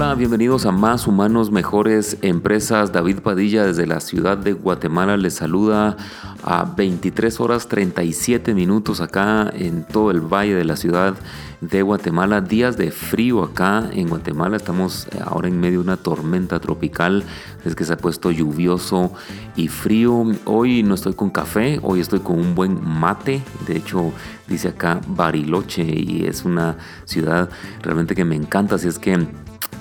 Hola, 0.00 0.14
bienvenidos 0.14 0.64
a 0.64 0.70
Más 0.70 1.08
Humanos 1.08 1.50
Mejores 1.50 2.18
Empresas. 2.22 2.92
David 2.92 3.18
Padilla 3.18 3.66
desde 3.66 3.84
la 3.84 3.98
ciudad 3.98 4.38
de 4.38 4.52
Guatemala 4.52 5.16
les 5.16 5.34
saluda 5.34 5.96
a 6.44 6.72
23 6.76 7.40
horas 7.40 7.66
37 7.66 8.54
minutos 8.54 9.00
acá 9.00 9.50
en 9.52 9.82
todo 9.82 10.12
el 10.12 10.20
valle 10.20 10.54
de 10.54 10.64
la 10.64 10.76
ciudad 10.76 11.16
de 11.60 11.82
Guatemala. 11.82 12.40
Días 12.40 12.76
de 12.76 12.92
frío 12.92 13.42
acá 13.42 13.90
en 13.92 14.08
Guatemala. 14.08 14.56
Estamos 14.56 15.08
eh, 15.08 15.18
ahora 15.20 15.48
en 15.48 15.58
medio 15.58 15.80
de 15.80 15.86
una 15.86 15.96
tormenta 15.96 16.60
tropical. 16.60 17.24
Es 17.64 17.74
que 17.74 17.84
se 17.84 17.94
ha 17.94 17.96
puesto 17.96 18.30
lluvioso 18.30 19.12
y 19.56 19.66
frío. 19.66 20.26
Hoy 20.44 20.84
no 20.84 20.94
estoy 20.94 21.14
con 21.14 21.30
café, 21.30 21.80
hoy 21.82 21.98
estoy 21.98 22.20
con 22.20 22.38
un 22.38 22.54
buen 22.54 22.80
mate. 22.88 23.42
De 23.66 23.76
hecho, 23.76 24.12
dice 24.46 24.68
acá 24.68 25.00
Bariloche 25.08 25.82
y 25.82 26.24
es 26.24 26.44
una 26.44 26.76
ciudad 27.04 27.50
realmente 27.82 28.14
que 28.14 28.24
me 28.24 28.36
encanta. 28.36 28.76
Así 28.76 28.86
es 28.86 29.00
que 29.00 29.26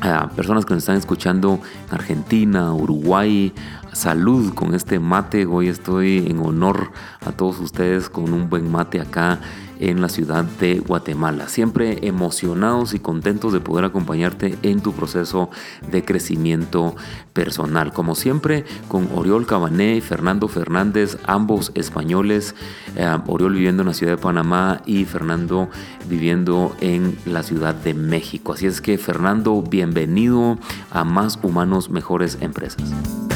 a 0.02 0.30
personas 0.30 0.66
que 0.66 0.74
nos 0.74 0.84
están 0.84 0.98
escuchando 0.98 1.60
en 1.88 1.94
Argentina, 1.94 2.74
Uruguay, 2.74 3.54
salud 3.94 4.54
con 4.54 4.74
este 4.74 5.00
mate. 5.00 5.46
Hoy 5.46 5.68
estoy 5.68 6.28
en 6.30 6.40
honor 6.40 6.92
a 7.26 7.32
todos 7.32 7.60
ustedes 7.60 8.10
con 8.10 8.34
un 8.34 8.50
buen 8.50 8.72
mate 8.72 9.00
acá 9.00 9.40
en 9.80 10.02
la 10.02 10.10
ciudad 10.10 10.44
de 10.44 10.80
Guatemala. 10.80 11.48
Siempre 11.50 12.08
emocionados 12.08 12.94
y 12.94 13.00
contentos 13.00 13.54
de 13.54 13.60
poder 13.60 13.86
acompañarte 13.86 14.58
en 14.64 14.82
tu 14.82 14.94
proceso 14.94 15.50
de 15.92 16.04
crecimiento 16.04 16.96
personal. 17.34 17.94
Como 17.94 18.16
siempre, 18.16 18.66
con 18.88 19.10
Oriol 19.14 19.46
Cabané 19.46 19.98
y 19.98 20.02
Fernando 20.02 20.48
Fernández, 20.48 21.18
ambos 21.26 21.72
españoles. 21.76 22.56
Eh, 22.96 23.18
Oriol 23.28 23.54
viviendo 23.54 23.84
en 23.84 23.88
la 23.88 23.94
ciudad 23.94 24.14
de 24.14 24.22
Panamá 24.22 24.82
y 24.86 25.06
Fernando 25.06 25.70
viviendo 26.10 26.76
en 26.82 27.18
la 27.26 27.44
ciudad 27.44 27.76
de 27.76 27.94
México. 27.94 28.54
Así 28.54 28.68
es 28.68 28.82
que, 28.82 28.98
Fernando, 28.98 29.62
bienvenido 29.62 30.58
a 30.92 31.04
Más 31.04 31.40
Humanos, 31.42 31.90
Mejores 31.90 32.38
Empresas. 32.42 33.27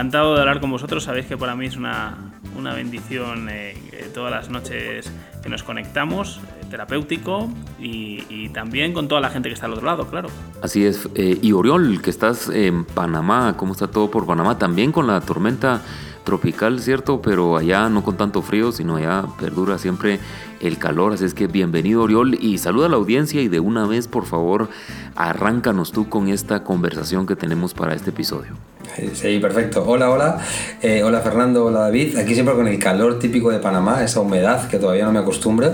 Encantado 0.00 0.34
de 0.34 0.40
hablar 0.40 0.60
con 0.60 0.70
vosotros. 0.70 1.04
Sabéis 1.04 1.26
que 1.26 1.36
para 1.36 1.54
mí 1.54 1.66
es 1.66 1.76
una, 1.76 2.16
una 2.56 2.72
bendición 2.72 3.48
eh, 3.50 3.74
todas 4.14 4.30
las 4.30 4.48
noches 4.48 5.12
que 5.42 5.50
nos 5.50 5.62
conectamos, 5.62 6.38
eh, 6.38 6.64
terapéutico 6.70 7.50
y, 7.78 8.48
también 8.54 8.94
con 8.94 9.08
toda 9.08 9.20
la 9.20 9.28
gente 9.28 9.50
que 9.50 9.54
está 9.54 9.66
al 9.66 9.74
otro 9.74 9.84
lado, 9.84 10.06
claro. 10.06 10.30
Así 10.62 10.86
es. 10.86 11.06
Eh, 11.14 11.38
y 11.42 11.52
Oriol, 11.52 12.00
que 12.00 12.08
estás 12.08 12.48
en 12.48 12.86
Panamá, 12.86 13.54
¿cómo 13.58 13.72
está 13.72 13.88
todo 13.88 14.10
por 14.10 14.26
Panamá? 14.26 14.56
También 14.56 14.90
con 14.90 15.06
la 15.06 15.20
tormenta 15.20 15.82
tropical, 16.24 16.80
¿cierto? 16.80 17.20
Pero 17.20 17.58
allá 17.58 17.90
no 17.90 18.02
con 18.02 18.16
tanto 18.16 18.40
frío, 18.40 18.72
sino 18.72 18.96
allá 18.96 19.24
perdura 19.38 19.76
siempre 19.76 20.18
el 20.60 20.78
calor. 20.78 21.12
Así 21.12 21.26
es 21.26 21.34
que 21.34 21.46
bienvenido 21.46 22.02
Oriol 22.02 22.34
y 22.42 22.56
saluda 22.56 22.86
a 22.86 22.88
la 22.88 22.96
audiencia 22.96 23.42
y 23.42 23.48
de 23.48 23.60
una 23.60 23.86
vez, 23.86 24.08
por 24.08 24.24
favor, 24.24 24.70
arráncanos 25.14 25.92
tú 25.92 26.08
con 26.08 26.28
esta 26.28 26.64
conversación 26.64 27.26
que 27.26 27.36
tenemos 27.36 27.74
para 27.74 27.94
este 27.94 28.10
episodio. 28.10 28.69
Sí, 29.14 29.38
perfecto. 29.38 29.84
Hola, 29.86 30.10
hola. 30.10 30.38
Eh, 30.82 31.02
hola 31.02 31.20
Fernando, 31.20 31.66
hola 31.66 31.80
David. 31.80 32.16
Aquí 32.18 32.34
siempre 32.34 32.54
con 32.54 32.66
el 32.66 32.78
calor 32.78 33.18
típico 33.18 33.50
de 33.50 33.58
Panamá, 33.58 34.02
esa 34.02 34.20
humedad 34.20 34.68
que 34.68 34.78
todavía 34.78 35.04
no 35.04 35.12
me 35.12 35.20
acostumbro. 35.20 35.72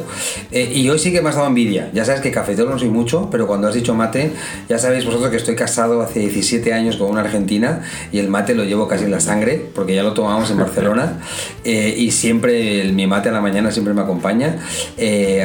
Eh, 0.50 0.70
y 0.74 0.88
hoy 0.88 0.98
sí 0.98 1.12
que 1.12 1.22
me 1.22 1.30
has 1.30 1.36
dado 1.36 1.46
envidia. 1.46 1.90
Ya 1.94 2.04
sabes 2.04 2.20
que 2.20 2.30
cafetero 2.30 2.68
no 2.68 2.78
soy 2.78 2.90
mucho, 2.90 3.28
pero 3.30 3.46
cuando 3.46 3.68
has 3.68 3.74
dicho 3.74 3.94
mate, 3.94 4.32
ya 4.68 4.78
sabéis 4.78 5.06
vosotros 5.06 5.30
que 5.30 5.36
estoy 5.38 5.56
casado 5.56 6.02
hace 6.02 6.20
17 6.20 6.72
años 6.74 6.96
con 6.96 7.10
una 7.10 7.22
argentina 7.22 7.82
y 8.12 8.18
el 8.18 8.28
mate 8.28 8.54
lo 8.54 8.64
llevo 8.64 8.86
casi 8.86 9.04
en 9.04 9.10
la 9.10 9.20
sangre, 9.20 9.64
porque 9.74 9.94
ya 9.94 10.02
lo 10.02 10.12
tomamos 10.12 10.50
en 10.50 10.58
Barcelona. 10.58 11.20
Eh, 11.64 11.94
y 11.98 12.12
siempre 12.12 12.92
mi 12.92 13.08
mate 13.08 13.28
a 13.28 13.32
la 13.32 13.40
mañana 13.40 13.72
siempre 13.72 13.92
me 13.92 14.00
acompaña. 14.00 14.56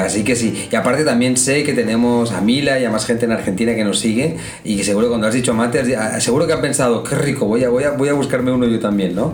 así 0.04 0.24
que 0.24 0.36
sí. 0.36 0.68
Y 0.72 0.76
aparte 0.76 1.04
también 1.04 1.36
sé 1.36 1.64
que 1.64 1.74
tenemos 1.74 2.32
a 2.32 2.42
Mila 2.42 2.80
y 2.80 2.86
a 2.86 2.92
más 2.92 3.08
gente 3.08 3.26
en 3.26 3.32
Argentina 3.32 3.74
que 3.74 3.84
nos 3.84 3.98
sigue 3.98 4.38
y 4.64 4.78
que 4.78 4.84
seguro 4.84 5.10
cuando 5.10 5.26
has 5.26 5.34
dicho 5.34 5.56
mate, 5.56 5.84
seguro 6.20 6.46
que 6.46 6.54
han 6.54 6.62
pensado, 6.62 7.04
qué 7.04 7.16
rico, 7.16 7.48
voy 7.48 7.61
a 7.64 7.70
voy 7.70 7.84
a, 7.84 7.92
voy 7.92 8.10
a 8.10 8.14
buscarme 8.14 8.52
uno 8.52 8.68
yo 8.68 8.80
también, 8.80 9.16
¿no? 9.16 9.34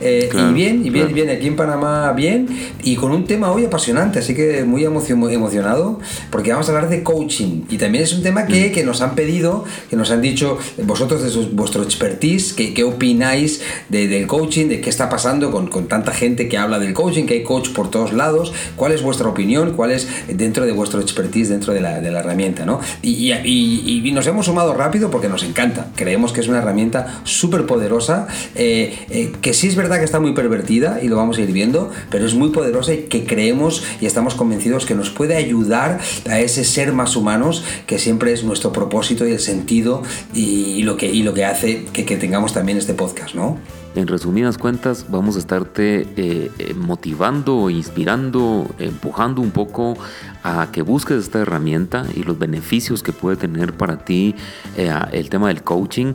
Eh, 0.00 0.28
y 0.32 0.52
bien, 0.52 0.84
y 0.84 0.90
bien, 0.90 1.12
bien, 1.12 1.30
aquí 1.30 1.46
en 1.46 1.56
Panamá 1.56 2.12
bien, 2.12 2.48
y 2.82 2.96
con 2.96 3.12
un 3.12 3.24
tema 3.24 3.50
hoy 3.50 3.64
apasionante, 3.64 4.18
así 4.18 4.34
que 4.34 4.64
muy, 4.64 4.84
emocionado, 4.84 6.00
porque 6.30 6.52
vamos 6.52 6.68
a 6.68 6.72
hablar 6.72 6.90
de 6.90 7.02
coaching, 7.02 7.62
y 7.68 7.78
también 7.78 8.04
es 8.04 8.12
un 8.12 8.22
tema 8.22 8.46
que, 8.46 8.68
mm. 8.68 8.72
que 8.72 8.84
nos 8.84 9.00
han 9.00 9.14
pedido, 9.14 9.64
que 9.90 9.96
nos 9.96 10.10
han 10.10 10.22
dicho 10.22 10.58
vosotros 10.84 11.22
de 11.22 11.46
vuestro 11.52 11.82
expertise, 11.82 12.52
que, 12.52 12.74
qué 12.74 12.84
opináis 12.84 13.62
de, 13.88 14.08
del 14.08 14.26
coaching, 14.26 14.68
de 14.68 14.80
qué 14.80 14.90
está 14.90 15.08
pasando 15.08 15.50
con, 15.50 15.68
con 15.68 15.88
tanta 15.88 16.12
gente 16.12 16.48
que 16.48 16.58
habla 16.58 16.78
del 16.78 16.94
coaching, 16.94 17.24
que 17.26 17.34
hay 17.34 17.42
coach 17.42 17.70
por 17.70 17.90
todos 17.90 18.12
lados, 18.12 18.52
cuál 18.76 18.92
es 18.92 19.02
vuestra 19.02 19.28
opinión, 19.28 19.74
cuál 19.74 19.90
es 19.90 20.08
dentro 20.28 20.66
de 20.66 20.72
vuestro 20.72 21.00
expertise, 21.00 21.48
dentro 21.48 21.72
de 21.72 21.80
la, 21.80 22.00
de 22.00 22.10
la 22.10 22.20
herramienta, 22.20 22.64
¿no? 22.64 22.80
Y, 23.02 23.32
y, 23.32 24.02
y, 24.04 24.12
nos 24.12 24.26
hemos 24.26 24.46
sumado 24.46 24.74
rápido 24.74 25.10
porque 25.10 25.28
nos 25.28 25.42
encanta, 25.42 25.88
creemos 25.94 26.32
que 26.32 26.40
es 26.40 26.48
una 26.48 26.58
herramienta 26.58 27.20
súper 27.24 27.66
poderosa, 27.68 28.26
eh, 28.56 28.98
eh, 29.10 29.32
que 29.40 29.54
sí 29.54 29.68
es 29.68 29.76
verdad 29.76 29.98
que 29.98 30.04
está 30.04 30.18
muy 30.18 30.32
pervertida 30.32 30.98
y 31.00 31.06
lo 31.06 31.14
vamos 31.14 31.38
a 31.38 31.42
ir 31.42 31.52
viendo, 31.52 31.92
pero 32.10 32.26
es 32.26 32.34
muy 32.34 32.48
poderosa 32.50 32.92
y 32.94 33.02
que 33.02 33.24
creemos 33.24 33.84
y 34.00 34.06
estamos 34.06 34.34
convencidos 34.34 34.86
que 34.86 34.96
nos 34.96 35.10
puede 35.10 35.36
ayudar 35.36 36.00
a 36.28 36.40
ese 36.40 36.64
ser 36.64 36.92
más 36.92 37.14
humanos 37.14 37.62
que 37.86 38.00
siempre 38.00 38.32
es 38.32 38.42
nuestro 38.42 38.72
propósito 38.72 39.28
y 39.28 39.30
el 39.30 39.38
sentido 39.38 40.02
y, 40.34 40.82
lo, 40.82 40.96
que, 40.96 41.06
y 41.06 41.22
lo 41.22 41.32
que 41.32 41.44
hace 41.44 41.84
que, 41.92 42.04
que 42.04 42.16
tengamos 42.16 42.52
también 42.52 42.78
este 42.78 42.94
podcast, 42.94 43.36
¿no? 43.36 43.58
En 43.98 44.06
resumidas 44.06 44.58
cuentas, 44.58 45.06
vamos 45.08 45.34
a 45.34 45.40
estarte 45.40 46.02
eh, 46.16 46.52
eh, 46.60 46.74
motivando, 46.74 47.68
inspirando, 47.68 48.72
empujando 48.78 49.42
un 49.42 49.50
poco 49.50 49.96
a 50.44 50.70
que 50.70 50.82
busques 50.82 51.16
esta 51.16 51.40
herramienta 51.40 52.06
y 52.14 52.22
los 52.22 52.38
beneficios 52.38 53.02
que 53.02 53.12
puede 53.12 53.36
tener 53.36 53.72
para 53.72 54.04
ti 54.04 54.36
eh, 54.76 54.94
el 55.10 55.28
tema 55.30 55.48
del 55.48 55.64
coaching, 55.64 56.14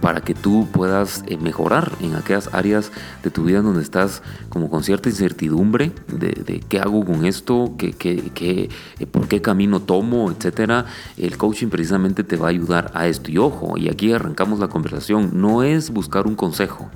para 0.00 0.22
que 0.22 0.32
tú 0.32 0.66
puedas 0.72 1.24
mejorar 1.40 1.92
en 2.00 2.14
aquellas 2.14 2.48
áreas 2.54 2.90
de 3.22 3.30
tu 3.30 3.44
vida 3.44 3.60
donde 3.60 3.82
estás 3.82 4.22
como 4.48 4.70
con 4.70 4.82
cierta 4.82 5.10
incertidumbre 5.10 5.92
de, 6.06 6.62
qué 6.68 6.80
hago 6.80 7.04
con 7.04 7.26
esto, 7.26 7.74
qué, 7.76 7.92
qué, 7.92 8.70
por 9.10 9.28
qué 9.28 9.42
camino 9.42 9.80
tomo, 9.80 10.30
etcétera. 10.30 10.86
El 11.18 11.36
coaching 11.36 11.68
precisamente 11.68 12.24
te 12.24 12.36
va 12.36 12.46
a 12.46 12.50
ayudar 12.50 12.90
a 12.94 13.08
esto. 13.08 13.30
Y 13.30 13.36
ojo, 13.36 13.76
y 13.76 13.90
aquí 13.90 14.10
arrancamos 14.10 14.58
la 14.58 14.68
conversación, 14.68 15.32
no 15.34 15.62
es 15.62 15.90
buscar 15.90 16.26
un 16.26 16.34
consejo. 16.34 16.90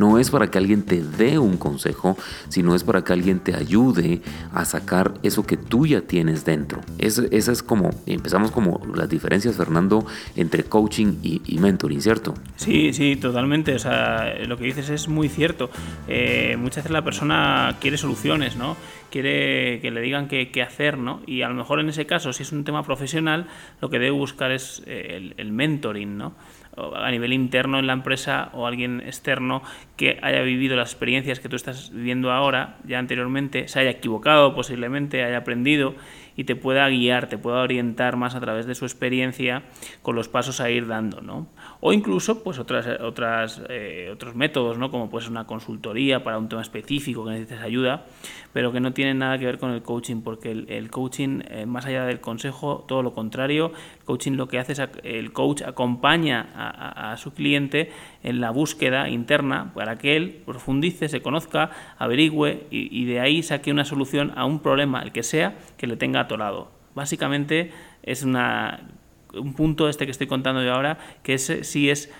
No 0.00 0.18
es 0.18 0.30
para 0.30 0.50
que 0.50 0.56
alguien 0.56 0.82
te 0.82 1.02
dé 1.02 1.38
un 1.38 1.58
consejo, 1.58 2.16
sino 2.48 2.74
es 2.74 2.84
para 2.84 3.04
que 3.04 3.12
alguien 3.12 3.38
te 3.38 3.54
ayude 3.54 4.22
a 4.54 4.64
sacar 4.64 5.12
eso 5.22 5.46
que 5.46 5.58
tú 5.58 5.86
ya 5.86 6.00
tienes 6.00 6.46
dentro. 6.46 6.80
esa 6.96 7.52
es 7.52 7.62
como, 7.62 7.90
empezamos 8.06 8.50
como 8.50 8.80
las 8.94 9.10
diferencias, 9.10 9.58
Fernando, 9.58 10.06
entre 10.36 10.64
coaching 10.64 11.18
y, 11.22 11.58
mentoring, 11.58 12.00
¿cierto? 12.00 12.32
Sí, 12.56 12.94
sí, 12.94 13.16
totalmente. 13.16 13.74
O 13.74 13.78
sea, 13.78 14.36
lo 14.46 14.56
que 14.56 14.64
dices 14.64 14.88
es 14.88 15.06
muy 15.06 15.28
cierto. 15.28 15.68
Eh, 16.08 16.56
muchas 16.58 16.76
veces 16.76 16.92
la 16.92 17.04
persona 17.04 17.76
quiere 17.78 17.98
soluciones, 17.98 18.56
¿no? 18.56 18.78
Quiere 19.10 19.80
que 19.82 19.90
le 19.90 20.00
digan 20.00 20.28
qué, 20.28 20.62
hacer, 20.62 20.96
¿no? 20.96 21.20
Y 21.26 21.42
a 21.42 21.48
lo 21.50 21.54
mejor 21.54 21.78
en 21.78 21.90
ese 21.90 22.06
caso, 22.06 22.32
si 22.32 22.42
es 22.42 22.52
un 22.52 22.64
tema 22.64 22.84
profesional, 22.84 23.48
lo 23.82 23.90
que 23.90 23.98
debe 23.98 24.12
buscar 24.12 24.50
es 24.50 24.82
eh, 24.86 25.16
el, 25.18 25.34
el 25.36 25.52
mentoring, 25.52 26.16
¿no? 26.16 26.32
A 26.76 27.10
nivel 27.10 27.32
interno 27.32 27.78
en 27.78 27.86
la 27.86 27.92
empresa 27.92 28.50
o 28.52 28.66
alguien 28.66 29.00
externo 29.00 29.62
que 29.96 30.18
haya 30.22 30.40
vivido 30.42 30.76
las 30.76 30.92
experiencias 30.92 31.40
que 31.40 31.48
tú 31.48 31.56
estás 31.56 31.90
viviendo 31.92 32.30
ahora, 32.30 32.76
ya 32.84 32.98
anteriormente, 32.98 33.68
se 33.68 33.80
haya 33.80 33.90
equivocado 33.90 34.54
posiblemente, 34.54 35.24
haya 35.24 35.38
aprendido 35.38 35.94
y 36.36 36.44
te 36.44 36.56
pueda 36.56 36.88
guiar, 36.88 37.28
te 37.28 37.38
pueda 37.38 37.60
orientar 37.60 38.16
más 38.16 38.34
a 38.34 38.40
través 38.40 38.66
de 38.66 38.74
su 38.74 38.84
experiencia 38.84 39.62
con 40.02 40.16
los 40.16 40.28
pasos 40.28 40.60
a 40.60 40.70
ir 40.70 40.86
dando, 40.86 41.20
¿no? 41.20 41.48
O 41.82 41.94
incluso, 41.94 42.42
pues 42.42 42.58
otras, 42.58 42.86
otras, 43.00 43.62
eh, 43.70 44.10
otros 44.12 44.34
métodos, 44.34 44.76
¿no? 44.76 44.90
Como 44.90 45.08
pues 45.08 45.28
una 45.28 45.46
consultoría 45.46 46.22
para 46.22 46.36
un 46.36 46.48
tema 46.48 46.60
específico 46.60 47.24
que 47.24 47.30
necesites 47.30 47.60
ayuda, 47.60 48.04
pero 48.52 48.70
que 48.70 48.80
no 48.80 48.92
tienen 48.92 49.18
nada 49.18 49.38
que 49.38 49.46
ver 49.46 49.58
con 49.58 49.70
el 49.70 49.82
coaching, 49.82 50.20
porque 50.20 50.50
el, 50.50 50.90
coaching, 50.90 51.40
eh, 51.48 51.64
más 51.64 51.86
allá 51.86 52.04
del 52.04 52.20
consejo, 52.20 52.84
todo 52.86 53.02
lo 53.02 53.14
contrario, 53.14 53.72
el 54.00 54.04
coaching 54.04 54.32
lo 54.32 54.46
que 54.46 54.58
hace 54.58 54.72
es, 54.72 54.82
el 55.04 55.32
coach 55.32 55.62
acompaña 55.62 56.50
a, 56.54 57.16
su 57.16 57.32
cliente 57.32 57.90
en 58.22 58.40
la 58.40 58.50
búsqueda 58.50 59.08
interna 59.08 59.72
para 59.74 59.96
que 59.96 60.16
él 60.16 60.42
profundice, 60.44 61.08
se 61.08 61.22
conozca, 61.22 61.70
averigüe 61.98 62.66
y, 62.70 62.88
y 62.96 63.06
de 63.06 63.20
ahí 63.20 63.42
saque 63.42 63.72
una 63.72 63.84
solución 63.84 64.32
a 64.36 64.44
un 64.44 64.60
problema, 64.60 65.02
el 65.02 65.12
que 65.12 65.22
sea, 65.22 65.56
que 65.78 65.86
le 65.86 65.96
tenga 65.96 66.20
atorado. 66.20 66.70
Básicamente 66.94 67.72
es 68.02 68.22
una 68.22 68.99
un 69.34 69.54
punto 69.54 69.88
este 69.88 70.06
que 70.06 70.12
estoy 70.12 70.26
contando 70.26 70.62
yo 70.62 70.72
ahora, 70.72 70.98
que 71.22 71.34
es, 71.34 71.52
sí 71.62 71.90
es 71.90 72.10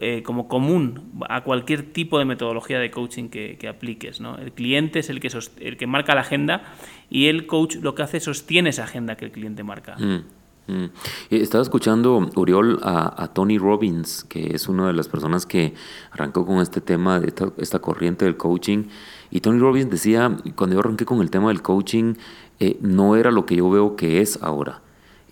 eh, 0.00 0.22
como 0.22 0.48
común 0.48 1.12
a 1.28 1.42
cualquier 1.42 1.92
tipo 1.92 2.18
de 2.18 2.24
metodología 2.24 2.78
de 2.78 2.90
coaching 2.90 3.28
que, 3.28 3.68
apliques. 3.68 4.20
¿no? 4.20 4.38
El 4.38 4.52
cliente 4.52 5.00
es 5.00 5.10
el 5.10 5.20
que, 5.20 5.30
el 5.60 5.76
que 5.76 5.86
marca 5.86 6.14
la 6.14 6.22
agenda 6.22 6.62
y 7.10 7.26
el 7.26 7.46
coach 7.46 7.76
lo 7.76 7.94
que 7.94 8.02
hace 8.02 8.20
sostiene 8.20 8.70
esa 8.70 8.84
agenda 8.84 9.16
que 9.16 9.26
el 9.26 9.32
cliente 9.32 9.62
marca. 9.62 9.96
Mm. 9.98 10.24
Mm. 10.68 10.86
Estaba 11.30 11.62
escuchando, 11.62 12.28
Uriol, 12.34 12.80
a, 12.82 13.30
Tony 13.32 13.58
Robbins, 13.58 14.24
que 14.24 14.54
es 14.54 14.68
una 14.68 14.88
de 14.88 14.92
las 14.94 15.08
personas 15.08 15.46
que 15.46 15.74
arrancó 16.10 16.44
con 16.44 16.60
este 16.60 16.80
tema, 16.80 17.20
esta, 17.58 17.78
corriente 17.78 18.24
del 18.24 18.36
coaching. 18.36 18.84
Y 19.30 19.40
Tony 19.40 19.58
Robbins 19.58 19.90
decía, 19.90 20.36
cuando 20.54 20.74
yo 20.74 20.80
arranqué 20.80 21.04
con 21.04 21.20
el 21.20 21.30
tema 21.30 21.48
del 21.48 21.62
coaching, 21.62 22.14
eh, 22.58 22.78
no 22.80 23.16
era 23.16 23.30
lo 23.30 23.46
que 23.46 23.56
yo 23.56 23.68
veo 23.70 23.96
que 23.96 24.20
es 24.20 24.42
ahora. 24.42 24.82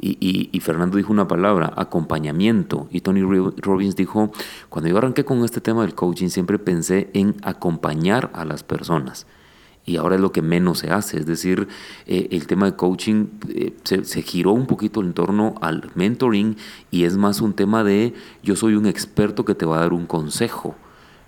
Y, 0.00 0.60
Fernando 0.60 0.98
dijo 0.98 1.12
una 1.12 1.28
palabra, 1.28 1.72
acompañamiento. 1.76 2.88
Y 2.90 3.00
Tony 3.00 3.22
Robbins 3.22 3.96
dijo, 3.96 4.32
cuando 4.68 4.90
yo 4.90 4.98
arranqué 4.98 5.24
con 5.24 5.42
este 5.44 5.60
tema 5.60 5.82
del 5.82 5.94
coaching, 5.94 6.28
siempre 6.28 6.58
pensé 6.58 7.10
en 7.14 7.36
acompañar 7.42 8.30
a 8.34 8.44
las 8.44 8.62
personas 8.64 9.26
y 9.86 9.96
ahora 9.96 10.14
es 10.14 10.20
lo 10.20 10.32
que 10.32 10.42
menos 10.42 10.78
se 10.78 10.90
hace. 10.90 11.18
Es 11.18 11.26
decir, 11.26 11.68
eh, 12.06 12.28
el 12.30 12.46
tema 12.46 12.66
de 12.66 12.76
coaching 12.76 13.26
eh, 13.48 13.74
se, 13.84 14.04
se, 14.04 14.22
giró 14.22 14.52
un 14.52 14.66
poquito 14.66 15.00
en 15.00 15.12
torno 15.12 15.54
al 15.60 15.90
mentoring 15.94 16.56
y 16.90 17.04
es 17.04 17.16
más 17.16 17.40
un 17.40 17.52
tema 17.52 17.84
de 17.84 18.14
yo 18.42 18.56
soy 18.56 18.74
un 18.74 18.86
experto 18.86 19.44
que 19.44 19.54
te 19.54 19.66
va 19.66 19.76
a 19.76 19.80
dar 19.80 19.92
un 19.92 20.06
consejo. 20.06 20.74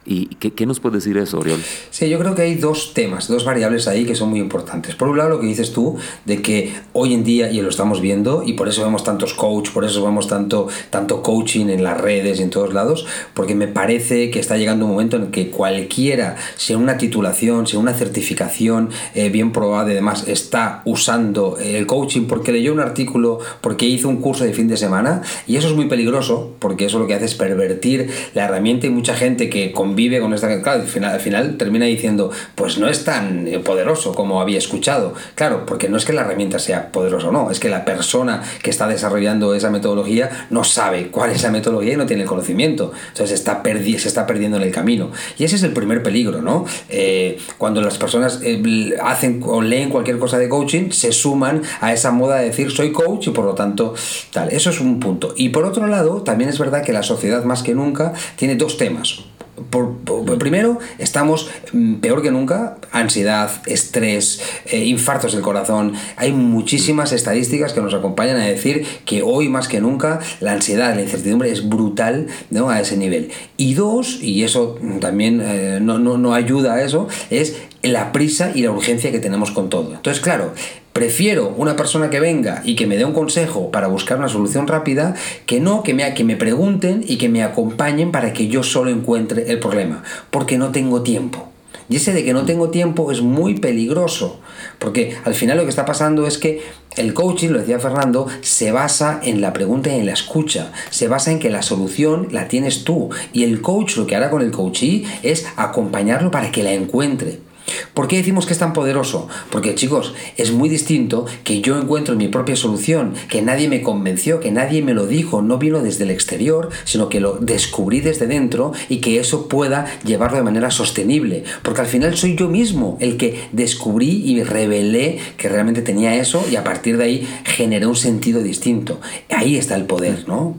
¿Y 0.07 0.27
qué, 0.37 0.67
nos 0.67 0.79
puede 0.79 0.97
decir 0.97 1.17
eso, 1.19 1.41
Oriol? 1.41 1.61
Sí, 1.91 2.09
yo 2.09 2.19
creo 2.21 2.37
que 2.37 2.43
hay 2.43 2.55
dos 2.55 2.95
temas, 2.95 3.27
dos 3.27 3.45
variables 3.45 3.89
ahí 3.89 4.05
que 4.05 4.15
son 4.15 4.31
muy 4.31 4.39
importantes. 4.39 4.95
Por 4.95 5.09
un 5.09 5.19
lado, 5.19 5.31
lo 5.31 5.41
que 5.41 5.49
dices 5.49 5.73
tú, 5.73 5.97
de 6.25 6.41
que 6.43 6.73
hoy 6.93 7.13
en 7.13 7.25
día, 7.25 7.51
y 7.51 7.61
lo 7.61 7.69
estamos 7.69 8.01
viendo, 8.01 8.45
y 8.47 8.53
por 8.53 8.69
eso 8.69 8.85
vemos 8.85 9.03
tantos 9.03 9.35
coach, 9.35 9.71
por 9.71 9.85
eso 9.85 10.05
vemos 10.05 10.29
tanto, 10.29 10.69
tanto 10.91 11.23
coaching 11.23 11.67
en 11.71 11.83
las 11.83 12.01
redes 12.01 12.39
y 12.39 12.45
en 12.45 12.51
todos 12.51 12.73
lados, 12.73 13.05
porque 13.35 13.57
me 13.57 13.67
parece 13.67 14.31
que 14.31 14.39
está 14.39 14.57
llegando 14.57 14.85
un 14.85 14.93
momento 14.93 15.17
en 15.17 15.25
el 15.25 15.31
que 15.31 15.51
cualquiera, 15.51 16.37
sea 16.57 16.79
una 16.79 16.99
titulación, 16.99 17.67
sea 17.67 17.81
una 17.81 17.93
certificación 17.93 18.91
eh, 19.15 19.29
bien 19.31 19.51
probada 19.51 19.91
y 19.91 19.95
demás, 19.95 20.29
está 20.29 20.83
usando 20.85 21.59
el 21.59 21.87
coaching 21.87 22.27
porque 22.27 22.53
leyó 22.53 22.73
un 22.73 22.81
artículo, 22.81 23.41
porque 23.61 23.87
hizo 23.87 24.09
un 24.09 24.19
curso 24.19 24.45
de 24.45 24.53
fin 24.53 24.69
de 24.69 24.77
semana, 24.77 25.23
y 25.49 25.57
eso 25.57 25.67
es 25.67 25.75
muy 25.75 25.87
peligroso, 25.87 26.55
porque 26.61 26.85
eso 26.85 27.01
lo 27.01 27.09
que 27.09 27.15
hace 27.15 27.25
es 27.25 27.35
pervertir 27.35 28.09
la 28.35 28.45
herramienta 28.45 28.87
y 28.87 28.91
mucha 28.91 29.17
gente 29.17 29.51
que 29.51 29.73
con 29.73 29.96
vive 29.97 30.21
con 30.21 30.33
esta... 30.33 30.47
Claro, 30.63 30.83
al 30.83 30.87
final, 30.87 31.15
al 31.15 31.21
final 31.21 31.57
termina 31.57 31.87
diciendo, 31.87 32.31
pues 32.55 32.79
no 32.79 32.89
es 32.89 33.03
tan 33.03 33.49
eh, 33.49 33.59
poderoso 33.59 34.15
como 34.15 34.41
había 34.41 34.59
escuchado. 34.59 35.15
Claro, 35.35 35.67
porque 35.67 35.89
no 35.89 35.97
es 35.97 36.05
que 36.05 36.13
la 36.13 36.21
herramienta 36.21 36.61
sea 36.61 36.93
poderosa 36.93 37.29
o 37.29 37.33
no, 37.33 37.51
es 37.51 37.59
que 37.59 37.69
la 37.69 37.85
persona 37.85 38.43
que 38.63 38.71
está 38.71 38.87
desarrollando 38.87 39.55
esa 39.55 39.71
metodología 39.71 40.47
no 40.51 40.63
sabe 40.63 41.09
cuál 41.09 41.31
es 41.31 41.39
esa 41.39 41.51
metodología 41.51 41.95
y 41.95 41.97
no 41.97 42.07
tiene 42.07 42.23
el 42.23 42.29
conocimiento. 42.29 42.93
Entonces 43.09 43.33
está 43.33 43.63
se 43.65 44.09
está 44.09 44.27
perdiendo 44.27 44.57
en 44.59 44.63
el 44.63 44.71
camino. 44.71 45.11
Y 45.39 45.45
ese 45.45 45.57
es 45.57 45.63
el 45.63 45.73
primer 45.73 46.03
peligro, 46.03 46.43
¿no? 46.43 46.67
Eh, 46.89 47.39
cuando 47.59 47.81
las 47.81 47.99
personas 47.99 48.41
eh, 48.43 48.97
hacen 49.03 49.43
o 49.45 49.63
leen 49.63 49.91
cualquier 49.91 50.19
cosa 50.19 50.39
de 50.39 50.49
coaching, 50.49 50.91
se 50.91 51.13
suman 51.13 51.63
a 51.81 51.93
esa 51.93 52.11
moda 52.11 52.37
de 52.37 52.47
decir 52.47 52.71
soy 52.71 52.93
coach 52.93 53.29
y 53.29 53.31
por 53.31 53.45
lo 53.45 53.55
tanto 53.55 53.95
tal. 54.33 54.51
Eso 54.51 54.71
es 54.71 54.81
un 54.81 55.01
punto. 55.01 55.35
Y 55.37 55.51
por 55.51 55.65
otro 55.65 55.87
lado, 55.87 56.23
también 56.23 56.51
es 56.51 56.59
verdad 56.59 56.83
que 56.83 56.93
la 56.93 57.03
sociedad 57.03 57.45
más 57.45 57.63
que 57.63 57.75
nunca 57.75 58.13
tiene 58.37 58.57
dos 58.57 58.77
temas 58.77 59.25
por, 59.71 59.95
primero, 60.39 60.79
estamos 60.99 61.51
mm, 61.73 61.95
peor 61.97 62.23
que 62.23 62.31
nunca, 62.31 62.77
ansiedad, 62.93 63.51
estrés, 63.67 64.41
eh, 64.67 64.85
infartos 64.85 65.33
del 65.33 65.43
corazón. 65.43 65.95
Hay 66.17 66.33
muchísimas 66.33 67.13
estadísticas 67.13 67.73
que 67.73 67.81
nos 67.81 67.95
acompañan 67.95 68.37
a 68.37 68.45
decir 68.45 68.87
que 69.05 69.23
hoy 69.23 69.49
más 69.49 69.69
que 69.69 69.81
nunca 69.81 70.21
la 70.41 70.53
ansiedad, 70.53 70.95
la 70.95 71.03
incertidumbre 71.03 71.51
es 71.51 71.69
brutal 71.69 72.27
¿no? 72.51 72.71
a 72.71 72.81
ese 72.81 72.97
nivel. 72.97 73.31
Y 73.57 73.75
dos, 73.75 74.23
y 74.23 74.45
eso 74.45 74.79
también 75.01 75.41
eh, 75.43 75.79
no, 75.81 75.99
no, 75.99 76.19
no 76.19 76.35
ayuda 76.35 76.75
a 76.75 76.83
eso, 76.83 77.09
es 77.31 77.57
la 77.83 78.13
prisa 78.13 78.53
y 78.55 78.63
la 78.63 78.71
urgencia 78.71 79.11
que 79.11 79.19
tenemos 79.19 79.51
con 79.51 79.71
todo. 79.71 79.95
Entonces, 79.95 80.23
claro, 80.23 80.53
Prefiero 80.97 81.53
una 81.59 81.77
persona 81.77 82.09
que 82.09 82.21
venga 82.21 82.63
y 82.65 82.75
que 82.75 82.87
me 82.87 82.97
dé 82.97 83.05
un 83.05 83.13
consejo 83.13 83.71
para 83.71 83.87
buscar 83.87 84.17
una 84.17 84.31
solución 84.31 84.67
rápida 84.67 85.15
que 85.45 85.61
no 85.61 85.83
que 85.83 85.93
me, 85.93 86.15
que 86.15 86.25
me 86.25 86.37
pregunten 86.37 87.05
y 87.07 87.19
que 87.19 87.29
me 87.29 87.43
acompañen 87.43 88.13
para 88.13 88.33
que 88.33 88.49
yo 88.49 88.63
solo 88.63 88.89
encuentre 88.89 89.51
el 89.51 89.59
problema, 89.59 90.03
porque 90.31 90.57
no 90.57 90.71
tengo 90.71 91.03
tiempo. 91.03 91.51
Y 91.91 91.97
ese 91.97 92.15
de 92.15 92.25
que 92.25 92.33
no 92.33 92.47
tengo 92.47 92.71
tiempo 92.71 93.13
es 93.13 93.21
muy 93.21 93.59
peligroso, 93.59 94.41
porque 94.79 95.19
al 95.27 95.35
final 95.35 95.59
lo 95.59 95.65
que 95.65 95.69
está 95.69 95.85
pasando 95.85 96.27
es 96.27 96.39
que 96.39 96.63
el 96.97 97.13
coaching, 97.13 97.51
lo 97.51 97.59
decía 97.59 97.79
Fernando, 97.79 98.27
se 98.41 98.73
basa 98.73 99.21
en 99.23 99.43
la 99.43 99.53
pregunta 99.53 99.95
y 99.95 99.99
en 99.99 100.07
la 100.07 100.15
escucha, 100.15 100.73
se 100.89 101.09
basa 101.09 101.31
en 101.31 101.41
que 101.41 101.51
la 101.51 101.61
solución 101.61 102.29
la 102.31 102.49
tienes 102.49 102.85
tú, 102.85 103.11
y 103.35 103.45
el 103.45 103.61
coach 103.61 103.99
lo 103.99 104.07
que 104.07 104.17
hará 104.17 104.31
con 104.31 104.41
el 104.41 104.51
coachee 104.51 105.05
es 105.23 105.45
acompañarlo 105.57 106.31
para 106.31 106.51
que 106.51 106.63
la 106.63 106.73
encuentre. 106.73 107.46
¿Por 107.95 108.09
qué 108.09 108.17
decimos 108.17 108.47
que 108.47 108.53
es 108.53 108.59
tan 108.59 108.73
poderoso? 108.73 109.29
Porque 109.51 109.75
chicos, 109.75 110.15
es 110.37 110.53
muy 110.53 110.69
distinto 110.69 111.27
que 111.45 111.61
yo 111.61 111.79
encuentro 111.79 112.17
mi 112.17 112.29
propia 112.29 112.57
solución, 112.57 113.15
que 113.29 113.43
nadie 113.43 113.69
me 113.69 113.83
convenció, 113.83 114.41
que 114.41 114.51
nadie 114.51 114.83
me 114.83 114.95
lo 114.95 115.07
dijo, 115.07 115.43
no 115.43 115.59
vino 115.59 115.81
desde 115.81 116.05
el 116.05 116.11
exterior, 116.11 116.71
sino 116.85 117.09
que 117.09 117.21
lo 117.21 117.35
descubrí 117.35 118.01
desde 118.01 118.27
dentro 118.27 118.73
y 118.89 118.99
que 118.99 119.19
eso 119.21 119.49
pueda 119.49 119.87
llevarlo 120.05 120.39
de 120.39 120.45
manera 120.45 120.71
sostenible. 120.71 121.45
Porque 121.63 121.81
al 121.81 121.87
final 121.87 122.17
soy 122.17 122.37
yo 122.37 122.49
mismo 122.49 122.97
el 123.01 123.17
que 123.17 123.49
descubrí 123.53 124.23
y 124.25 124.43
revelé 124.43 125.19
que 125.37 125.49
realmente 125.49 125.83
tenía 125.83 126.15
eso 126.17 126.45
y 126.51 126.57
a 126.57 126.65
partir 126.65 126.97
de 126.97 127.05
ahí 127.05 127.29
generé 127.45 127.87
un 127.87 127.97
sentido 127.97 128.43
distinto. 128.43 129.01
Ahí 129.31 129.57
está 129.57 129.77
el 129.77 129.85
poder, 129.85 130.29
¿no? 130.29 130.59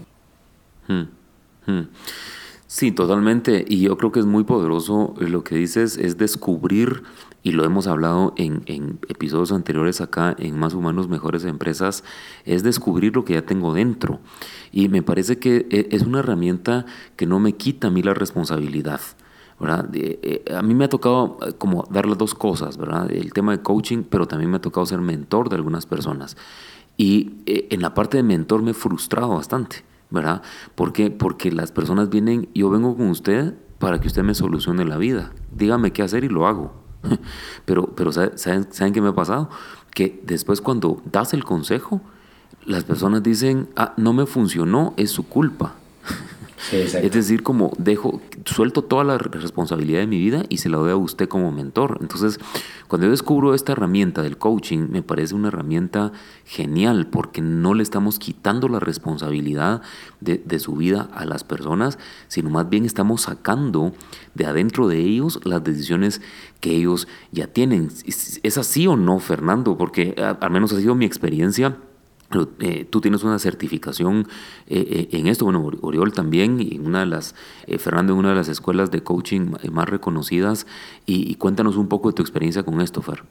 Hmm, 0.88 1.04
hmm. 1.66 1.88
Sí, 2.68 2.92
totalmente. 2.92 3.64
Y 3.68 3.80
yo 3.80 3.98
creo 3.98 4.12
que 4.12 4.20
es 4.20 4.26
muy 4.26 4.44
poderoso 4.44 5.14
eh, 5.22 5.30
lo 5.30 5.44
que 5.44 5.56
dices, 5.56 5.98
es 5.98 6.18
descubrir, 6.18 7.04
y 7.42 7.52
lo 7.54 7.64
hemos 7.64 7.88
hablado 7.88 8.34
en, 8.36 9.00
episodios 9.08 9.54
anteriores 9.54 10.02
acá, 10.02 10.36
en 10.38 10.60
Más 10.60 10.74
Humanos, 10.74 11.08
Mejores 11.08 11.46
Empresas, 11.46 12.04
es 12.44 12.64
descubrir 12.64 13.16
lo 13.16 13.24
que 13.24 13.36
ya 13.36 13.46
tengo 13.46 13.74
dentro. 13.74 14.20
Y 14.74 14.90
me 14.90 15.02
parece 15.02 15.40
que 15.40 15.66
eh, 15.70 15.88
es 15.92 16.02
una 16.02 16.20
herramienta 16.20 16.86
que 17.16 17.26
no 17.26 17.40
me 17.40 17.54
quita 17.54 17.88
a 17.88 17.92
mí 17.92 18.04
la 18.04 18.14
responsabilidad. 18.14 19.00
¿verdad? 19.60 19.90
Eh, 19.94 20.44
a 20.54 20.62
mí 20.62 20.76
me 20.76 20.86
ha 20.86 20.90
tocado 20.90 21.40
como 21.58 21.88
dar 21.90 22.06
las 22.06 22.18
dos 22.18 22.36
cosas, 22.36 22.78
¿verdad? 22.78 23.10
El 23.12 23.32
tema 23.32 23.54
de 23.54 23.64
coaching, 23.64 24.04
pero 24.04 24.28
también 24.28 24.52
me 24.52 24.58
ha 24.58 24.62
tocado 24.62 24.86
ser 24.86 25.00
mentor 25.00 25.50
de 25.50 25.56
algunas 25.56 25.86
personas. 25.86 26.36
Y 26.98 27.32
en 27.46 27.82
la 27.82 27.94
parte 27.94 28.18
de 28.18 28.24
mentor 28.24 28.62
me 28.62 28.72
he 28.72 28.74
frustrado 28.74 29.30
bastante. 29.30 29.84
¿Verdad? 30.10 30.42
¿Por 30.76 30.94
Porque 31.18 31.52
las 31.52 31.72
personas 31.72 32.10
vienen, 32.10 32.50
yo 32.54 32.70
vengo 32.70 32.96
con 32.96 33.10
usted 33.10 33.56
para 33.80 34.00
que 34.00 34.08
usted 34.08 34.24
me 34.24 34.34
solucione 34.34 34.86
la 34.86 34.98
vida. 34.98 35.32
Dígame 35.52 35.92
qué 35.92 36.04
hacer 36.04 36.24
y 36.24 36.30
lo 36.30 36.48
hago. 36.48 36.74
pero, 37.66 37.96
pero 37.96 38.12
¿saben, 38.12 38.68
¿saben 38.72 38.94
qué 38.94 39.02
me 39.02 39.10
ha 39.10 39.16
pasado? 39.16 39.50
Que 39.94 40.22
después 40.26 40.62
cuando 40.62 41.02
das 41.12 41.34
el 41.34 41.44
consejo, 41.44 42.02
las 42.66 42.84
personas 42.84 43.24
dicen, 43.24 43.70
ah, 43.76 43.94
no 43.98 44.14
me 44.14 44.26
funcionó, 44.26 44.94
es 44.98 45.12
su 45.12 45.28
culpa 45.28 45.76
es 46.72 47.12
decir, 47.12 47.44
como 47.44 47.72
dejo, 47.78 48.20
suelto 48.46 48.82
toda 48.82 49.04
la 49.04 49.18
responsabilidad 49.18 50.00
de 50.00 50.08
mi 50.08 50.18
vida 50.18 50.44
y 50.50 50.58
se 50.58 50.70
la 50.70 50.78
doy 50.78 50.92
a 50.92 50.96
usted 50.96 51.28
como 51.28 51.52
mentor. 51.52 52.00
Entonces, 52.02 52.40
cuando 52.88 53.06
yo 53.06 53.12
descubro 53.12 53.54
esta 53.54 53.74
herramienta 53.74 54.24
del 54.24 54.38
coaching, 54.38 54.88
me 54.90 55.04
parece 55.04 55.36
una 55.36 55.50
herramienta 55.50 56.12
genial 56.46 57.08
porque 57.08 57.42
no 57.42 57.74
le 57.74 57.84
estamos 57.84 58.18
quitando 58.18 58.70
la 58.70 58.80
responsabilidad 58.80 59.82
de, 60.20 60.42
de 60.44 60.60
su 60.60 60.76
vida 60.76 61.10
a 61.14 61.26
las 61.26 61.44
personas, 61.44 62.00
sino 62.28 62.50
más 62.50 62.70
bien 62.70 62.86
estamos 62.86 63.22
sacando 63.22 63.94
de 64.34 64.46
adentro 64.46 64.88
de 64.88 65.00
ellos 65.00 65.40
las 65.44 65.64
decisiones 65.64 66.22
que 66.60 66.72
ellos 66.72 67.08
ya 67.32 67.48
tienen. 67.48 67.90
¿Es 68.06 68.58
así 68.58 68.88
o 68.88 68.96
no, 68.96 69.20
Fernando? 69.20 69.78
Porque 69.78 70.16
al 70.18 70.52
menos 70.52 70.74
ha 70.74 70.80
sido 70.80 70.96
mi 70.96 71.06
experiencia 71.06 71.78
eh, 72.60 72.86
tú 72.90 73.00
tienes 73.00 73.24
una 73.24 73.40
certificación 73.40 74.28
eh, 74.68 75.08
eh, 75.12 75.18
en 75.18 75.28
esto, 75.28 75.46
bueno, 75.46 75.66
Oriol 75.82 76.12
también, 76.12 76.60
y 76.60 76.78
una 76.78 77.02
de 77.02 77.06
las, 77.06 77.36
Fernando, 77.80 78.14
en 78.14 78.20
una 78.20 78.30
de 78.30 78.36
las 78.36 78.50
escuelas 78.50 78.92
de 78.92 79.02
coaching 79.02 79.54
más 79.72 79.88
reconocidas, 79.88 80.68
y, 81.06 81.36
cuéntanos 81.36 81.78
un 81.78 81.88
poco 81.88 82.10
de 82.10 82.16
tu 82.16 82.22
experiencia 82.22 82.64
con 82.64 82.82
esto, 82.82 83.02
Fer. 83.02 83.24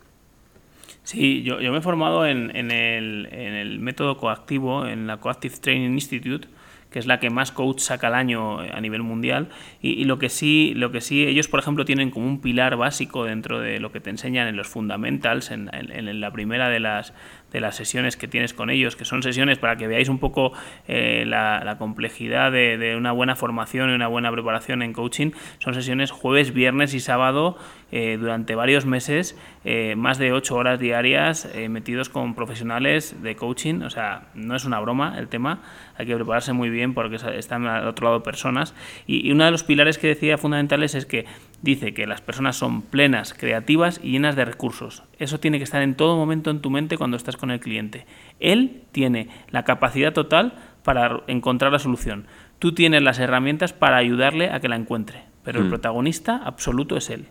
Sí, 1.02 1.42
yo, 1.42 1.60
yo 1.60 1.72
me 1.72 1.78
he 1.78 1.82
formado 1.82 2.26
en, 2.26 2.50
el, 2.56 3.28
en 3.30 3.54
el 3.54 3.78
método 3.80 4.16
coactivo, 4.16 4.86
en 4.86 5.06
la 5.06 5.18
Coactive 5.18 5.56
Training 5.58 5.92
Institute, 5.92 6.48
que 6.90 6.98
es 6.98 7.06
la 7.06 7.20
que 7.20 7.30
más 7.30 7.52
coach 7.52 7.80
saca 7.80 8.06
al 8.06 8.14
año 8.14 8.58
a 8.60 8.80
nivel 8.80 9.02
mundial. 9.02 9.50
Y, 9.82 10.04
lo 10.04 10.18
que 10.18 10.28
sí, 10.28 10.72
lo 10.74 10.92
que 10.92 11.00
sí, 11.00 11.26
ellos, 11.26 11.46
por 11.46 11.60
ejemplo, 11.60 11.84
tienen 11.84 12.10
como 12.10 12.26
un 12.26 12.40
pilar 12.40 12.76
básico 12.76 13.24
dentro 13.24 13.60
de 13.60 13.80
lo 13.80 13.92
que 13.92 14.00
te 14.00 14.10
enseñan 14.10 14.48
en 14.48 14.56
los 14.56 14.68
fundamentals, 14.68 15.50
en, 15.50 15.68
en 15.72 16.20
la 16.20 16.30
primera 16.32 16.70
de 16.70 16.80
las, 16.80 17.12
de 17.52 17.60
las 17.60 17.76
sesiones 17.76 18.16
que 18.16 18.28
tienes 18.28 18.52
con 18.52 18.70
ellos, 18.70 18.96
que 18.96 19.04
son 19.04 19.22
sesiones 19.22 19.58
para 19.58 19.76
que 19.76 19.86
veáis 19.86 20.08
un 20.08 20.18
poco 20.18 20.52
eh, 20.88 21.24
la, 21.26 21.76
complejidad 21.78 22.52
de, 22.52 22.94
una 22.96 23.12
buena 23.12 23.36
formación 23.36 23.90
y 23.90 23.94
una 23.94 24.08
buena 24.08 24.30
preparación 24.32 24.82
en 24.82 24.92
coaching. 24.92 25.30
Son 25.58 25.74
sesiones 25.74 26.10
jueves, 26.10 26.52
viernes 26.52 26.94
y 26.94 27.00
sábado 27.00 27.56
eh, 27.92 28.16
durante 28.18 28.54
varios 28.54 28.84
meses, 28.84 29.38
eh, 29.64 29.94
más 29.96 30.18
de 30.18 30.32
ocho 30.32 30.56
horas 30.56 30.80
diarias 30.80 31.48
metidos 31.68 32.08
con 32.08 32.34
profesionales 32.34 33.22
de 33.22 33.36
coaching. 33.36 33.82
O 33.82 33.90
sea, 33.90 34.28
no 34.34 34.56
es 34.56 34.64
una 34.64 34.80
broma 34.80 35.18
el 35.18 35.28
tema, 35.28 35.62
hay 35.96 36.06
que 36.06 36.14
prepararse 36.14 36.52
muy 36.52 36.70
bien 36.70 36.94
porque 36.94 37.16
están 37.36 37.66
al 37.66 37.86
otro 37.86 38.06
lado 38.06 38.22
personas. 38.22 38.74
Y, 39.06 39.26
y 39.28 39.32
uno 39.32 39.44
de 39.44 39.50
los 39.50 39.62
pilares 39.62 39.98
que 39.98 40.08
decía 40.08 40.36
fundamentales 40.38 40.94
es 40.94 41.06
que 41.06 41.26
dice 41.62 41.94
que 41.94 42.06
las 42.06 42.20
personas 42.20 42.56
son 42.56 42.82
plenas, 42.82 43.34
creativas 43.34 44.00
y 44.02 44.12
llenas 44.12 44.36
de 44.36 44.44
recursos. 44.44 45.02
Eso 45.18 45.40
tiene 45.40 45.58
que 45.58 45.64
estar 45.64 45.82
en 45.82 45.94
todo 45.94 46.16
momento 46.16 46.50
en 46.50 46.60
tu 46.60 46.70
mente 46.70 46.98
cuando 46.98 47.16
estás 47.16 47.36
con 47.36 47.50
el 47.50 47.60
cliente. 47.60 48.06
Él 48.40 48.82
tiene 48.92 49.28
la 49.50 49.64
capacidad 49.64 50.12
total 50.12 50.54
para 50.82 51.22
encontrar 51.26 51.72
la 51.72 51.78
solución. 51.78 52.26
Tú 52.58 52.72
tienes 52.72 53.02
las 53.02 53.18
herramientas 53.18 53.72
para 53.72 53.96
ayudarle 53.96 54.50
a 54.50 54.60
que 54.60 54.68
la 54.68 54.76
encuentre, 54.76 55.24
pero 55.44 55.58
el 55.58 55.66
mm. 55.66 55.70
protagonista 55.70 56.36
absoluto 56.44 56.96
es 56.96 57.10
él. 57.10 57.26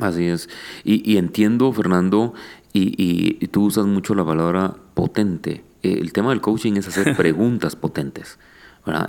Así 0.00 0.26
es. 0.26 0.48
Y, 0.84 1.16
entiendo, 1.16 1.72
Fernando, 1.72 2.34
y, 2.72 3.46
tú 3.48 3.64
usas 3.64 3.86
mucho 3.86 4.14
la 4.14 4.24
palabra 4.24 4.74
potente. 4.94 5.64
Eh, 5.82 5.98
el 6.00 6.12
tema 6.12 6.30
del 6.30 6.40
coaching 6.40 6.74
es 6.74 6.88
hacer 6.88 7.16
preguntas 7.16 7.76
potentes. 7.76 8.38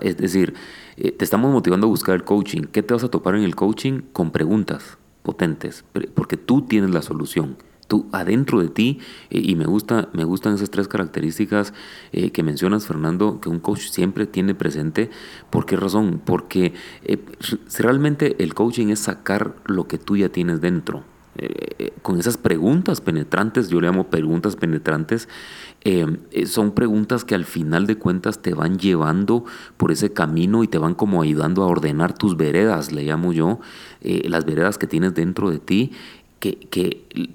Es 0.01 0.17
decir, 0.17 0.55
eh, 0.98 1.12
te 1.12 1.24
estamos 1.24 1.51
motivando 1.51 1.88
a 1.88 1.89
buscar 1.89 2.15
el 2.15 2.24
coaching. 2.24 2.63
¿Qué 2.72 2.84
te 2.84 2.93
vas 2.93 3.03
a 3.03 3.10
topar 3.10 3.36
en 3.36 3.43
el 3.43 3.55
coaching? 3.55 4.01
Con 4.13 4.31
preguntas 4.31 4.98
potentes, 5.24 5.84
porque 6.15 6.38
tú 6.38 6.63
tienes 6.63 6.91
la 6.91 7.01
solución. 7.01 7.57
Tú 7.88 8.07
adentro 8.12 8.62
de 8.62 8.69
ti, 8.69 9.00
eh, 9.29 9.39
y 9.43 9.55
me, 9.55 9.65
gusta, 9.65 10.10
me 10.13 10.24
gustan 10.24 10.55
esas 10.55 10.72
tres 10.72 10.88
características 10.88 11.74
eh, 12.12 12.31
que 12.31 12.43
mencionas, 12.43 12.86
Fernando, 12.86 13.39
que 13.39 13.50
un 13.50 13.60
coach 13.60 13.89
siempre 13.89 14.25
tiene 14.25 14.55
presente. 14.55 15.10
¿Por 15.50 15.65
qué 15.65 15.75
razón? 15.75 16.22
Porque 16.25 16.74
realmente 17.77 18.41
el 18.43 18.53
coaching 18.53 18.88
es 18.88 19.00
sacar 19.00 19.55
lo 19.65 19.88
que 19.88 19.98
tú 19.98 20.17
ya 20.17 20.29
tienes 20.29 20.60
dentro. 20.60 21.03
Con 22.01 22.20
esas 22.20 22.38
preguntas 22.38 23.01
penetrantes, 23.01 23.70
yo 23.70 23.79
le 23.82 23.88
llamo 23.88 24.08
preguntas 24.10 24.56
penetrantes, 24.56 25.27
eh, 25.89 26.46
son 26.46 26.72
preguntas 26.72 27.24
que 27.24 27.36
al 27.36 27.46
final 27.46 27.88
de 27.88 27.98
cuentas 27.98 28.41
te 28.41 28.53
van 28.53 28.77
llevando 28.77 29.46
por 29.77 29.91
ese 29.91 30.12
camino 30.12 30.63
y 30.63 30.67
te 30.67 30.77
van 30.77 30.96
como 30.96 31.22
ayudando 31.22 31.63
a 31.63 31.67
ordenar 31.67 32.13
tus 32.13 32.36
veredas, 32.36 32.91
le 32.91 33.03
llamo 33.03 33.32
yo, 33.32 33.60
eh, 34.01 34.27
las 34.27 34.46
veredas 34.46 34.77
que 34.77 34.88
tienes 34.88 35.13
dentro 35.13 35.50
de 35.50 35.60
ti, 35.60 35.91
que, 36.39 36.58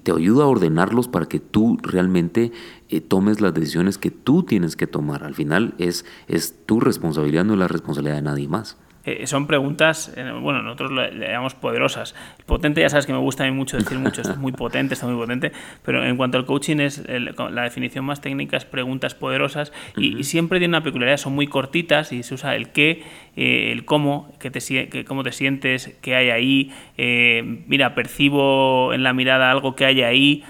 te 0.03 0.11
ayuda 0.11 0.43
a 0.43 0.47
ordenarlos 0.47 1.07
para 1.07 1.25
que 1.25 1.39
tú 1.39 1.77
realmente 1.81 2.51
eh, 2.89 3.01
tomes 3.01 3.41
las 3.41 3.53
decisiones 3.53 3.97
que 3.97 4.11
tú 4.11 4.43
tienes 4.43 4.75
que 4.75 4.87
tomar. 4.87 5.23
Al 5.23 5.35
final 5.35 5.73
es, 5.77 6.05
es 6.27 6.55
tu 6.65 6.79
responsabilidad, 6.79 7.43
no 7.43 7.53
es 7.53 7.59
la 7.59 7.67
responsabilidad 7.67 8.15
de 8.15 8.21
nadie 8.21 8.47
más. 8.47 8.77
Eh, 9.05 9.27
son 9.27 9.47
preguntas, 9.47 10.13
eh, 10.15 10.31
bueno, 10.39 10.61
nosotros 10.61 10.91
le, 10.91 11.27
llamamos 11.27 11.55
poderosas. 11.55 12.15
Potente, 12.45 12.79
ya 12.79 12.87
sabes 12.87 13.05
que 13.05 13.11
me 13.11 13.19
gusta 13.19 13.43
a 13.43 13.47
mí 13.47 13.51
mucho 13.51 13.75
decir 13.75 13.97
mucho, 13.99 14.21
es 14.21 14.37
muy 14.37 14.53
potente, 14.53 14.93
está 14.93 15.05
muy 15.07 15.17
potente, 15.17 15.51
pero 15.83 16.05
en 16.05 16.15
cuanto 16.15 16.37
al 16.37 16.45
coaching 16.45 16.77
es 16.77 17.03
la 17.07 17.63
definición 17.63 18.05
más 18.05 18.21
técnica 18.21 18.55
es 18.55 18.63
preguntas 18.63 19.13
poderosas 19.13 19.73
y, 19.97 20.23
siempre 20.23 20.59
tiene 20.59 20.77
una 20.77 20.83
peculiaridad, 20.83 21.17
son 21.17 21.35
muy 21.35 21.47
cortitas 21.47 22.13
y 22.13 22.23
se 22.23 22.33
usa 22.33 22.55
el 22.55 22.69
qué, 22.69 23.03
eh, 23.35 23.71
el 23.73 23.83
cómo, 23.83 24.33
que 24.39 24.49
te, 24.49 25.05
cómo 25.05 25.23
te 25.23 25.33
sientes, 25.33 25.97
qué 26.01 26.15
hay 26.15 26.29
ahí, 26.29 26.71
mira, 27.67 27.95
percibo 27.95 28.93
en 28.93 29.03
la 29.03 29.11
mirada 29.11 29.51
algo 29.51 29.75
que 29.75 29.85
hay 29.85 30.01
ahí. 30.01 30.43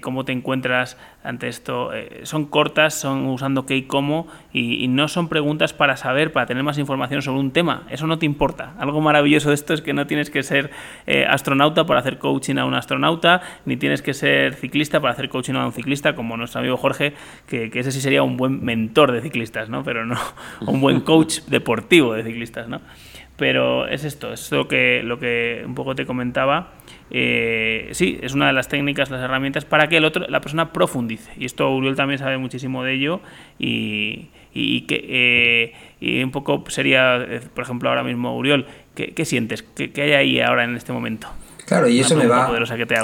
Cómo 0.00 0.24
te 0.24 0.32
encuentras 0.32 0.96
ante 1.26 1.48
esto. 1.48 1.92
Eh, 1.92 2.20
son 2.22 2.46
cortas, 2.46 2.94
son 2.94 3.26
usando 3.26 3.66
qué 3.66 3.76
y 3.76 3.82
cómo, 3.82 4.28
y, 4.52 4.86
no 4.88 5.08
son 5.08 5.28
preguntas 5.28 5.72
para 5.72 5.96
saber, 5.96 6.32
para 6.32 6.46
tener 6.46 6.62
más 6.62 6.78
información 6.78 7.20
sobre 7.20 7.40
un 7.40 7.50
tema. 7.50 7.82
Eso 7.90 8.06
no 8.06 8.18
te 8.18 8.26
importa. 8.26 8.74
Algo 8.78 9.00
maravilloso 9.00 9.48
de 9.48 9.56
esto 9.56 9.74
es 9.74 9.82
que 9.82 9.92
no 9.92 10.06
tienes 10.06 10.30
que 10.30 10.42
ser 10.42 10.70
eh, 11.06 11.26
astronauta 11.28 11.84
para 11.84 12.00
hacer 12.00 12.18
coaching 12.18 12.56
a 12.56 12.64
un 12.64 12.74
astronauta, 12.74 13.42
ni 13.64 13.76
tienes 13.76 14.02
que 14.02 14.14
ser 14.14 14.54
ciclista 14.54 15.00
para 15.00 15.12
hacer 15.12 15.28
coaching 15.28 15.54
a 15.54 15.66
un 15.66 15.72
ciclista, 15.72 16.14
como 16.14 16.36
nuestro 16.36 16.60
amigo 16.60 16.76
Jorge, 16.76 17.14
que, 17.48 17.70
ese 17.74 17.92
sí 17.92 18.00
sería 18.00 18.22
un 18.22 18.36
buen 18.36 18.64
mentor 18.64 19.12
de 19.12 19.20
ciclistas, 19.20 19.68
¿no? 19.68 19.82
Pero 19.82 20.06
no 20.06 20.16
un 20.66 20.80
buen 20.80 21.00
coach 21.00 21.40
deportivo 21.48 22.14
de 22.14 22.22
ciclistas, 22.22 22.68
¿no? 22.68 22.80
Pero 23.36 23.86
es 23.86 24.04
esto, 24.04 24.32
es 24.32 24.50
lo 24.50 24.66
que, 24.66 25.02
lo 25.02 25.18
que 25.18 25.62
un 25.66 25.74
poco 25.74 25.94
te 25.94 26.06
comentaba. 26.06 26.72
Eh, 27.10 27.88
sí, 27.92 28.18
es 28.22 28.34
una 28.34 28.48
de 28.48 28.52
las 28.52 28.68
técnicas, 28.68 29.10
las 29.10 29.22
herramientas 29.22 29.64
para 29.64 29.88
que 29.88 29.96
el 29.96 30.04
otro, 30.04 30.26
la 30.28 30.40
persona 30.40 30.72
profundice. 30.72 31.30
Y 31.38 31.44
esto 31.44 31.70
Uriel 31.70 31.96
también 31.96 32.18
sabe 32.18 32.38
muchísimo 32.38 32.82
de 32.82 32.94
ello 32.94 33.20
y, 33.58 34.28
y, 34.52 34.82
que 34.82 35.04
eh, 35.08 35.72
y 36.00 36.22
un 36.22 36.30
poco 36.30 36.64
sería, 36.68 37.16
eh, 37.16 37.40
por 37.54 37.64
ejemplo, 37.64 37.88
ahora 37.88 38.02
mismo 38.02 38.36
Uriel, 38.36 38.66
¿qué, 38.94 39.12
qué 39.14 39.24
sientes? 39.24 39.62
¿Qué, 39.62 39.92
¿Qué 39.92 40.02
hay 40.02 40.12
ahí 40.12 40.40
ahora 40.40 40.64
en 40.64 40.76
este 40.76 40.92
momento? 40.92 41.28
Claro, 41.66 41.88
y 41.88 41.98
eso 41.98 42.14
me 42.14 42.26
va. 42.26 42.46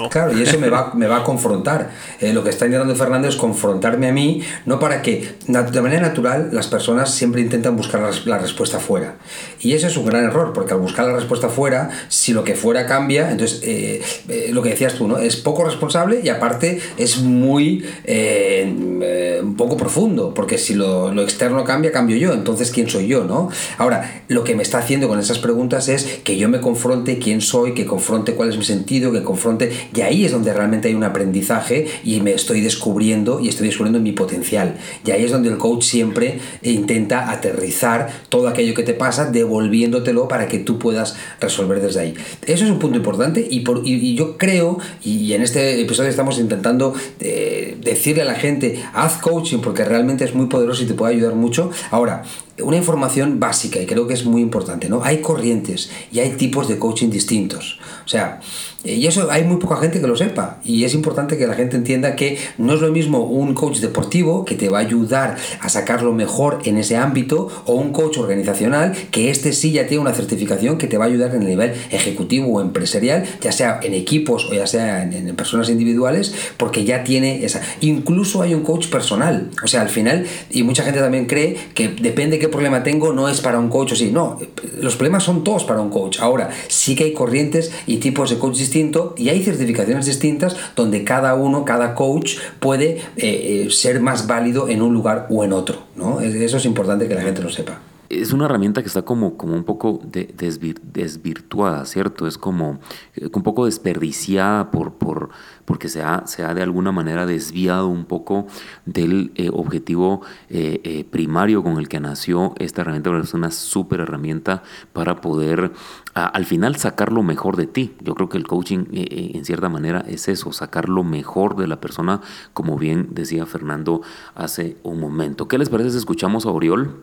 Claro, 0.08 0.38
y 0.38 0.42
eso 0.42 0.56
me 0.58 0.70
va, 0.70 0.92
me 0.94 1.08
va 1.08 1.18
a 1.18 1.24
confrontar. 1.24 1.90
Eh, 2.20 2.32
lo 2.32 2.44
que 2.44 2.50
está 2.50 2.66
intentando 2.66 2.94
Fernando 2.94 3.26
es 3.26 3.34
confrontarme 3.34 4.08
a 4.08 4.12
mí, 4.12 4.40
no 4.66 4.78
para 4.78 5.02
que, 5.02 5.34
de 5.48 5.82
manera 5.82 6.02
natural, 6.02 6.50
las 6.52 6.68
personas 6.68 7.12
siempre 7.12 7.40
intentan 7.40 7.76
buscar 7.76 8.08
la, 8.24 8.38
respuesta 8.38 8.78
fuera. 8.78 9.16
Y 9.60 9.72
eso 9.72 9.88
es 9.88 9.96
un 9.96 10.06
gran 10.06 10.24
error, 10.24 10.52
porque 10.52 10.74
al 10.74 10.78
buscar 10.78 11.06
la 11.06 11.14
respuesta 11.14 11.48
fuera, 11.48 11.90
si 12.08 12.32
lo 12.32 12.44
que 12.44 12.54
fuera 12.54 12.86
cambia, 12.86 13.32
entonces 13.32 13.60
eh, 13.64 14.00
eh, 14.28 14.50
lo 14.52 14.62
que 14.62 14.70
decías 14.70 14.94
tú, 14.94 15.08
¿no? 15.08 15.18
Es 15.18 15.36
poco 15.36 15.64
responsable 15.64 16.20
y 16.22 16.28
aparte 16.28 16.80
es 16.96 17.18
muy 17.18 17.84
un 18.06 19.56
poco 19.56 19.76
profundo, 19.76 20.34
porque 20.34 20.56
si 20.56 20.74
lo, 20.74 21.12
lo 21.12 21.22
externo 21.22 21.64
cambia, 21.64 21.90
cambio 21.90 22.16
yo. 22.16 22.32
Entonces, 22.32 22.70
¿quién 22.70 22.88
soy 22.88 23.08
yo, 23.08 23.24
no? 23.24 23.50
Ahora, 23.78 24.22
lo 24.28 24.44
que 24.44 24.54
me 24.54 24.62
está 24.62 24.78
haciendo 24.78 25.08
con 25.08 25.18
esas 25.18 25.40
preguntas 25.40 25.88
es 25.88 26.20
que 26.22 26.36
yo 26.36 26.48
me 26.48 26.60
confronte 26.60 27.18
quién 27.18 27.40
soy, 27.40 27.74
que 27.74 27.86
confronte 27.86 28.34
cuál 28.34 28.51
es 28.52 28.58
mi 28.58 28.64
sentido, 28.64 29.12
que 29.12 29.22
confronte, 29.22 29.70
y 29.94 30.00
ahí 30.00 30.24
es 30.24 30.32
donde 30.32 30.52
realmente 30.52 30.88
hay 30.88 30.94
un 30.94 31.04
aprendizaje 31.04 31.86
y 32.04 32.20
me 32.20 32.32
estoy 32.32 32.60
descubriendo 32.60 33.40
y 33.40 33.48
estoy 33.48 33.66
descubriendo 33.66 34.00
mi 34.00 34.12
potencial. 34.12 34.76
Y 35.04 35.10
ahí 35.10 35.24
es 35.24 35.32
donde 35.32 35.48
el 35.48 35.58
coach 35.58 35.84
siempre 35.84 36.38
intenta 36.62 37.30
aterrizar 37.30 38.08
todo 38.28 38.48
aquello 38.48 38.74
que 38.74 38.82
te 38.82 38.94
pasa, 38.94 39.30
devolviéndotelo 39.30 40.28
para 40.28 40.48
que 40.48 40.58
tú 40.58 40.78
puedas 40.78 41.16
resolver 41.40 41.80
desde 41.80 42.00
ahí. 42.00 42.14
Eso 42.46 42.64
es 42.64 42.70
un 42.70 42.78
punto 42.78 42.96
importante 42.96 43.46
y, 43.48 43.60
por, 43.60 43.82
y, 43.84 44.14
yo 44.14 44.36
creo, 44.38 44.78
y 45.02 45.32
en 45.32 45.42
este 45.42 45.80
episodio 45.80 46.10
estamos 46.10 46.38
intentando 46.38 46.94
eh, 47.20 47.76
decirle 47.80 48.22
a 48.22 48.26
la 48.26 48.34
gente, 48.34 48.82
haz 48.92 49.18
coaching 49.18 49.58
porque 49.58 49.84
realmente 49.84 50.24
es 50.24 50.34
muy 50.34 50.46
poderoso 50.46 50.82
y 50.82 50.86
te 50.86 50.94
puede 50.94 51.14
ayudar 51.14 51.34
mucho. 51.34 51.70
Ahora, 51.90 52.22
una 52.62 52.76
información 52.76 53.40
básica 53.40 53.80
y 53.80 53.86
creo 53.86 54.06
que 54.06 54.14
es 54.14 54.24
muy 54.24 54.42
importante, 54.42 54.88
¿no? 54.88 55.02
Hay 55.04 55.20
corrientes 55.20 55.90
y 56.12 56.20
hay 56.20 56.30
tipos 56.30 56.68
de 56.68 56.78
coaching 56.78 57.10
distintos. 57.10 57.78
O 58.04 58.08
sea, 58.08 58.40
eh, 58.84 58.94
y 58.94 59.06
eso 59.06 59.30
hay 59.30 59.44
muy 59.44 59.56
poca 59.58 59.76
gente 59.76 60.00
que 60.00 60.06
lo 60.06 60.16
sepa. 60.16 60.58
Y 60.64 60.84
es 60.84 60.94
importante 60.94 61.38
que 61.38 61.46
la 61.46 61.54
gente 61.54 61.76
entienda 61.76 62.16
que 62.16 62.38
no 62.58 62.74
es 62.74 62.80
lo 62.80 62.90
mismo 62.90 63.24
un 63.24 63.54
coach 63.54 63.78
deportivo 63.78 64.44
que 64.44 64.54
te 64.54 64.68
va 64.68 64.78
a 64.78 64.80
ayudar 64.80 65.36
a 65.60 65.68
sacar 65.68 66.02
lo 66.02 66.12
mejor 66.12 66.60
en 66.64 66.78
ese 66.78 66.96
ámbito 66.96 67.48
o 67.66 67.74
un 67.74 67.92
coach 67.92 68.18
organizacional 68.18 68.92
que 69.10 69.30
este 69.30 69.52
sí 69.52 69.72
ya 69.72 69.86
tiene 69.86 70.02
una 70.02 70.14
certificación 70.14 70.78
que 70.78 70.86
te 70.86 70.98
va 70.98 71.04
a 71.04 71.08
ayudar 71.08 71.34
en 71.34 71.42
el 71.42 71.48
nivel 71.48 71.72
ejecutivo 71.90 72.48
o 72.52 72.60
empresarial, 72.60 73.24
ya 73.40 73.52
sea 73.52 73.80
en 73.82 73.94
equipos 73.94 74.46
o 74.50 74.54
ya 74.54 74.66
sea 74.66 75.02
en, 75.02 75.12
en 75.12 75.36
personas 75.36 75.68
individuales, 75.68 76.34
porque 76.56 76.84
ya 76.84 77.04
tiene 77.04 77.44
esa. 77.44 77.60
Incluso 77.80 78.42
hay 78.42 78.54
un 78.54 78.62
coach 78.62 78.88
personal. 78.88 79.50
O 79.62 79.68
sea, 79.68 79.82
al 79.82 79.88
final, 79.88 80.26
y 80.50 80.62
mucha 80.62 80.82
gente 80.82 81.00
también 81.00 81.26
cree 81.26 81.56
que 81.74 81.88
depende 81.88 82.38
qué 82.38 82.48
problema 82.52 82.84
tengo, 82.84 83.12
no 83.12 83.28
es 83.28 83.40
para 83.40 83.58
un 83.58 83.68
coach 83.68 83.92
o 83.92 83.96
sí. 83.96 84.12
No, 84.12 84.38
los 84.80 84.94
problemas 84.94 85.24
son 85.24 85.42
todos 85.42 85.64
para 85.64 85.80
un 85.80 85.90
coach. 85.90 86.20
Ahora, 86.20 86.50
sí 86.68 86.94
que 86.94 87.04
hay 87.04 87.12
corrientes 87.12 87.72
y 87.86 87.96
tipos 87.96 88.30
de 88.30 88.38
coach 88.38 88.58
distintos 88.58 89.14
y 89.16 89.28
hay 89.28 89.42
certificaciones 89.42 90.06
distintas 90.06 90.56
donde 90.76 91.02
cada 91.02 91.34
uno, 91.34 91.64
cada 91.64 91.94
coach 91.94 92.36
puede 92.60 92.98
eh, 93.16 93.64
eh, 93.66 93.68
ser 93.70 94.00
más 94.00 94.28
válido 94.28 94.68
en 94.68 94.82
un 94.82 94.94
lugar 94.94 95.26
o 95.30 95.42
en 95.42 95.52
otro. 95.52 95.78
¿no? 95.96 96.20
Eso 96.20 96.58
es 96.58 96.64
importante 96.64 97.08
que 97.08 97.14
la 97.14 97.22
gente 97.22 97.42
lo 97.42 97.50
sepa 97.50 97.80
es 98.20 98.32
una 98.32 98.44
herramienta 98.44 98.82
que 98.82 98.88
está 98.88 99.02
como, 99.02 99.36
como 99.36 99.54
un 99.54 99.64
poco 99.64 100.00
desvirtuada, 100.04 101.86
¿cierto? 101.86 102.26
Es 102.26 102.36
como 102.36 102.78
eh, 103.14 103.28
un 103.32 103.42
poco 103.42 103.64
desperdiciada 103.64 104.70
por, 104.70 105.30
porque 105.64 105.88
se 105.88 106.02
ha, 106.02 106.24
de 106.54 106.62
alguna 106.62 106.92
manera 106.92 107.26
desviado 107.26 107.88
un 107.88 108.04
poco 108.04 108.46
del 108.86 109.32
eh, 109.36 109.50
objetivo 109.52 110.22
eh, 110.48 111.04
primario 111.10 111.62
con 111.62 111.78
el 111.78 111.88
que 111.88 112.00
nació 112.00 112.54
esta 112.58 112.82
herramienta, 112.82 113.16
es 113.18 113.34
una 113.34 113.50
súper 113.50 114.00
herramienta 114.00 114.62
para 114.92 115.20
poder 115.20 115.72
al 116.14 116.44
final 116.44 116.76
sacar 116.76 117.10
lo 117.10 117.22
mejor 117.22 117.56
de 117.56 117.66
ti. 117.66 117.94
Yo 118.00 118.14
creo 118.14 118.28
que 118.28 118.36
el 118.36 118.46
coaching 118.46 118.84
en 118.92 119.44
cierta 119.44 119.68
manera 119.68 120.04
es 120.06 120.28
eso, 120.28 120.52
sacar 120.52 120.88
lo 120.88 121.04
mejor 121.04 121.56
de 121.56 121.66
la 121.66 121.80
persona, 121.80 122.20
como 122.52 122.76
bien 122.76 123.08
decía 123.12 123.46
Fernando 123.46 124.02
hace 124.34 124.76
un 124.82 125.00
momento. 125.00 125.48
¿Qué 125.48 125.58
les 125.58 125.70
parece 125.70 125.92
si 125.92 125.98
escuchamos 125.98 126.44
a 126.44 126.50
Oriol? 126.50 127.02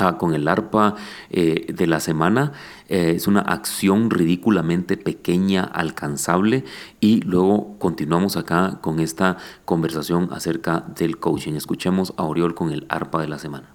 Ah, 0.00 0.16
con 0.16 0.34
el 0.34 0.48
arpa 0.48 0.94
eh, 1.30 1.66
de 1.72 1.86
la 1.86 2.00
semana. 2.00 2.52
Eh, 2.88 3.12
es 3.16 3.26
una 3.26 3.40
acción 3.40 4.08
ridículamente 4.08 4.96
pequeña, 4.96 5.62
alcanzable. 5.62 6.64
Y 7.00 7.20
luego 7.20 7.76
continuamos 7.78 8.38
acá 8.38 8.78
con 8.80 8.98
esta 8.98 9.36
conversación 9.66 10.30
acerca 10.32 10.84
del 10.96 11.18
coaching. 11.18 11.52
Escuchemos 11.52 12.14
a 12.16 12.24
Oriol 12.24 12.54
con 12.54 12.72
el 12.72 12.86
arpa 12.88 13.20
de 13.20 13.28
la 13.28 13.38
semana. 13.38 13.74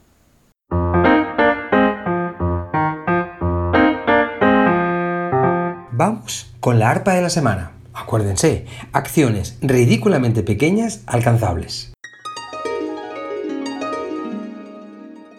Vamos 5.92 6.48
con 6.60 6.80
la 6.80 6.90
arpa 6.90 7.14
de 7.14 7.22
la 7.22 7.30
semana. 7.30 7.72
Acuérdense, 7.94 8.66
acciones 8.92 9.58
ridículamente 9.62 10.42
pequeñas, 10.42 11.04
alcanzables. 11.06 11.95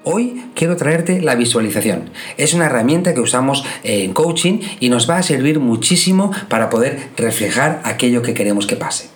Hoy 0.09 0.41
quiero 0.55 0.77
traerte 0.77 1.21
la 1.21 1.35
visualización. 1.35 2.11
Es 2.37 2.55
una 2.55 2.67
herramienta 2.67 3.13
que 3.13 3.21
usamos 3.21 3.65
en 3.83 4.13
coaching 4.13 4.61
y 4.79 4.89
nos 4.89 5.11
va 5.11 5.19
a 5.19 5.23
servir 5.25 5.59
muchísimo 5.59 6.31
para 6.49 6.71
poder 6.71 7.09
reflejar 7.17 7.81
aquello 7.83 8.23
que 8.23 8.33
queremos 8.33 8.69
que 8.69 8.77
pase. 8.77 9.09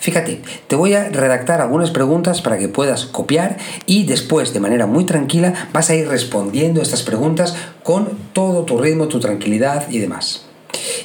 Fíjate, 0.00 0.42
te 0.68 0.76
voy 0.76 0.92
a 0.92 1.08
redactar 1.08 1.62
algunas 1.62 1.90
preguntas 1.90 2.42
para 2.42 2.58
que 2.58 2.68
puedas 2.68 3.06
copiar 3.06 3.56
y 3.86 4.04
después, 4.04 4.52
de 4.52 4.60
manera 4.60 4.86
muy 4.86 5.06
tranquila, 5.06 5.70
vas 5.72 5.88
a 5.88 5.94
ir 5.94 6.08
respondiendo 6.08 6.82
estas 6.82 7.02
preguntas 7.02 7.56
con 7.82 8.10
todo 8.34 8.64
tu 8.64 8.76
ritmo, 8.76 9.08
tu 9.08 9.20
tranquilidad 9.20 9.88
y 9.88 9.98
demás. 9.98 10.44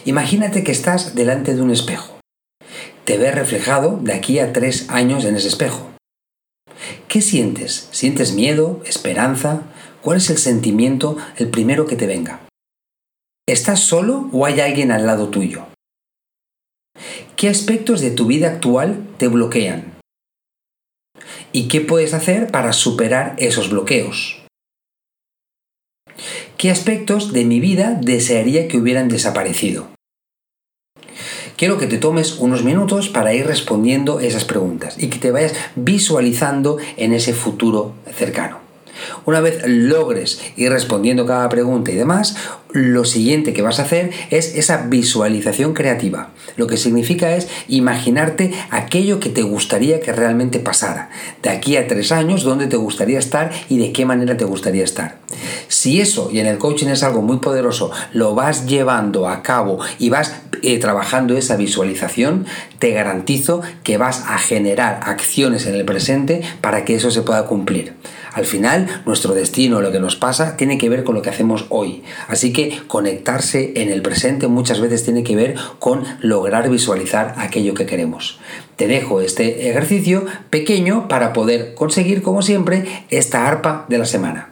Imagínate 0.04 0.66
que 0.66 0.74
estás 0.74 1.16
delante 1.16 1.56
de 1.56 1.62
un 1.62 1.72
espejo. 1.72 2.20
Te 3.06 3.18
ves 3.18 3.34
reflejado 3.34 4.02
de 4.02 4.12
aquí 4.12 4.40
a 4.40 4.52
tres 4.52 4.90
años 4.90 5.24
en 5.24 5.38
ese 5.38 5.48
espejo. 5.48 5.90
¿Qué 7.10 7.24
sientes? 7.24 7.90
¿Sientes 7.92 8.34
miedo? 8.34 8.84
¿Esperanza? 8.86 9.64
¿Cuál 10.04 10.18
es 10.18 10.30
el 10.30 10.38
sentimiento, 10.38 11.18
el 11.38 11.50
primero 11.50 11.88
que 11.88 11.96
te 11.96 12.06
venga? 12.06 12.42
¿Estás 13.48 13.80
solo 13.80 14.30
o 14.32 14.46
hay 14.46 14.60
alguien 14.60 14.92
al 14.92 15.08
lado 15.08 15.30
tuyo? 15.30 15.66
¿Qué 17.36 17.50
aspectos 17.50 18.02
de 18.02 18.12
tu 18.12 18.28
vida 18.28 18.52
actual 18.52 19.08
te 19.18 19.28
bloquean? 19.28 19.98
¿Y 21.52 21.68
qué 21.68 21.82
puedes 21.82 22.14
hacer 22.14 22.52
para 22.52 22.74
superar 22.74 23.34
esos 23.40 23.72
bloqueos? 23.72 24.46
¿Qué 26.58 26.70
aspectos 26.70 27.34
de 27.34 27.44
mi 27.44 27.60
vida 27.60 28.00
desearía 28.00 28.68
que 28.68 28.78
hubieran 28.78 29.10
desaparecido? 29.10 29.90
Quiero 31.60 31.78
que 31.78 31.88
te 31.88 31.98
tomes 31.98 32.38
unos 32.40 32.64
minutos 32.64 33.10
para 33.10 33.34
ir 33.34 33.46
respondiendo 33.46 34.22
esas 34.22 34.46
preguntas 34.46 34.96
y 34.98 35.10
que 35.10 35.20
te 35.20 35.30
vayas 35.30 35.54
visualizando 35.76 36.78
en 36.96 37.12
ese 37.12 37.34
futuro 37.34 37.96
cercano. 38.16 38.69
Una 39.26 39.42
vez 39.42 39.62
logres 39.66 40.42
ir 40.56 40.72
respondiendo 40.72 41.26
cada 41.26 41.50
pregunta 41.50 41.92
y 41.92 41.96
demás, 41.96 42.36
lo 42.72 43.04
siguiente 43.04 43.54
que 43.54 43.64
vas 43.64 43.80
a 43.80 43.84
hacer 43.84 44.12
es 44.30 44.56
esa 44.56 44.86
visualización 44.88 45.74
creativa. 45.74 46.30
Lo 46.56 46.68
que 46.68 46.78
significa 46.78 47.36
es 47.36 47.48
imaginarte 47.68 48.54
aquello 48.70 49.20
que 49.20 49.30
te 49.30 49.42
gustaría 49.42 50.00
que 50.02 50.12
realmente 50.12 50.60
pasara. 50.60 51.10
De 51.42 51.50
aquí 51.50 51.78
a 51.78 51.88
tres 51.88 52.12
años, 52.12 52.44
dónde 52.44 52.68
te 52.68 52.78
gustaría 52.78 53.18
estar 53.18 53.52
y 53.70 53.80
de 53.80 53.92
qué 53.92 54.06
manera 54.06 54.38
te 54.38 54.46
gustaría 54.46 54.84
estar. 54.84 55.18
Si 55.68 56.00
eso, 56.02 56.30
y 56.32 56.40
en 56.40 56.48
el 56.48 56.58
coaching 56.58 56.88
es 56.88 57.04
algo 57.04 57.22
muy 57.22 57.38
poderoso, 57.38 57.92
lo 58.14 58.36
vas 58.36 58.66
llevando 58.68 59.28
a 59.28 59.42
cabo 59.42 59.80
y 59.98 60.10
vas 60.10 60.36
eh, 60.62 60.78
trabajando 60.80 61.38
esa 61.38 61.56
visualización, 61.56 62.46
te 62.80 62.92
garantizo 62.92 63.62
que 63.84 63.98
vas 63.98 64.26
a 64.28 64.38
generar 64.38 65.00
acciones 65.04 65.66
en 65.66 65.76
el 65.76 65.86
presente 65.86 66.42
para 66.62 66.86
que 66.86 66.96
eso 66.96 67.12
se 67.12 67.22
pueda 67.22 67.46
cumplir. 67.46 67.94
Al 68.34 68.46
final, 68.46 69.02
nuestro 69.06 69.34
destino, 69.34 69.82
lo 69.82 69.92
que 69.92 70.00
nos 70.00 70.16
pasa, 70.16 70.58
tiene 70.58 70.78
que 70.78 70.90
ver 70.90 71.04
con 71.04 71.16
lo 71.16 71.22
que 71.22 71.30
hacemos 71.30 71.66
hoy. 71.70 72.04
Así 72.28 72.54
que 72.54 72.80
conectarse 72.88 73.74
en 73.76 73.90
el 73.90 74.02
presente 74.02 74.48
muchas 74.48 74.80
veces 74.80 75.04
tiene 75.04 75.24
que 75.24 75.36
ver 75.36 75.56
con 75.80 76.04
lograr 76.22 76.70
visualizar 76.70 77.36
aquello 77.38 77.74
que 77.74 77.86
queremos. 77.86 78.40
Te 78.76 78.88
dejo 78.88 79.22
este 79.22 79.70
ejercicio 79.70 80.26
pequeño 80.50 81.08
para 81.08 81.34
poder 81.34 81.74
conseguir, 81.74 82.22
como 82.22 82.42
siempre, 82.42 82.86
esta 83.10 83.48
arpa 83.48 83.86
de 83.90 83.98
la 83.98 84.06
semana. 84.06 84.50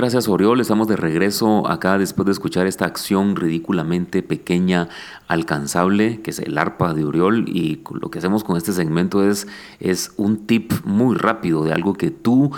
Gracias 0.00 0.28
Oriol. 0.28 0.62
Estamos 0.62 0.88
de 0.88 0.96
regreso 0.96 1.68
acá 1.68 1.98
después 1.98 2.24
de 2.24 2.32
escuchar 2.32 2.66
esta 2.66 2.86
acción 2.86 3.36
ridículamente 3.36 4.22
pequeña, 4.22 4.88
alcanzable, 5.28 6.22
que 6.22 6.30
es 6.30 6.38
el 6.38 6.56
arpa 6.56 6.94
de 6.94 7.04
Oriol. 7.04 7.46
Y 7.50 7.82
lo 8.00 8.10
que 8.10 8.18
hacemos 8.18 8.42
con 8.42 8.56
este 8.56 8.72
segmento 8.72 9.22
es, 9.22 9.46
es 9.78 10.14
un 10.16 10.46
tip 10.46 10.72
muy 10.84 11.16
rápido 11.16 11.64
de 11.64 11.74
algo 11.74 11.92
que 11.92 12.10
tú 12.10 12.50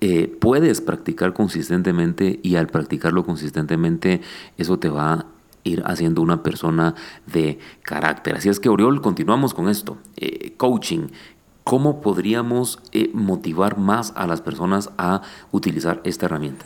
eh, 0.00 0.26
puedes 0.40 0.80
practicar 0.80 1.34
consistentemente 1.34 2.40
y 2.42 2.56
al 2.56 2.66
practicarlo 2.66 3.24
consistentemente 3.24 4.20
eso 4.56 4.80
te 4.80 4.88
va 4.88 5.12
a 5.12 5.26
ir 5.62 5.84
haciendo 5.86 6.20
una 6.20 6.42
persona 6.42 6.96
de 7.32 7.60
carácter. 7.82 8.34
Así 8.34 8.48
es 8.48 8.58
que 8.58 8.70
Oriol, 8.70 9.00
continuamos 9.02 9.54
con 9.54 9.68
esto. 9.68 9.98
Eh, 10.16 10.54
coaching, 10.56 11.06
¿Cómo 11.68 12.00
podríamos 12.00 12.78
eh, 12.92 13.10
motivar 13.12 13.76
más 13.76 14.14
a 14.16 14.26
las 14.26 14.40
personas 14.40 14.88
a 14.96 15.20
utilizar 15.52 16.00
esta 16.02 16.24
herramienta? 16.24 16.64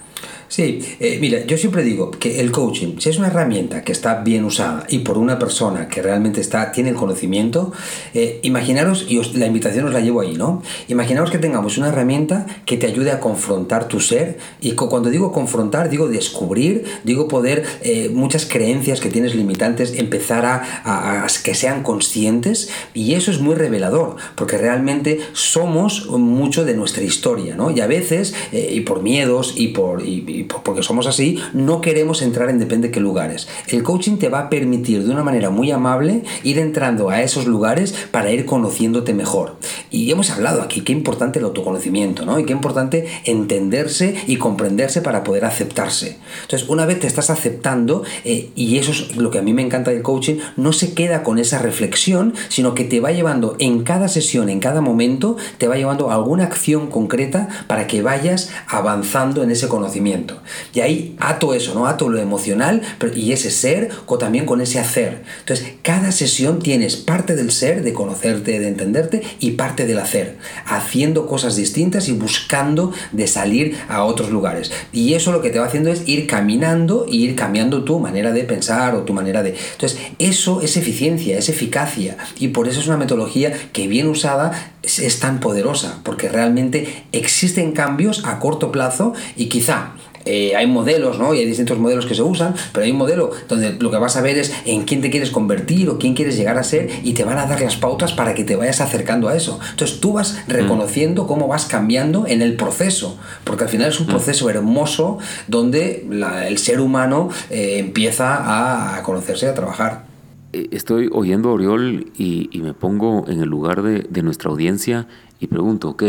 Sí, 0.52 0.80
eh, 1.00 1.16
mira, 1.18 1.46
yo 1.46 1.56
siempre 1.56 1.82
digo 1.82 2.10
que 2.10 2.38
el 2.38 2.52
coaching, 2.52 2.98
si 2.98 3.08
es 3.08 3.16
una 3.16 3.28
herramienta 3.28 3.84
que 3.84 3.92
está 3.92 4.20
bien 4.20 4.44
usada 4.44 4.84
y 4.86 4.98
por 4.98 5.16
una 5.16 5.38
persona 5.38 5.88
que 5.88 6.02
realmente 6.02 6.42
está, 6.42 6.72
tiene 6.72 6.90
el 6.90 6.94
conocimiento, 6.94 7.72
eh, 8.12 8.38
imaginaros, 8.42 9.06
y 9.08 9.18
la 9.38 9.46
invitación 9.46 9.86
os 9.86 9.94
la 9.94 10.00
llevo 10.00 10.20
ahí, 10.20 10.34
¿no? 10.34 10.62
Imaginaros 10.88 11.30
que 11.30 11.38
tengamos 11.38 11.78
una 11.78 11.88
herramienta 11.88 12.44
que 12.66 12.76
te 12.76 12.86
ayude 12.86 13.12
a 13.12 13.18
confrontar 13.18 13.88
tu 13.88 13.98
ser, 13.98 14.36
y 14.60 14.72
cuando 14.72 15.08
digo 15.08 15.32
confrontar, 15.32 15.88
digo 15.88 16.06
descubrir, 16.06 16.84
digo 17.02 17.28
poder 17.28 17.64
muchas 18.12 18.44
creencias 18.44 19.00
que 19.00 19.08
tienes 19.08 19.34
limitantes, 19.34 19.94
empezar 19.96 20.44
a, 20.44 21.24
a 21.24 21.26
que 21.42 21.54
sean 21.54 21.82
conscientes, 21.82 22.68
y 22.92 23.14
eso 23.14 23.30
es 23.30 23.40
muy 23.40 23.54
revelador, 23.54 24.16
porque 24.36 24.58
realmente 24.58 25.18
somos 25.32 26.10
mucho 26.10 26.66
de 26.66 26.74
nuestra 26.74 27.04
historia, 27.04 27.56
¿no? 27.56 27.70
Y 27.70 27.80
a 27.80 27.86
veces, 27.86 28.34
eh, 28.52 28.68
y 28.70 28.80
por 28.80 29.02
miedos 29.02 29.54
y, 29.56 29.68
por, 29.68 30.02
porque 30.44 30.82
somos 30.82 31.06
así, 31.06 31.38
no 31.52 31.80
queremos 31.80 32.22
entrar 32.22 32.50
en 32.50 32.58
depende 32.58 32.88
de 32.88 32.92
qué 32.92 33.00
lugares. 33.00 33.48
El 33.68 33.82
coaching 33.82 34.16
te 34.16 34.28
va 34.28 34.40
a 34.40 34.50
permitir 34.50 35.04
de 35.04 35.10
una 35.10 35.24
manera 35.24 35.50
muy 35.50 35.70
amable 35.70 36.22
ir 36.42 36.58
entrando 36.58 37.10
a 37.10 37.22
esos 37.22 37.46
lugares 37.46 37.94
para 38.10 38.30
ir 38.30 38.46
conociéndote 38.46 39.14
mejor. 39.14 39.56
Y 39.90 40.10
hemos 40.10 40.30
hablado 40.30 40.62
aquí 40.62 40.82
qué 40.82 40.92
importante 40.92 41.38
el 41.38 41.44
autoconocimiento, 41.44 42.24
¿no? 42.24 42.38
Y 42.38 42.44
qué 42.44 42.52
importante 42.52 43.06
entenderse 43.24 44.14
y 44.26 44.36
comprenderse 44.36 45.02
para 45.02 45.24
poder 45.24 45.44
aceptarse. 45.44 46.18
Entonces, 46.42 46.68
una 46.68 46.86
vez 46.86 47.00
te 47.00 47.06
estás 47.06 47.30
aceptando, 47.30 48.04
eh, 48.24 48.50
y 48.54 48.78
eso 48.78 48.92
es 48.92 49.16
lo 49.16 49.30
que 49.30 49.38
a 49.38 49.42
mí 49.42 49.52
me 49.52 49.62
encanta 49.62 49.90
del 49.90 50.02
coaching, 50.02 50.36
no 50.56 50.72
se 50.72 50.94
queda 50.94 51.22
con 51.22 51.38
esa 51.38 51.58
reflexión, 51.58 52.34
sino 52.48 52.74
que 52.74 52.84
te 52.84 53.00
va 53.00 53.12
llevando 53.12 53.56
en 53.58 53.82
cada 53.82 54.08
sesión, 54.08 54.48
en 54.48 54.60
cada 54.60 54.80
momento 54.80 55.36
te 55.58 55.68
va 55.68 55.76
llevando 55.76 56.10
alguna 56.10 56.44
acción 56.44 56.88
concreta 56.88 57.48
para 57.66 57.86
que 57.86 58.02
vayas 58.02 58.50
avanzando 58.66 59.42
en 59.42 59.50
ese 59.50 59.68
conocimiento. 59.68 60.31
Y 60.74 60.80
ahí 60.80 61.16
ato 61.18 61.54
eso, 61.54 61.74
¿no? 61.74 61.86
Ato 61.86 62.08
lo 62.08 62.18
emocional 62.18 62.82
y 63.14 63.32
ese 63.32 63.50
ser 63.50 63.90
o 64.06 64.18
también 64.18 64.46
con 64.46 64.60
ese 64.60 64.78
hacer. 64.78 65.22
Entonces, 65.40 65.74
cada 65.82 66.12
sesión 66.12 66.60
tienes 66.60 66.96
parte 66.96 67.34
del 67.36 67.50
ser, 67.50 67.82
de 67.82 67.92
conocerte, 67.92 68.58
de 68.58 68.68
entenderte, 68.68 69.22
y 69.40 69.52
parte 69.52 69.86
del 69.86 69.98
hacer, 69.98 70.38
haciendo 70.66 71.26
cosas 71.26 71.56
distintas 71.56 72.08
y 72.08 72.12
buscando 72.12 72.92
de 73.12 73.26
salir 73.26 73.76
a 73.88 74.04
otros 74.04 74.30
lugares. 74.30 74.70
Y 74.92 75.14
eso 75.14 75.32
lo 75.32 75.42
que 75.42 75.50
te 75.50 75.58
va 75.58 75.66
haciendo 75.66 75.90
es 75.90 76.08
ir 76.08 76.26
caminando 76.26 77.06
e 77.06 77.16
ir 77.16 77.36
cambiando 77.36 77.84
tu 77.84 77.98
manera 77.98 78.32
de 78.32 78.44
pensar 78.44 78.94
o 78.94 79.02
tu 79.02 79.12
manera 79.12 79.42
de... 79.42 79.54
Entonces, 79.72 79.98
eso 80.18 80.60
es 80.60 80.76
eficiencia, 80.76 81.38
es 81.38 81.48
eficacia. 81.48 82.16
Y 82.38 82.48
por 82.48 82.68
eso 82.68 82.80
es 82.80 82.86
una 82.86 82.96
metodología 82.96 83.52
que 83.72 83.88
bien 83.88 84.08
usada 84.08 84.72
es, 84.82 85.20
tan 85.20 85.40
poderosa, 85.40 86.00
porque 86.02 86.28
realmente 86.28 87.04
existen 87.12 87.72
cambios 87.72 88.24
a 88.24 88.38
corto 88.38 88.72
plazo 88.72 89.14
y 89.36 89.46
quizá 89.46 89.92
eh, 90.24 90.54
hay 90.56 90.66
modelos, 90.66 91.18
¿no? 91.18 91.34
Y 91.34 91.38
hay 91.38 91.46
distintos 91.46 91.78
modelos 91.78 92.06
que 92.06 92.14
se 92.14 92.22
usan, 92.22 92.54
pero 92.72 92.84
hay 92.84 92.92
un 92.92 92.98
modelo 92.98 93.30
donde 93.48 93.74
lo 93.74 93.90
que 93.90 93.98
vas 93.98 94.16
a 94.16 94.20
ver 94.20 94.38
es 94.38 94.52
en 94.64 94.82
quién 94.82 95.00
te 95.00 95.10
quieres 95.10 95.30
convertir 95.30 95.88
o 95.90 95.98
quién 95.98 96.14
quieres 96.14 96.36
llegar 96.36 96.58
a 96.58 96.64
ser 96.64 96.88
y 97.02 97.14
te 97.14 97.24
van 97.24 97.38
a 97.38 97.46
dar 97.46 97.60
las 97.60 97.76
pautas 97.76 98.12
para 98.12 98.34
que 98.34 98.44
te 98.44 98.56
vayas 98.56 98.80
acercando 98.80 99.28
a 99.28 99.36
eso. 99.36 99.58
Entonces 99.70 100.00
tú 100.00 100.14
vas 100.14 100.38
mm. 100.46 100.50
reconociendo 100.50 101.26
cómo 101.26 101.48
vas 101.48 101.66
cambiando 101.66 102.26
en 102.26 102.42
el 102.42 102.56
proceso, 102.56 103.18
porque 103.44 103.64
al 103.64 103.70
final 103.70 103.88
es 103.88 104.00
un 104.00 104.06
mm. 104.06 104.10
proceso 104.10 104.50
hermoso 104.50 105.18
donde 105.48 106.06
el 106.46 106.58
ser 106.58 106.80
humano 106.80 107.28
eh, 107.50 107.78
empieza 107.78 108.96
a 108.98 109.02
conocerse 109.02 109.46
y 109.46 109.48
a 109.48 109.54
trabajar. 109.54 110.12
Eh, 110.52 110.68
estoy 110.70 111.08
oyendo 111.12 111.48
a 111.48 111.52
Oriol 111.52 112.12
y, 112.16 112.48
me 112.62 112.74
pongo 112.74 113.24
en 113.28 113.40
el 113.40 113.48
lugar 113.48 113.82
de, 113.82 114.22
nuestra 114.22 114.50
audiencia 114.50 115.08
y 115.40 115.46
pregunto, 115.46 115.90
ok, 115.90 116.04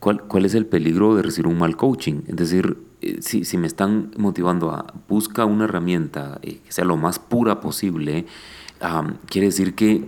¿cuál, 0.00 0.22
¿cuál, 0.22 0.46
es 0.46 0.54
el 0.54 0.66
peligro 0.66 1.14
de 1.14 1.22
recibir 1.22 1.46
un 1.46 1.58
mal 1.58 1.76
coaching? 1.76 2.22
Es 2.26 2.36
decir, 2.36 2.76
eh, 3.02 3.18
si, 3.20 3.44
si 3.44 3.58
me 3.58 3.66
están 3.66 4.10
motivando 4.16 4.70
a 4.70 4.94
buscar 5.08 5.46
una 5.46 5.64
herramienta 5.64 6.38
eh, 6.42 6.60
que 6.64 6.72
sea 6.72 6.84
lo 6.84 6.96
más 6.96 7.18
pura 7.18 7.60
posible, 7.60 8.26
quiere 9.28 9.46
decir 9.46 9.74
que 9.74 10.04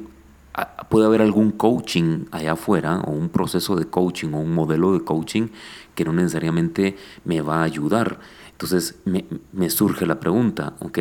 ah, 0.54 0.86
puede 0.88 1.06
haber 1.06 1.22
algún 1.22 1.50
coaching 1.52 2.26
allá 2.30 2.52
afuera 2.52 3.00
o 3.00 3.10
un 3.10 3.28
proceso 3.28 3.76
de 3.76 3.86
coaching 3.86 4.32
o 4.32 4.40
un 4.40 4.54
modelo 4.54 4.92
de 4.92 5.04
coaching 5.04 5.48
que 5.94 6.04
no 6.04 6.12
necesariamente 6.12 6.96
me 7.24 7.40
va 7.40 7.60
a 7.60 7.64
ayudar. 7.64 8.20
Entonces 8.52 9.00
me, 9.04 9.24
me 9.52 9.70
surge 9.70 10.06
la 10.06 10.20
pregunta, 10.20 10.74
ok, 10.80 10.98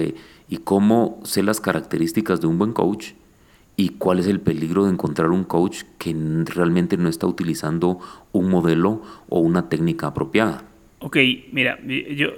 y 0.49 0.57
cómo 0.57 1.19
sé 1.23 1.43
las 1.43 1.59
características 1.59 2.41
de 2.41 2.47
un 2.47 2.57
buen 2.57 2.73
coach 2.73 3.13
y 3.75 3.89
cuál 3.89 4.19
es 4.19 4.27
el 4.27 4.41
peligro 4.41 4.85
de 4.85 4.91
encontrar 4.91 5.29
un 5.29 5.43
coach 5.43 5.83
que 5.99 6.15
realmente 6.45 6.97
no 6.97 7.09
está 7.09 7.27
utilizando 7.27 7.99
un 8.31 8.49
modelo 8.49 9.01
o 9.29 9.39
una 9.39 9.69
técnica 9.69 10.07
apropiada. 10.07 10.63
Ok, 10.99 11.17
mira, 11.51 11.79
yo, 11.85 12.29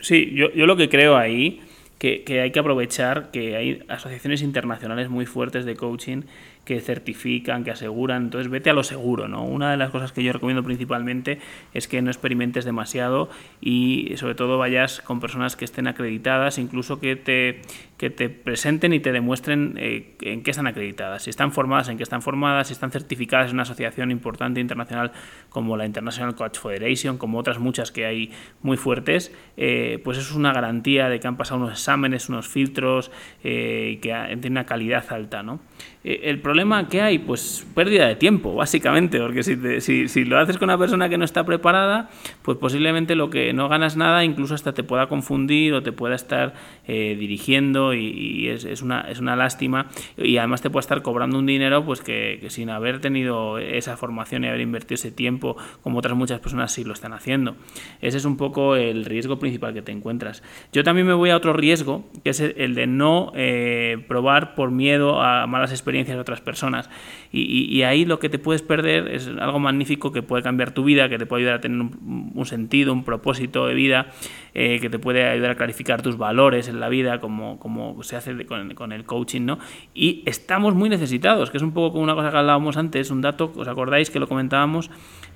sí, 0.00 0.32
yo, 0.34 0.50
yo 0.52 0.66
lo 0.66 0.76
que 0.76 0.88
creo 0.88 1.16
ahí 1.16 1.60
que, 1.98 2.22
que 2.24 2.40
hay 2.40 2.52
que 2.52 2.58
aprovechar 2.58 3.30
que 3.30 3.56
hay 3.56 3.82
asociaciones 3.88 4.42
internacionales 4.42 5.08
muy 5.08 5.26
fuertes 5.26 5.64
de 5.64 5.76
coaching 5.76 6.22
que 6.68 6.82
certifican, 6.82 7.64
que 7.64 7.70
aseguran. 7.70 8.24
Entonces, 8.24 8.50
vete 8.50 8.68
a 8.68 8.74
lo 8.74 8.84
seguro, 8.84 9.26
¿no? 9.26 9.42
Una 9.42 9.70
de 9.70 9.78
las 9.78 9.88
cosas 9.88 10.12
que 10.12 10.22
yo 10.22 10.34
recomiendo 10.34 10.62
principalmente 10.62 11.38
es 11.72 11.88
que 11.88 12.02
no 12.02 12.10
experimentes 12.10 12.66
demasiado 12.66 13.30
y 13.58 14.12
sobre 14.16 14.34
todo 14.34 14.58
vayas 14.58 15.00
con 15.00 15.18
personas 15.18 15.56
que 15.56 15.64
estén 15.64 15.86
acreditadas, 15.86 16.58
incluso 16.58 17.00
que 17.00 17.16
te, 17.16 17.62
que 17.96 18.10
te 18.10 18.28
presenten 18.28 18.92
y 18.92 19.00
te 19.00 19.12
demuestren 19.12 19.76
eh, 19.78 20.14
en 20.20 20.42
qué 20.42 20.50
están 20.50 20.66
acreditadas, 20.66 21.22
si 21.22 21.30
están 21.30 21.52
formadas, 21.52 21.88
en 21.88 21.96
qué 21.96 22.02
están 22.02 22.20
formadas, 22.20 22.66
si 22.66 22.74
están 22.74 22.90
certificadas 22.90 23.48
en 23.48 23.54
una 23.54 23.62
asociación 23.62 24.10
importante 24.10 24.60
internacional 24.60 25.12
como 25.48 25.74
la 25.78 25.86
International 25.86 26.34
Coach 26.34 26.58
Federation, 26.58 27.16
como 27.16 27.38
otras 27.38 27.58
muchas 27.58 27.90
que 27.90 28.04
hay 28.04 28.30
muy 28.60 28.76
fuertes, 28.76 29.34
eh, 29.56 30.02
pues 30.04 30.18
eso 30.18 30.32
es 30.32 30.36
una 30.36 30.52
garantía 30.52 31.08
de 31.08 31.18
que 31.18 31.28
han 31.28 31.38
pasado 31.38 31.60
unos 31.60 31.72
exámenes, 31.72 32.28
unos 32.28 32.46
filtros 32.46 33.10
eh, 33.42 33.92
y 33.94 33.96
que 33.96 34.10
tienen 34.10 34.52
una 34.52 34.66
calidad 34.66 35.10
alta, 35.10 35.42
¿no? 35.42 35.60
El 36.04 36.40
problema 36.40 36.88
que 36.88 37.02
hay, 37.02 37.18
pues 37.18 37.66
pérdida 37.74 38.06
de 38.06 38.14
tiempo, 38.14 38.54
básicamente, 38.54 39.18
porque 39.18 39.42
si, 39.42 39.80
si, 39.80 40.08
si, 40.08 40.24
lo 40.24 40.38
haces 40.38 40.56
con 40.56 40.68
una 40.68 40.78
persona 40.78 41.08
que 41.08 41.18
no 41.18 41.24
está 41.24 41.44
preparada, 41.44 42.08
pues 42.42 42.56
posiblemente 42.56 43.16
lo 43.16 43.30
que 43.30 43.52
no 43.52 43.68
ganas 43.68 43.96
nada, 43.96 44.24
incluso 44.24 44.54
hasta 44.54 44.72
te 44.72 44.84
pueda 44.84 45.08
confundir 45.08 45.74
o 45.74 45.82
te 45.82 45.92
pueda 45.92 46.14
estar 46.14 46.54
dirigiendo 46.86 47.94
y, 47.94 48.48
es, 48.48 48.64
es, 48.64 48.80
una, 48.80 49.02
es 49.02 49.18
una 49.18 49.36
lástima 49.36 49.88
y 50.16 50.38
además 50.38 50.62
te 50.62 50.70
puede 50.70 50.82
estar 50.82 51.02
cobrando 51.02 51.38
un 51.38 51.46
dinero 51.46 51.84
pues 51.84 52.00
que, 52.00 52.44
sin 52.48 52.70
haber 52.70 53.00
tenido 53.00 53.58
esa 53.58 53.96
formación 53.96 54.44
y 54.44 54.48
haber 54.48 54.60
invertido 54.60 54.94
ese 54.94 55.10
tiempo 55.10 55.56
como 55.82 55.98
otras 55.98 56.16
muchas 56.16 56.40
personas 56.40 56.72
sí 56.72 56.84
lo 56.84 56.92
están 56.94 57.12
haciendo. 57.12 57.56
Ese 58.00 58.16
es 58.18 58.24
un 58.24 58.36
poco 58.36 58.76
el 58.76 59.04
riesgo 59.04 59.38
principal 59.38 59.74
que 59.74 59.82
te 59.82 59.92
encuentras. 59.92 60.42
Yo 60.72 60.84
también 60.84 61.06
me 61.06 61.14
voy 61.14 61.30
a 61.30 61.36
otro 61.36 61.52
riesgo 61.52 62.06
que 62.24 62.30
es 62.30 62.40
el 62.40 62.74
de 62.74 62.86
no 62.86 63.32
eh, 63.34 64.02
probar 64.08 64.54
por 64.54 64.70
miedo 64.70 65.20
a 65.20 65.46
malas 65.46 65.70
experiencias 65.70 65.87
de 65.88 66.18
otras 66.18 66.40
personas 66.40 66.88
y, 67.32 67.82
ahí 67.82 68.04
lo 68.04 68.18
que 68.18 68.28
te 68.28 68.38
puedes 68.38 68.62
perder 68.62 69.08
es 69.08 69.28
algo 69.40 69.58
magnífico 69.58 70.12
que 70.12 70.22
puede 70.22 70.42
cambiar 70.42 70.72
tu 70.72 70.84
vida, 70.84 71.08
que 71.08 71.18
te 71.18 71.26
puede 71.26 71.42
ayudar 71.42 71.58
a 71.58 71.60
tener 71.60 71.80
un, 71.80 72.46
sentido, 72.46 72.92
un 72.92 73.04
propósito 73.04 73.66
de 73.66 73.74
vida, 73.74 74.08
eh, 74.54 74.78
que 74.80 74.90
te 74.90 74.98
puede 74.98 75.28
ayudar 75.28 75.52
a 75.52 75.54
clarificar 75.54 76.02
tus 76.02 76.18
valores 76.18 76.68
en 76.68 76.80
la 76.80 76.88
vida 76.88 77.20
como, 77.20 77.58
como 77.58 78.02
se 78.02 78.16
hace 78.16 78.46
con, 78.46 78.92
el 78.92 79.04
coaching, 79.04 79.42
¿no? 79.42 79.58
Y 79.94 80.22
estamos 80.26 80.74
muy 80.74 80.88
necesitados, 80.88 81.50
que 81.50 81.56
es 81.56 81.62
un 81.62 81.72
poco 81.72 81.92
como 81.92 82.04
una 82.04 82.14
cosa 82.14 82.30
que 82.30 82.36
hablábamos 82.36 82.76
antes, 82.76 83.10
un 83.10 83.20
dato, 83.20 83.52
¿os 83.56 83.68
acordáis 83.68 84.10
que 84.10 84.18
lo 84.18 84.26
comentábamos? 84.26 84.90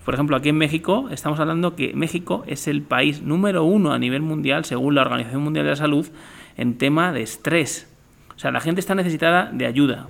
Por 0.05 0.15
ejemplo, 0.15 0.37
aquí 0.37 0.49
en 0.49 0.59
México 0.59 1.09
estamos 1.11 1.39
hablando 1.41 1.77
que 1.77 1.93
México 1.95 2.45
es 2.47 2.67
el 2.67 2.83
país 2.83 3.23
número 3.23 3.65
uno 3.65 3.93
a 3.93 3.99
nivel 3.99 4.23
mundial, 4.23 4.65
según 4.65 4.95
la 4.95 5.03
Organización 5.03 5.43
Mundial 5.43 5.65
de 5.65 5.71
la 5.71 5.77
Salud, 5.77 6.09
en 6.57 6.77
tema 6.77 7.13
de 7.13 7.23
estrés. 7.23 7.89
O 8.35 8.39
sea, 8.39 8.51
la 8.51 8.61
gente 8.61 8.81
está 8.81 8.95
necesitada 8.95 9.51
de 9.53 9.67
ayuda. 9.67 10.09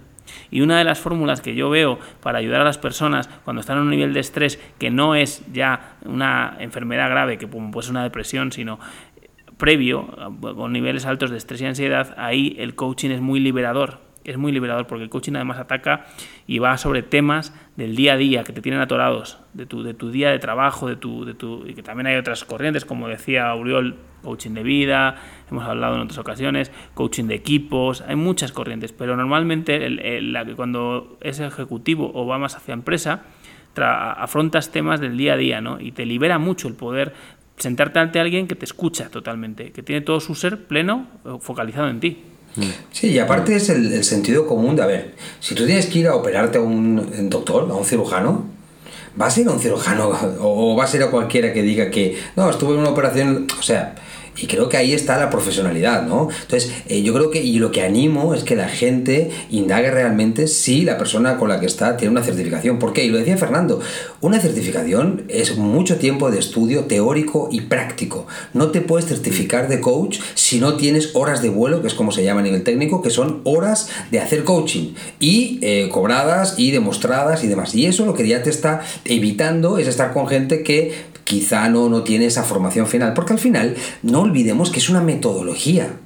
Y 0.51 0.61
una 0.61 0.79
de 0.79 0.85
las 0.85 1.01
fórmulas 1.01 1.41
que 1.41 1.55
yo 1.55 1.71
veo 1.71 1.99
para 2.23 2.39
ayudar 2.39 2.61
a 2.61 2.65
las 2.65 2.79
personas 2.79 3.29
cuando 3.45 3.61
están 3.61 3.79
en 3.79 3.85
un 3.85 3.91
nivel 3.91 4.15
de 4.15 4.21
estrés 4.21 4.61
que 4.79 4.91
no 4.91 5.15
es 5.15 5.45
ya 5.53 5.97
una 6.05 6.57
enfermedad 6.61 7.11
grave, 7.11 7.39
que 7.39 7.47
puede 7.47 7.83
ser 7.83 7.93
una 7.93 8.03
depresión, 8.03 8.53
sino 8.53 8.79
previo, 9.63 10.09
con 10.41 10.73
niveles 10.73 11.07
altos 11.07 11.31
de 11.31 11.37
estrés 11.37 11.61
y 11.61 11.67
ansiedad, 11.67 12.15
ahí 12.17 12.57
el 12.59 12.75
coaching 12.75 13.11
es 13.11 13.21
muy 13.21 13.39
liberador. 13.39 14.01
Es 14.25 14.37
muy 14.37 14.51
liberador 14.53 14.89
porque 14.89 15.05
el 15.05 15.11
coaching 15.11 15.35
además 15.35 15.59
ataca 15.59 16.07
y 16.49 16.59
va 16.59 16.77
sobre 16.79 17.03
temas 17.03 17.55
del 17.77 17.95
día 17.97 18.15
a 18.15 18.17
día 18.17 18.45
que 18.45 18.53
te 18.53 18.61
tienen 18.61 18.81
atorados, 18.81 19.39
de 19.53 19.67
tu, 19.67 19.83
de 19.83 19.95
tu 19.95 20.11
día 20.11 20.31
de 20.31 20.39
trabajo, 20.39 20.89
de 20.89 20.97
tu, 20.97 21.25
de 21.25 21.35
tu, 21.35 21.65
y 21.67 21.75
que 21.75 21.83
también 21.83 22.09
hay 22.09 22.17
otras 22.17 22.45
corrientes, 22.45 22.85
como 22.85 23.09
decía 23.09 23.55
Uriol, 23.55 23.97
coaching 24.23 24.53
de 24.53 24.63
vida, 24.63 25.17
hemos 25.53 25.65
hablado 25.65 25.95
en 25.95 26.03
otras 26.03 26.19
ocasiones, 26.19 26.71
coaching 26.95 27.25
de 27.25 27.35
equipos, 27.35 28.03
hay 28.07 28.17
muchas 28.17 28.53
corrientes, 28.53 28.93
pero 28.93 29.17
normalmente 29.17 29.89
la 29.89 30.45
que 30.45 30.55
cuando 30.55 31.19
es 31.21 31.41
ejecutivo 31.41 32.11
o 32.15 32.27
va 32.27 32.39
más 32.39 32.57
hacia 32.57 32.75
empresa, 32.75 33.23
afrontas 33.77 34.71
temas 34.71 35.01
del 35.01 35.17
día 35.17 35.35
a 35.35 35.37
día, 35.37 35.61
¿no? 35.61 35.81
Y 35.81 35.93
te 35.93 36.05
libera 36.05 36.39
mucho 36.39 36.69
el 36.69 36.75
poder 36.75 37.15
sentarte 37.57 37.99
ante 37.99 38.21
alguien 38.21 38.49
que 38.49 38.55
te 38.55 38.65
escucha 38.65 39.09
totalmente, 39.09 39.73
que 39.73 39.83
tiene 39.83 40.01
todo 40.01 40.21
su 40.21 40.35
ser 40.35 40.65
pleno 40.65 41.07
eh, 41.25 41.37
focalizado 41.41 41.89
en 41.89 42.01
ti. 42.01 42.19
Sí, 42.91 43.09
y 43.09 43.19
aparte 43.19 43.57
es 43.57 43.71
el, 43.71 44.05
sentido 44.05 44.47
común 44.47 44.77
de, 44.77 44.83
a 44.83 44.87
ver, 44.87 45.15
si 45.41 45.55
tú 45.55 45.65
tienes 45.65 45.87
que 45.87 46.01
ir 46.01 46.09
a 46.09 46.15
operarte 46.15 46.59
a 46.59 46.61
un 46.61 47.31
doctor, 47.31 47.71
a 47.71 47.75
un 47.75 47.85
cirujano, 47.85 48.45
¿vas 49.17 49.37
a 49.37 49.41
ir 49.41 49.49
a 49.49 49.53
un 49.53 49.61
cirujano 49.61 50.11
o 50.41 50.75
vas 50.77 50.93
a 50.93 50.97
ir 50.99 51.03
a 51.03 51.11
cualquiera 51.11 51.53
que 51.53 51.63
diga 51.63 51.91
que, 51.91 52.19
no, 52.37 52.51
estuve 52.51 52.75
en 52.75 52.81
una 52.81 52.91
operación, 52.91 53.47
o 53.59 53.63
sea, 53.63 53.95
y 54.37 54.47
creo 54.47 54.69
que 54.69 54.77
ahí 54.77 54.93
está 54.93 55.19
la 55.19 55.29
profesionalidad, 55.29 56.07
¿no? 56.07 56.29
Entonces, 56.43 56.73
eh, 56.89 57.03
yo 57.03 57.13
creo 57.13 57.31
que, 57.31 57.43
y 57.43 57.59
lo 57.59 57.71
que 57.71 57.83
animo 57.83 58.35
es 58.35 58.45
que 58.45 58.57
la 58.57 58.69
gente 58.69 59.31
indague 59.51 59.91
realmente 59.91 60.49
si 60.49 60.85
la 60.85 60.97
persona 60.97 61.37
con 61.37 61.49
la 61.49 61.61
que 61.61 61.67
está 61.67 61.97
tiene 61.97 62.13
una 62.13 62.23
certificación. 62.23 62.79
¿Por 62.79 62.93
qué? 62.93 63.05
Y 63.05 63.11
lo 63.11 63.19
decía 63.19 63.37
Fernando, 63.37 63.81
una 64.21 64.41
certificación 64.41 65.25
es 65.29 65.57
mucho 65.57 65.97
tiempo 65.97 66.31
de 66.31 66.39
estudio 66.39 66.85
teórico 66.85 67.49
y 67.53 67.63
práctico. 67.63 68.27
No 68.55 68.69
te 68.71 68.81
puedes 68.81 69.07
certificar 69.07 69.69
de 69.69 69.81
coach 69.81 70.19
si 70.35 70.61
no 70.61 70.77
tienes 70.77 71.11
horas 71.15 71.43
de 71.43 71.51
vuelo, 71.51 71.83
que 71.83 71.89
es 71.89 71.95
como 71.95 72.11
se 72.11 72.25
llama 72.25 72.41
a 72.41 72.45
nivel 72.45 72.63
técnico, 72.63 73.03
que 73.03 73.11
son 73.11 73.43
horas 73.45 73.91
de 74.11 74.21
hacer 74.21 74.45
coaching 74.45 74.95
y 75.21 75.59
eh, 75.61 75.89
cobradas 75.93 76.55
y 76.59 76.71
demostradas 76.71 77.45
y 77.45 77.49
demás. 77.49 77.75
Y 77.75 77.87
eso 77.87 78.07
lo 78.07 78.15
que 78.15 78.27
ya 78.27 78.43
te 78.43 78.51
está 78.51 78.83
evitando 79.05 79.79
es 79.79 79.89
estar 79.89 80.13
con 80.13 80.27
gente 80.27 80.63
que 80.63 81.12
quizá 81.25 81.69
no, 81.69 81.89
no 81.89 82.03
tiene 82.03 82.27
esa 82.27 82.43
formación 82.43 82.87
final, 82.87 83.13
porque 83.15 83.35
al 83.35 83.39
final 83.39 83.77
no 84.03 84.21
olvidemos 84.21 84.71
que 84.71 84.79
es 84.79 84.89
una 84.89 85.01
metodología. 85.01 85.97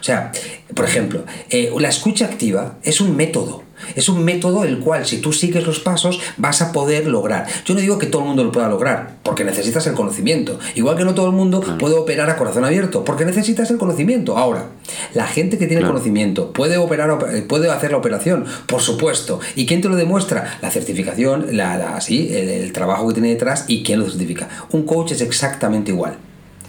O 0.00 0.04
sea, 0.04 0.32
por 0.74 0.84
ejemplo, 0.84 1.24
eh, 1.50 1.72
la 1.78 1.88
escucha 1.88 2.26
activa 2.26 2.76
es 2.82 3.00
un 3.00 3.16
método. 3.16 3.63
Es 3.94 4.08
un 4.08 4.24
método 4.24 4.64
el 4.64 4.78
cual 4.78 5.06
si 5.06 5.18
tú 5.18 5.32
sigues 5.32 5.66
los 5.66 5.80
pasos 5.80 6.20
vas 6.36 6.62
a 6.62 6.72
poder 6.72 7.06
lograr. 7.06 7.46
Yo 7.64 7.74
no 7.74 7.80
digo 7.80 7.98
que 7.98 8.06
todo 8.06 8.22
el 8.22 8.28
mundo 8.28 8.44
lo 8.44 8.52
pueda 8.52 8.68
lograr, 8.68 9.16
porque 9.22 9.44
necesitas 9.44 9.86
el 9.86 9.94
conocimiento. 9.94 10.58
Igual 10.74 10.96
que 10.96 11.04
no 11.04 11.14
todo 11.14 11.26
el 11.26 11.32
mundo 11.32 11.62
puede 11.78 11.94
operar 11.94 12.30
a 12.30 12.36
corazón 12.36 12.64
abierto, 12.64 13.04
porque 13.04 13.24
necesitas 13.24 13.70
el 13.70 13.78
conocimiento. 13.78 14.36
Ahora, 14.36 14.66
la 15.14 15.26
gente 15.26 15.58
que 15.58 15.66
tiene 15.66 15.86
conocimiento 15.86 16.52
puede 16.52 16.76
operar, 16.76 17.46
puede 17.48 17.70
hacer 17.70 17.92
la 17.92 17.98
operación, 17.98 18.44
por 18.66 18.80
supuesto. 18.80 19.40
¿Y 19.56 19.66
quién 19.66 19.80
te 19.80 19.88
lo 19.88 19.96
demuestra? 19.96 20.58
La 20.62 20.70
certificación, 20.70 21.56
la, 21.56 21.98
el, 22.08 22.48
el 22.48 22.72
trabajo 22.72 23.08
que 23.08 23.14
tiene 23.14 23.28
detrás 23.30 23.64
y 23.68 23.82
quién 23.82 24.00
lo 24.00 24.08
certifica. 24.08 24.48
Un 24.70 24.84
coach 24.84 25.12
es 25.12 25.20
exactamente 25.20 25.90
igual. 25.90 26.16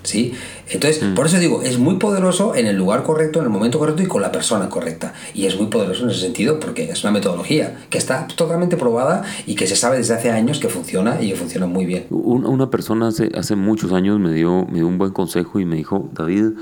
¿Sí? 0.05 0.33
Entonces, 0.69 1.03
mm. 1.03 1.13
por 1.13 1.25
eso 1.27 1.37
digo, 1.37 1.61
es 1.61 1.77
muy 1.77 1.97
poderoso 1.97 2.55
en 2.55 2.67
el 2.67 2.75
lugar 2.75 3.03
correcto, 3.03 3.39
en 3.39 3.45
el 3.45 3.51
momento 3.51 3.79
correcto 3.79 4.01
y 4.03 4.07
con 4.07 4.21
la 4.21 4.31
persona 4.31 4.69
correcta. 4.69 5.13
Y 5.33 5.45
es 5.45 5.57
muy 5.57 5.67
poderoso 5.67 6.03
en 6.03 6.11
ese 6.11 6.21
sentido 6.21 6.59
porque 6.59 6.89
es 6.89 7.03
una 7.03 7.11
metodología 7.11 7.85
que 7.89 7.97
está 7.97 8.27
totalmente 8.27 8.77
probada 8.77 9.23
y 9.45 9.55
que 9.55 9.67
se 9.67 9.75
sabe 9.75 9.97
desde 9.97 10.13
hace 10.13 10.31
años 10.31 10.59
que 10.59 10.69
funciona 10.69 11.21
y 11.21 11.29
que 11.29 11.35
funciona 11.35 11.65
muy 11.65 11.85
bien. 11.85 12.05
Una 12.09 12.69
persona 12.69 13.07
hace, 13.07 13.31
hace 13.35 13.55
muchos 13.55 13.91
años 13.91 14.19
me 14.19 14.33
dio, 14.33 14.65
me 14.65 14.75
dio 14.75 14.87
un 14.87 14.97
buen 14.97 15.11
consejo 15.11 15.59
y 15.59 15.65
me 15.65 15.75
dijo, 15.75 16.09
David, 16.13 16.53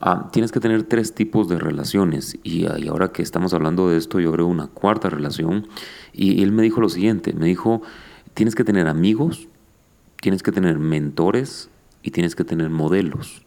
ah, 0.00 0.28
tienes 0.32 0.52
que 0.52 0.60
tener 0.60 0.82
tres 0.84 1.14
tipos 1.14 1.48
de 1.48 1.58
relaciones. 1.58 2.38
Y, 2.42 2.66
y, 2.66 2.88
ahora 2.88 3.12
que 3.12 3.22
estamos 3.22 3.54
hablando 3.54 3.88
de 3.88 3.98
esto, 3.98 4.20
yo 4.20 4.32
creo 4.32 4.46
una 4.46 4.68
cuarta 4.68 5.08
relación. 5.08 5.68
Y 6.12 6.42
él 6.42 6.52
me 6.52 6.62
dijo 6.62 6.80
lo 6.80 6.88
siguiente, 6.88 7.32
me 7.32 7.46
dijo, 7.46 7.82
tienes 8.34 8.54
que 8.54 8.64
tener 8.64 8.88
amigos, 8.88 9.48
tienes 10.20 10.42
que 10.42 10.52
tener 10.52 10.78
mentores 10.78 11.70
y 12.02 12.10
tienes 12.10 12.34
que 12.34 12.44
tener 12.44 12.70
modelos. 12.70 13.44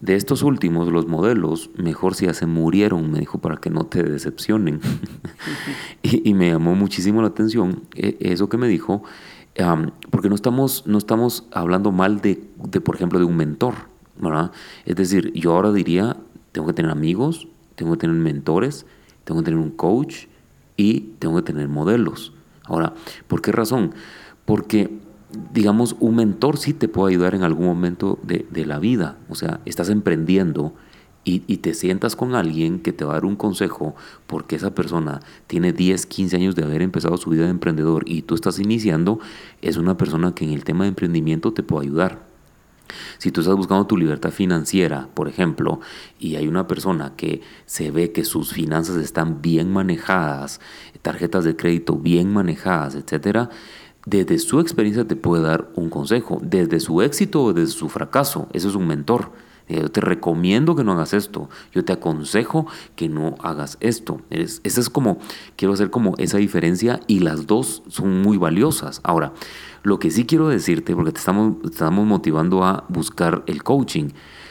De 0.00 0.16
estos 0.16 0.42
últimos, 0.42 0.88
los 0.88 1.06
modelos, 1.06 1.70
mejor 1.76 2.14
si 2.14 2.26
ya 2.26 2.34
se 2.34 2.46
murieron, 2.46 3.10
me 3.10 3.20
dijo, 3.20 3.38
para 3.38 3.58
que 3.58 3.70
no 3.70 3.86
te 3.86 4.02
decepcionen. 4.02 4.80
y, 6.02 6.34
me 6.34 6.50
llamó 6.50 6.74
muchísimo 6.74 7.22
la 7.22 7.28
atención 7.28 7.82
eh, 7.94 8.16
eso 8.20 8.48
que 8.48 8.56
me 8.56 8.66
dijo, 8.66 9.04
porque 10.10 10.28
no 10.28 10.34
estamos, 10.34 10.84
no 10.86 10.98
estamos 10.98 11.46
hablando 11.52 11.92
mal 11.92 12.20
de, 12.20 12.42
de, 12.68 12.80
por 12.80 12.96
ejemplo, 12.96 13.20
de 13.20 13.26
un 13.26 13.36
mentor. 13.36 13.92
¿verdad? 14.16 14.52
Es 14.84 14.96
decir, 14.96 15.32
yo 15.34 15.52
ahora 15.52 15.72
diría, 15.72 16.16
tengo 16.52 16.68
que 16.68 16.74
tener 16.74 16.90
amigos, 16.90 17.48
tengo 17.74 17.92
que 17.92 17.98
tener 17.98 18.16
mentores, 18.16 18.86
tengo 19.24 19.40
que 19.40 19.46
tener 19.46 19.60
un 19.60 19.70
coach 19.70 20.26
y 20.76 21.00
tengo 21.18 21.36
que 21.36 21.42
tener 21.42 21.68
modelos. 21.68 22.32
Ahora, 22.64 22.94
¿por 23.26 23.42
qué 23.42 23.52
razón? 23.52 23.94
Porque 24.44 25.00
digamos, 25.52 25.96
un 26.00 26.16
mentor 26.16 26.58
sí 26.58 26.72
te 26.72 26.88
puede 26.88 27.14
ayudar 27.14 27.34
en 27.34 27.42
algún 27.42 27.66
momento 27.66 28.18
de, 28.22 28.46
la 28.66 28.78
vida. 28.78 29.16
O 29.28 29.34
sea, 29.34 29.60
estás 29.64 29.88
emprendiendo 29.88 30.74
y, 31.24 31.38
te 31.58 31.74
sientas 31.74 32.16
con 32.16 32.34
alguien 32.34 32.80
que 32.80 32.92
te 32.92 33.04
va 33.04 33.12
a 33.12 33.14
dar 33.14 33.24
un 33.24 33.36
consejo 33.36 33.94
porque 34.26 34.56
esa 34.56 34.74
persona 34.74 35.20
tiene 35.46 35.72
10, 35.72 36.06
15 36.06 36.36
años 36.36 36.56
de 36.56 36.64
haber 36.64 36.82
empezado 36.82 37.16
su 37.16 37.30
vida 37.30 37.44
de 37.44 37.50
emprendedor 37.50 38.02
y 38.06 38.22
tú 38.22 38.34
estás 38.34 38.58
iniciando, 38.58 39.20
es 39.60 39.76
una 39.76 39.96
persona 39.96 40.34
que 40.34 40.44
en 40.44 40.52
el 40.52 40.64
tema 40.64 40.84
de 40.84 40.88
emprendimiento 40.88 41.52
te 41.52 41.62
puede 41.62 41.86
ayudar. 41.86 42.32
Si 43.18 43.30
tú 43.30 43.40
estás 43.40 43.56
buscando 43.56 43.86
tu 43.86 43.96
libertad 43.96 44.30
financiera, 44.30 45.08
por 45.14 45.28
ejemplo, 45.28 45.80
y 46.18 46.36
hay 46.36 46.48
una 46.48 46.66
persona 46.66 47.14
que 47.16 47.40
se 47.64 47.90
ve 47.90 48.12
que 48.12 48.24
sus 48.24 48.52
finanzas 48.52 48.96
están 48.96 49.40
bien 49.40 49.72
manejadas, 49.72 50.60
tarjetas 51.00 51.44
de 51.44 51.56
crédito 51.56 51.96
bien 51.96 52.32
manejadas, 52.32 52.94
etcétera, 52.94 53.48
desde 54.04 54.38
su 54.38 54.60
experiencia 54.60 55.06
te 55.06 55.16
puede 55.16 55.42
dar 55.44 55.70
un 55.74 55.88
consejo, 55.88 56.40
desde 56.42 56.80
su 56.80 57.02
éxito 57.02 57.44
o 57.44 57.52
desde 57.52 57.72
su 57.72 57.88
fracaso. 57.88 58.48
Eso 58.52 58.68
es 58.68 58.74
un 58.74 58.86
mentor. 58.86 59.30
Yo 59.68 59.90
te 59.90 60.00
recomiendo 60.00 60.74
que 60.74 60.84
no 60.84 60.92
hagas 60.92 61.14
esto. 61.14 61.48
Yo 61.72 61.84
te 61.84 61.92
aconsejo 61.92 62.66
que 62.96 63.08
no 63.08 63.36
hagas 63.42 63.78
esto. 63.80 64.20
Es, 64.30 64.60
esa 64.64 64.80
es 64.80 64.90
como, 64.90 65.18
quiero 65.56 65.72
hacer 65.72 65.90
como 65.90 66.14
esa 66.18 66.38
diferencia 66.38 67.00
y 67.06 67.20
las 67.20 67.46
dos 67.46 67.82
son 67.88 68.22
muy 68.22 68.36
valiosas. 68.36 69.00
Ahora, 69.04 69.32
lo 69.82 69.98
que 69.98 70.10
sí 70.10 70.26
quiero 70.26 70.48
decirte, 70.48 70.94
porque 70.94 71.12
te 71.12 71.18
estamos, 71.18 71.56
estamos 71.64 72.06
motivando 72.06 72.64
a 72.64 72.84
buscar 72.88 73.44
el 73.46 73.62
coaching. 73.62 74.10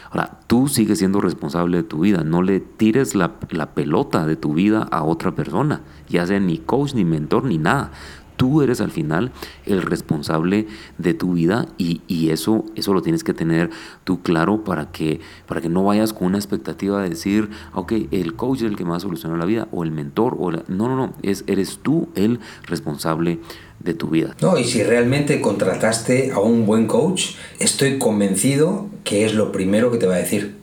Ahora, 0.10 0.40
tú 0.48 0.68
sigues 0.68 1.00
siendo 1.00 1.22
responsable 1.22 1.78
de 1.78 1.84
tu 1.84 2.00
vida. 2.00 2.24
No 2.24 2.42
le 2.42 2.60
tires 2.60 3.14
la, 3.16 3.36
la 3.50 3.74
pelota 3.74 4.26
de 4.26 4.36
tu 4.36 4.54
vida 4.54 4.88
a 4.92 5.04
otra 5.04 5.36
persona, 5.36 5.82
ya 6.10 6.26
sea 6.26 6.40
ni 6.40 6.58
coach, 6.58 6.96
ni 6.96 7.06
mentor, 7.06 7.46
ni 7.46 7.58
nada 7.58 7.92
tú 8.42 8.64
eres 8.64 8.82
al 8.82 8.90
final 8.90 9.32
el 9.68 9.84
responsable 9.84 10.66
de 10.98 11.14
tu 11.14 11.34
vida 11.34 11.68
y, 11.78 12.02
eso, 12.32 12.66
eso 12.76 12.92
lo 12.92 13.04
tienes 13.04 13.24
que 13.24 13.36
tener 13.36 13.70
tú 14.04 14.24
claro 14.24 14.64
para 14.64 14.92
que, 14.92 15.20
para 15.46 15.62
que 15.62 15.70
no 15.70 15.84
vayas 15.84 16.12
con 16.12 16.26
una 16.26 16.40
expectativa 16.40 17.04
de 17.04 17.10
decir, 17.10 17.52
ok, 17.76 17.94
el 18.10 18.34
coach 18.34 18.62
es 18.62 18.64
el 18.64 18.78
que 18.78 18.84
me 18.84 18.90
va 18.90 18.98
a 18.98 19.00
solucionar 19.00 19.38
la 19.38 19.46
vida 19.46 19.68
o 19.72 19.84
el 19.84 19.92
mentor. 19.92 20.38
O 20.40 20.50
no, 20.50 20.64
no, 20.68 20.96
no, 20.96 21.14
es, 21.22 21.44
eres 21.46 21.82
tú 21.84 22.10
el 22.16 22.40
responsable 22.66 23.38
de 23.80 23.94
tu 23.94 24.08
vida. 24.08 24.36
No, 24.42 24.58
y 24.58 24.64
si 24.64 24.82
realmente 24.82 25.40
contrataste 25.40 26.32
a 26.32 26.40
un 26.40 26.66
buen 26.66 26.88
coach, 26.88 27.36
estoy 27.60 28.00
convencido 28.00 28.88
que 29.04 29.24
es 29.24 29.36
lo 29.36 29.52
primero 29.52 29.92
que 29.92 30.00
te 30.00 30.08
va 30.08 30.16
a 30.16 30.18
decir 30.18 30.61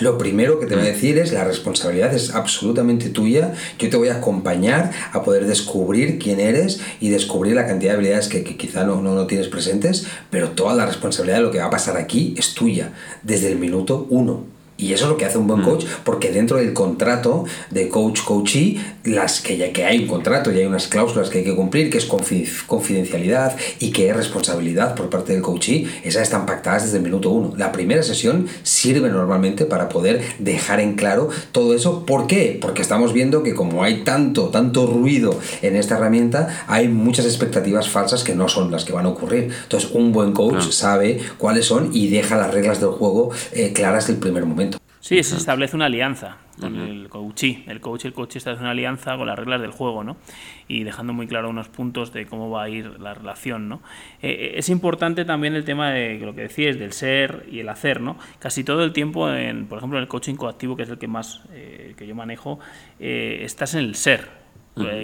lo 0.00 0.18
primero 0.18 0.60
que 0.60 0.66
te 0.66 0.74
voy 0.74 0.86
a 0.86 0.90
mm. 0.90 0.92
decir 0.92 1.18
es 1.18 1.32
la 1.32 1.44
responsabilidad 1.44 2.14
es 2.14 2.34
absolutamente 2.34 3.08
tuya. 3.08 3.54
Yo 3.78 3.88
te 3.88 3.96
voy 3.96 4.08
a 4.08 4.16
acompañar 4.16 4.92
a 5.12 5.22
poder 5.22 5.46
descubrir 5.46 6.18
quién 6.18 6.40
eres 6.40 6.80
y 7.00 7.08
descubrir 7.08 7.54
la 7.54 7.66
cantidad 7.66 7.92
de 7.92 7.96
habilidades 7.96 8.28
que, 8.28 8.44
quizá 8.44 8.84
no, 8.84 9.00
no, 9.00 9.14
no, 9.14 9.26
tienes 9.26 9.48
presentes, 9.48 10.06
pero 10.30 10.50
toda 10.50 10.74
la 10.74 10.86
responsabilidad 10.86 11.38
de 11.38 11.44
lo 11.44 11.50
que 11.50 11.58
va 11.58 11.66
a 11.66 11.70
pasar 11.70 11.96
aquí 11.96 12.34
es 12.36 12.54
tuya 12.54 12.92
desde 13.22 13.50
el 13.50 13.58
minuto 13.58 14.06
uno. 14.10 14.57
Y 14.78 14.92
eso 14.92 15.04
es 15.04 15.10
lo 15.10 15.16
que 15.16 15.24
hace 15.24 15.38
un 15.38 15.48
buen 15.48 15.60
mm. 15.60 15.64
coach, 15.64 15.84
porque 16.04 16.30
dentro 16.30 16.58
del 16.58 16.72
contrato 16.72 17.44
de 17.70 17.88
coach-coachee, 17.88 18.80
las 19.04 19.40
que 19.40 19.56
ya 19.56 19.72
que 19.72 19.84
hay 19.84 19.98
un 19.98 20.06
contrato 20.06 20.52
y 20.52 20.58
hay 20.58 20.66
unas 20.66 20.86
cláusulas 20.86 21.30
que 21.30 21.38
hay 21.38 21.44
que 21.44 21.56
cumplir, 21.56 21.90
que 21.90 21.98
es 21.98 22.06
confidencialidad 22.06 23.56
y 23.80 23.90
que 23.90 24.08
es 24.08 24.16
responsabilidad 24.16 24.94
por 24.94 25.10
parte 25.10 25.32
del 25.32 25.42
coachee, 25.42 25.88
esas 26.04 26.22
están 26.22 26.46
pactadas 26.46 26.84
desde 26.84 26.98
el 26.98 27.02
minuto 27.02 27.30
uno. 27.30 27.54
La 27.56 27.72
primera 27.72 28.04
sesión 28.04 28.46
sirve 28.62 29.08
normalmente 29.08 29.64
para 29.64 29.88
poder 29.88 30.22
dejar 30.38 30.78
en 30.78 30.94
claro 30.94 31.28
todo 31.50 31.74
eso. 31.74 32.06
¿Por 32.06 32.28
qué? 32.28 32.56
Porque 32.60 32.82
estamos 32.82 33.12
viendo 33.12 33.42
que 33.42 33.54
como 33.54 33.82
hay 33.82 34.04
tanto, 34.04 34.50
tanto 34.50 34.86
ruido 34.86 35.40
en 35.60 35.74
esta 35.74 35.96
herramienta, 35.96 36.64
hay 36.68 36.86
muchas 36.86 37.26
expectativas 37.26 37.88
falsas 37.88 38.22
que 38.22 38.36
no 38.36 38.48
son 38.48 38.70
las 38.70 38.84
que 38.84 38.92
van 38.92 39.06
a 39.06 39.08
ocurrir. 39.08 39.50
Entonces, 39.64 39.90
un 39.92 40.12
buen 40.12 40.32
coach 40.32 40.70
sabe 40.70 41.18
cuáles 41.36 41.66
son 41.66 41.90
y 41.92 42.08
deja 42.10 42.36
las 42.36 42.54
reglas 42.54 42.78
del 42.78 42.90
juego 42.90 43.30
eh, 43.52 43.72
claras 43.72 44.06
del 44.06 44.18
primer 44.18 44.46
momento. 44.46 44.67
Sí, 45.00 45.22
se 45.22 45.36
establece 45.36 45.76
una 45.76 45.86
alianza 45.86 46.38
con 46.58 46.74
el 46.76 47.08
coachee. 47.08 47.64
El 47.68 47.80
coach 47.80 48.04
y 48.04 48.08
el 48.08 48.12
coach 48.12 48.36
establece 48.36 48.62
una 48.62 48.72
alianza 48.72 49.16
con 49.16 49.26
las 49.26 49.38
reglas 49.38 49.60
del 49.60 49.70
juego, 49.70 50.02
¿no? 50.02 50.16
Y 50.66 50.82
dejando 50.82 51.12
muy 51.12 51.26
claro 51.28 51.50
unos 51.50 51.68
puntos 51.68 52.12
de 52.12 52.26
cómo 52.26 52.50
va 52.50 52.64
a 52.64 52.68
ir 52.68 52.98
la 52.98 53.14
relación, 53.14 53.68
¿no? 53.68 53.80
Eh, 54.22 54.30
eh, 54.30 54.52
es 54.56 54.68
importante 54.68 55.24
también 55.24 55.54
el 55.54 55.64
tema 55.64 55.90
de 55.90 56.18
lo 56.18 56.34
que 56.34 56.42
decías, 56.42 56.78
del 56.78 56.92
ser 56.92 57.46
y 57.50 57.60
el 57.60 57.68
hacer, 57.68 58.00
¿no? 58.00 58.18
Casi 58.40 58.64
todo 58.64 58.82
el 58.82 58.92
tiempo, 58.92 59.30
en, 59.30 59.66
por 59.66 59.78
ejemplo, 59.78 59.98
en 59.98 60.02
el 60.02 60.08
coaching 60.08 60.34
coactivo, 60.34 60.76
que 60.76 60.82
es 60.82 60.90
el 60.90 60.98
que 60.98 61.08
más 61.08 61.42
eh, 61.52 61.94
que 61.96 62.06
yo 62.06 62.14
manejo, 62.14 62.58
estás 62.98 63.74
en 63.74 63.80
el 63.80 63.94
ser. 63.94 64.28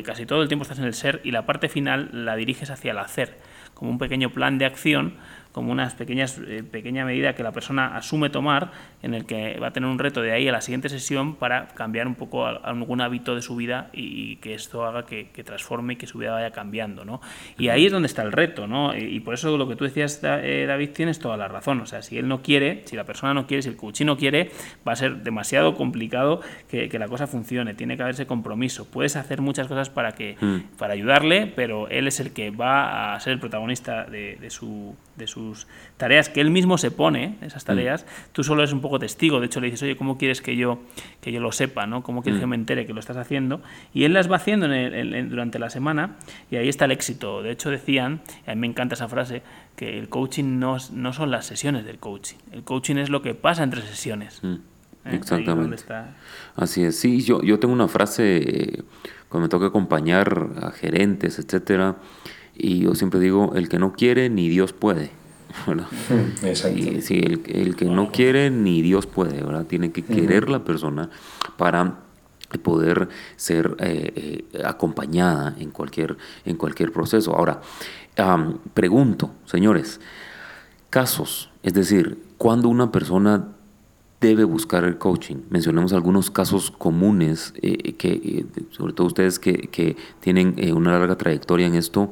casi 0.05 0.27
todo 0.27 0.43
el 0.43 0.49
tiempo 0.49 0.63
estás 0.63 0.79
en 0.79 0.85
el 0.85 0.95
ser 0.95 1.21
y 1.25 1.31
la 1.31 1.47
parte 1.47 1.69
final 1.69 2.11
la 2.13 2.37
diriges 2.37 2.71
hacia 2.71 2.93
el 2.93 2.99
hacer, 2.99 3.39
como 3.75 3.91
un 3.91 3.99
pequeño 3.99 4.31
plan 4.31 4.59
de 4.59 4.67
acción 4.67 5.15
como 5.55 5.71
unas 5.71 5.95
pequeñas 5.95 6.41
eh, 6.45 6.65
pequeña 6.69 7.05
medida 7.05 7.37
que 7.37 7.45
la 7.45 7.53
persona 7.53 7.97
asume 7.97 8.29
tomar 8.29 8.73
en 9.05 9.15
el 9.15 9.25
que 9.25 9.57
va 9.61 9.69
a 9.69 9.73
tener 9.73 9.89
un 9.89 10.01
reto 10.01 10.21
de 10.21 10.33
ahí 10.33 10.49
a 10.49 10.53
la 10.53 10.61
siguiente 10.61 10.89
sesión 10.89 11.37
para 11.37 11.69
cambiar 11.69 12.09
un 12.09 12.17
poco 12.17 12.45
algún 12.45 13.01
hábito 13.01 13.37
de 13.37 13.41
su 13.41 13.55
vida 13.55 13.89
y, 13.93 14.35
que 14.39 14.55
esto 14.55 14.85
haga 14.85 15.07
que, 15.07 15.27
transforme 15.45 15.93
y 15.93 15.97
que 15.97 16.09
su 16.09 16.19
vida 16.19 16.33
vaya 16.33 16.51
cambiando 16.51 17.05
¿no? 17.05 17.21
y 17.57 17.69
ahí 17.69 17.87
es 17.87 17.93
donde 17.93 18.07
está 18.07 18.23
el 18.23 18.33
reto 18.33 18.67
¿no? 18.67 18.97
y, 18.97 19.21
por 19.21 19.35
eso 19.35 19.57
lo 19.57 19.69
que 19.69 19.77
tú 19.77 19.85
decías 19.85 20.21
eh, 20.25 20.65
David 20.67 20.91
tienes 20.91 21.21
toda 21.21 21.37
la 21.37 21.47
razón 21.47 21.81
o 21.81 21.87
sea 21.87 22.03
si 22.03 22.19
él 22.19 22.27
no 22.27 22.43
quiere 22.43 22.83
si 22.87 22.97
la 22.97 23.05
persona 23.05 23.33
no 23.33 23.47
quiere 23.47 23.63
si 23.63 23.69
el 23.69 23.77
coach 23.77 24.01
no 24.01 24.17
quiere 24.17 24.51
va 24.87 24.93
a 24.93 24.97
ser 24.97 25.23
demasiado 25.23 25.77
complicado 25.77 26.41
que, 26.69 26.91
la 26.99 27.07
cosa 27.07 27.29
funcione 27.29 27.75
tiene 27.75 27.97
que 27.97 28.03
haber 28.03 28.15
ese 28.15 28.27
compromiso 28.27 28.91
puedes 28.91 29.15
hacer 29.15 29.41
muchas 29.41 29.69
cosas 29.69 29.89
para 29.89 30.17
que 30.17 30.37
mm. 30.41 30.77
para 30.79 30.95
ayudarle 30.95 31.47
pero 31.47 31.87
él 31.91 32.09
es 32.09 32.19
el 32.19 32.33
que 32.33 32.51
va 32.51 33.15
a 33.15 33.21
ser 33.21 33.35
el 33.35 33.39
protagonista 33.39 34.05
de, 34.05 34.37
de 34.41 34.51
su 34.51 34.97
de 35.17 35.27
sus 35.27 35.67
tareas 35.97 36.29
que 36.29 36.41
él 36.41 36.51
mismo 36.51 36.79
se 36.79 36.91
pone, 36.91 37.37
esas 37.41 37.65
mm. 37.65 37.67
tareas, 37.67 38.07
tú 38.33 38.45
solo 38.45 38.63
eres 38.63 38.73
un 38.73 38.81
poco 38.81 38.99
testigo. 38.99 39.41
De 39.41 39.47
hecho, 39.47 39.61
le 39.61 39.67
dices, 39.67 39.83
oye, 39.83 39.97
¿cómo 39.97 40.19
quieres 40.19 40.43
que 40.43 40.57
yo, 40.57 40.81
que 41.21 41.33
yo 41.33 41.41
lo 41.41 41.53
sepa? 41.53 41.87
¿no? 41.87 42.03
¿Cómo 42.03 42.23
quieres 42.23 42.41
que 42.41 42.47
mm. 42.47 42.51
me 42.51 42.57
entere 42.57 42.87
que 42.87 42.93
lo 42.93 43.01
estás 43.01 43.17
haciendo? 43.17 43.61
Y 43.93 44.05
él 44.05 44.13
las 44.13 44.31
va 44.31 44.37
haciendo 44.37 44.67
durante 45.29 45.59
la 45.59 45.71
semana 45.71 46.17
y 46.51 46.57
ahí 46.57 46.69
está 46.69 46.85
el 46.87 46.93
éxito. 46.93 47.43
De 47.43 47.51
hecho, 47.51 47.71
decían, 47.71 48.23
a 48.47 48.55
mí 48.55 48.61
me 48.61 48.67
encanta 48.67 48.95
esa 48.95 49.09
frase, 49.09 49.43
que 49.77 49.99
el 49.99 50.09
coaching 50.09 50.59
no, 50.59 50.77
no 50.93 51.13
son 51.13 51.31
las 51.31 51.47
sesiones 51.47 51.85
del 51.85 51.99
coaching. 51.99 52.37
El 52.53 52.63
coaching 52.63 52.97
es 52.97 53.11
lo 53.11 53.23
que 53.23 53.35
pasa 53.35 53.63
entre 53.63 53.83
sesiones. 53.83 54.41
Mm. 54.43 54.55
¿Eh? 55.07 55.17
Exactamente. 55.17 55.85
Así 56.57 56.85
es. 56.85 56.99
Sí, 56.99 57.23
yo, 57.23 57.43
yo 57.43 57.59
tengo 57.59 57.75
una 57.75 57.89
frase 57.89 58.37
eh, 58.39 58.83
cuando 59.29 59.47
me 59.47 59.49
toca 59.51 59.67
acompañar 59.67 60.49
a 60.63 60.71
gerentes, 60.71 61.39
etcétera 61.39 61.97
y 62.57 62.81
yo 62.81 62.95
siempre 62.95 63.21
digo, 63.21 63.53
el 63.55 63.69
que 63.69 63.79
no 63.79 63.93
quiere, 63.93 64.31
ni 64.31 64.49
Dios 64.49 64.73
puede. 64.73 65.11
¿verdad? 65.67 65.87
Exacto. 66.43 66.79
Y, 66.79 67.03
sí, 67.03 67.21
el, 67.25 67.43
el, 67.47 67.77
que 67.77 67.85
no 67.85 68.11
quiere, 68.11 68.51
ni 68.51 68.83
Dios 68.83 69.07
puede, 69.07 69.43
¿verdad? 69.43 69.67
Tiene 69.67 69.93
que 69.93 70.03
querer 70.03 70.49
la 70.49 70.65
persona 70.65 71.11
para 71.57 72.05
poder 72.59 73.09
ser 73.37 73.77
eh, 73.79 74.45
eh, 74.53 74.63
acompañada 74.65 75.55
en 75.59 75.71
cualquier, 75.71 76.17
en 76.45 76.57
cualquier 76.57 76.93
proceso. 76.93 77.35
Ahora, 77.37 77.61
pregunto, 78.75 79.31
señores, 79.45 80.01
casos, 80.91 81.51
es 81.63 81.75
decir, 81.75 82.19
cuando 82.39 82.69
una 82.69 82.93
persona 82.93 83.49
debe 84.21 84.45
buscar 84.45 84.85
el 84.85 84.97
coaching. 84.97 85.37
Mencionemos 85.51 85.93
algunos 85.93 86.31
casos 86.31 86.71
comunes, 86.71 87.53
eh, 87.61 87.95
que, 87.95 88.47
sobre 88.71 88.95
todo 88.95 89.09
ustedes 89.09 89.39
que, 89.39 89.69
que 89.69 89.97
tienen 90.21 90.57
una 90.75 90.99
larga 90.99 91.17
trayectoria 91.17 91.67
en 91.67 91.75
esto, 91.75 92.11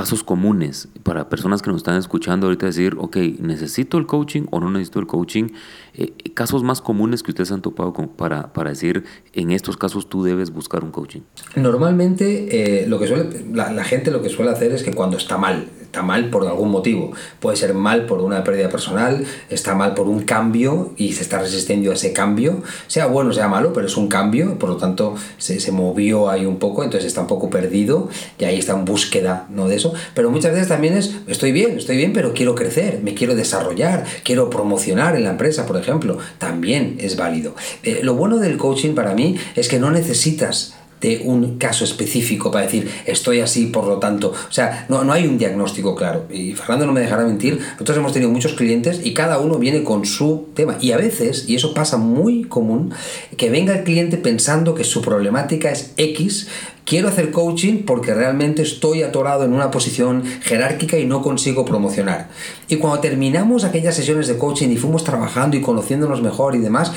casos 0.00 0.24
comunes 0.24 0.88
para 1.02 1.28
personas 1.28 1.60
que 1.60 1.68
nos 1.68 1.78
están 1.78 1.96
escuchando 1.96 2.46
ahorita 2.46 2.64
decir, 2.64 2.96
ok, 2.98 3.16
necesito 3.38 3.98
el 3.98 4.06
coaching 4.06 4.44
o 4.50 4.58
no 4.58 4.70
necesito 4.70 4.98
el 4.98 5.06
coaching. 5.06 5.48
Eh, 5.92 6.14
casos 6.32 6.62
más 6.62 6.80
comunes 6.80 7.22
que 7.22 7.32
ustedes 7.32 7.52
han 7.52 7.60
topado 7.60 7.92
para, 7.92 8.50
para, 8.54 8.70
decir, 8.70 9.04
en 9.34 9.50
estos 9.50 9.76
casos 9.76 10.08
tú 10.08 10.24
debes 10.24 10.52
buscar 10.52 10.84
un 10.84 10.90
coaching. 10.90 11.20
Normalmente 11.54 12.82
eh, 12.82 12.86
lo 12.86 12.98
que 12.98 13.08
suele, 13.08 13.44
la, 13.52 13.70
la, 13.72 13.84
gente 13.84 14.10
lo 14.10 14.22
que 14.22 14.30
suele 14.30 14.50
hacer 14.50 14.72
es 14.72 14.82
que 14.84 14.94
cuando 14.94 15.18
está 15.18 15.36
mal, 15.36 15.68
está 15.90 16.02
mal 16.02 16.30
por 16.30 16.46
algún 16.46 16.70
motivo, 16.70 17.10
puede 17.40 17.56
ser 17.56 17.74
mal 17.74 18.06
por 18.06 18.20
una 18.20 18.44
pérdida 18.44 18.68
personal, 18.68 19.24
está 19.48 19.74
mal 19.74 19.94
por 19.94 20.06
un 20.06 20.20
cambio 20.22 20.92
y 20.96 21.14
se 21.14 21.22
está 21.22 21.40
resistiendo 21.40 21.90
a 21.90 21.94
ese 21.94 22.12
cambio, 22.12 22.62
sea 22.86 23.06
bueno, 23.06 23.32
sea 23.32 23.48
malo, 23.48 23.72
pero 23.72 23.88
es 23.88 23.96
un 23.96 24.06
cambio, 24.06 24.56
por 24.56 24.68
lo 24.68 24.76
tanto 24.76 25.16
se, 25.38 25.58
se 25.58 25.72
movió 25.72 26.30
ahí 26.30 26.46
un 26.46 26.60
poco, 26.60 26.84
entonces 26.84 27.08
está 27.08 27.22
un 27.22 27.26
poco 27.26 27.50
perdido 27.50 28.08
y 28.38 28.44
ahí 28.44 28.56
está 28.56 28.74
en 28.74 28.84
búsqueda 28.84 29.48
¿no? 29.50 29.66
de 29.66 29.74
eso, 29.74 29.92
pero 30.14 30.30
muchas 30.30 30.52
veces 30.52 30.68
también 30.68 30.96
es, 30.96 31.16
estoy 31.26 31.50
bien, 31.50 31.76
estoy 31.76 31.96
bien, 31.96 32.12
pero 32.12 32.34
quiero 32.34 32.54
crecer, 32.54 33.00
me 33.02 33.14
quiero 33.14 33.34
desarrollar, 33.34 34.04
quiero 34.22 34.48
promocionar 34.48 35.16
en 35.16 35.24
la 35.24 35.30
empresa, 35.30 35.66
por 35.66 35.76
ejemplo, 35.76 36.18
también 36.38 36.98
es 37.00 37.16
válido. 37.16 37.56
Eh, 37.82 37.98
lo 38.04 38.14
bueno 38.14 38.36
del 38.36 38.58
coaching 38.58 38.94
para 38.94 39.14
mí 39.14 39.34
es 39.56 39.66
que 39.66 39.80
no 39.80 39.90
necesitas 39.90 40.76
de 41.00 41.22
un 41.24 41.58
caso 41.58 41.84
específico 41.84 42.50
para 42.50 42.66
decir 42.66 42.90
estoy 43.06 43.40
así, 43.40 43.66
por 43.66 43.86
lo 43.86 43.98
tanto. 43.98 44.32
O 44.32 44.52
sea, 44.52 44.86
no, 44.88 45.04
no 45.04 45.12
hay 45.12 45.26
un 45.26 45.38
diagnóstico 45.38 45.94
claro. 45.94 46.26
Y 46.30 46.52
Fernando 46.52 46.86
no 46.86 46.92
me 46.92 47.00
dejará 47.00 47.24
mentir, 47.24 47.58
nosotros 47.72 47.98
hemos 47.98 48.12
tenido 48.12 48.30
muchos 48.30 48.54
clientes 48.54 49.00
y 49.04 49.14
cada 49.14 49.38
uno 49.38 49.58
viene 49.58 49.82
con 49.82 50.04
su 50.04 50.48
tema. 50.54 50.76
Y 50.80 50.92
a 50.92 50.96
veces, 50.96 51.48
y 51.48 51.54
eso 51.54 51.74
pasa 51.74 51.96
muy 51.96 52.44
común, 52.44 52.92
que 53.36 53.50
venga 53.50 53.74
el 53.74 53.84
cliente 53.84 54.16
pensando 54.16 54.74
que 54.74 54.84
su 54.84 55.02
problemática 55.02 55.70
es 55.70 55.92
X, 55.96 56.48
quiero 56.84 57.08
hacer 57.08 57.30
coaching 57.30 57.84
porque 57.86 58.14
realmente 58.14 58.62
estoy 58.62 59.02
atorado 59.02 59.44
en 59.44 59.52
una 59.52 59.70
posición 59.70 60.24
jerárquica 60.42 60.98
y 60.98 61.06
no 61.06 61.22
consigo 61.22 61.64
promocionar. 61.64 62.28
Y 62.68 62.76
cuando 62.76 63.00
terminamos 63.00 63.64
aquellas 63.64 63.94
sesiones 63.94 64.28
de 64.28 64.38
coaching 64.38 64.68
y 64.70 64.76
fuimos 64.76 65.04
trabajando 65.04 65.56
y 65.56 65.60
conociéndonos 65.60 66.22
mejor 66.22 66.54
y 66.54 66.58
demás, 66.58 66.92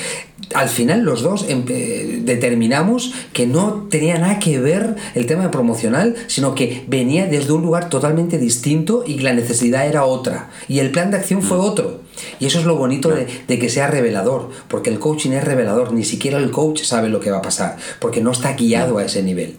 al 0.54 0.68
final 0.68 1.02
los 1.02 1.22
dos 1.22 1.46
eh, 1.48 2.20
determinamos 2.22 3.12
que 3.32 3.46
no 3.46 3.86
tenía 3.90 4.18
nada 4.18 4.38
que 4.38 4.58
ver 4.58 4.96
el 5.14 5.26
tema 5.26 5.44
de 5.44 5.48
promocional, 5.48 6.14
sino 6.26 6.54
que 6.54 6.84
venía 6.86 7.26
desde 7.26 7.52
un 7.52 7.62
lugar 7.62 7.88
totalmente 7.88 8.38
distinto 8.38 9.04
y 9.06 9.18
la 9.18 9.32
necesidad 9.32 9.86
era 9.86 10.04
otra. 10.04 10.50
Y 10.68 10.78
el 10.80 10.90
plan 10.90 11.10
de 11.10 11.18
acción 11.18 11.42
fue 11.42 11.56
mm. 11.56 11.60
otro. 11.60 12.00
Y 12.38 12.46
eso 12.46 12.60
es 12.60 12.64
lo 12.64 12.76
bonito 12.76 13.08
de, 13.08 13.26
de, 13.48 13.58
que 13.58 13.68
sea 13.68 13.88
revelador, 13.88 14.50
porque 14.68 14.90
el 14.90 15.00
coaching 15.00 15.32
es 15.32 15.42
revelador, 15.42 15.92
ni 15.92 16.04
siquiera 16.04 16.38
el 16.38 16.52
coach 16.52 16.82
sabe 16.82 17.08
lo 17.08 17.18
que 17.18 17.32
va 17.32 17.38
a 17.38 17.42
pasar, 17.42 17.76
porque 17.98 18.20
no 18.20 18.30
está 18.30 18.52
guiado 18.52 18.98
a 18.98 19.04
ese 19.04 19.22
nivel. 19.22 19.56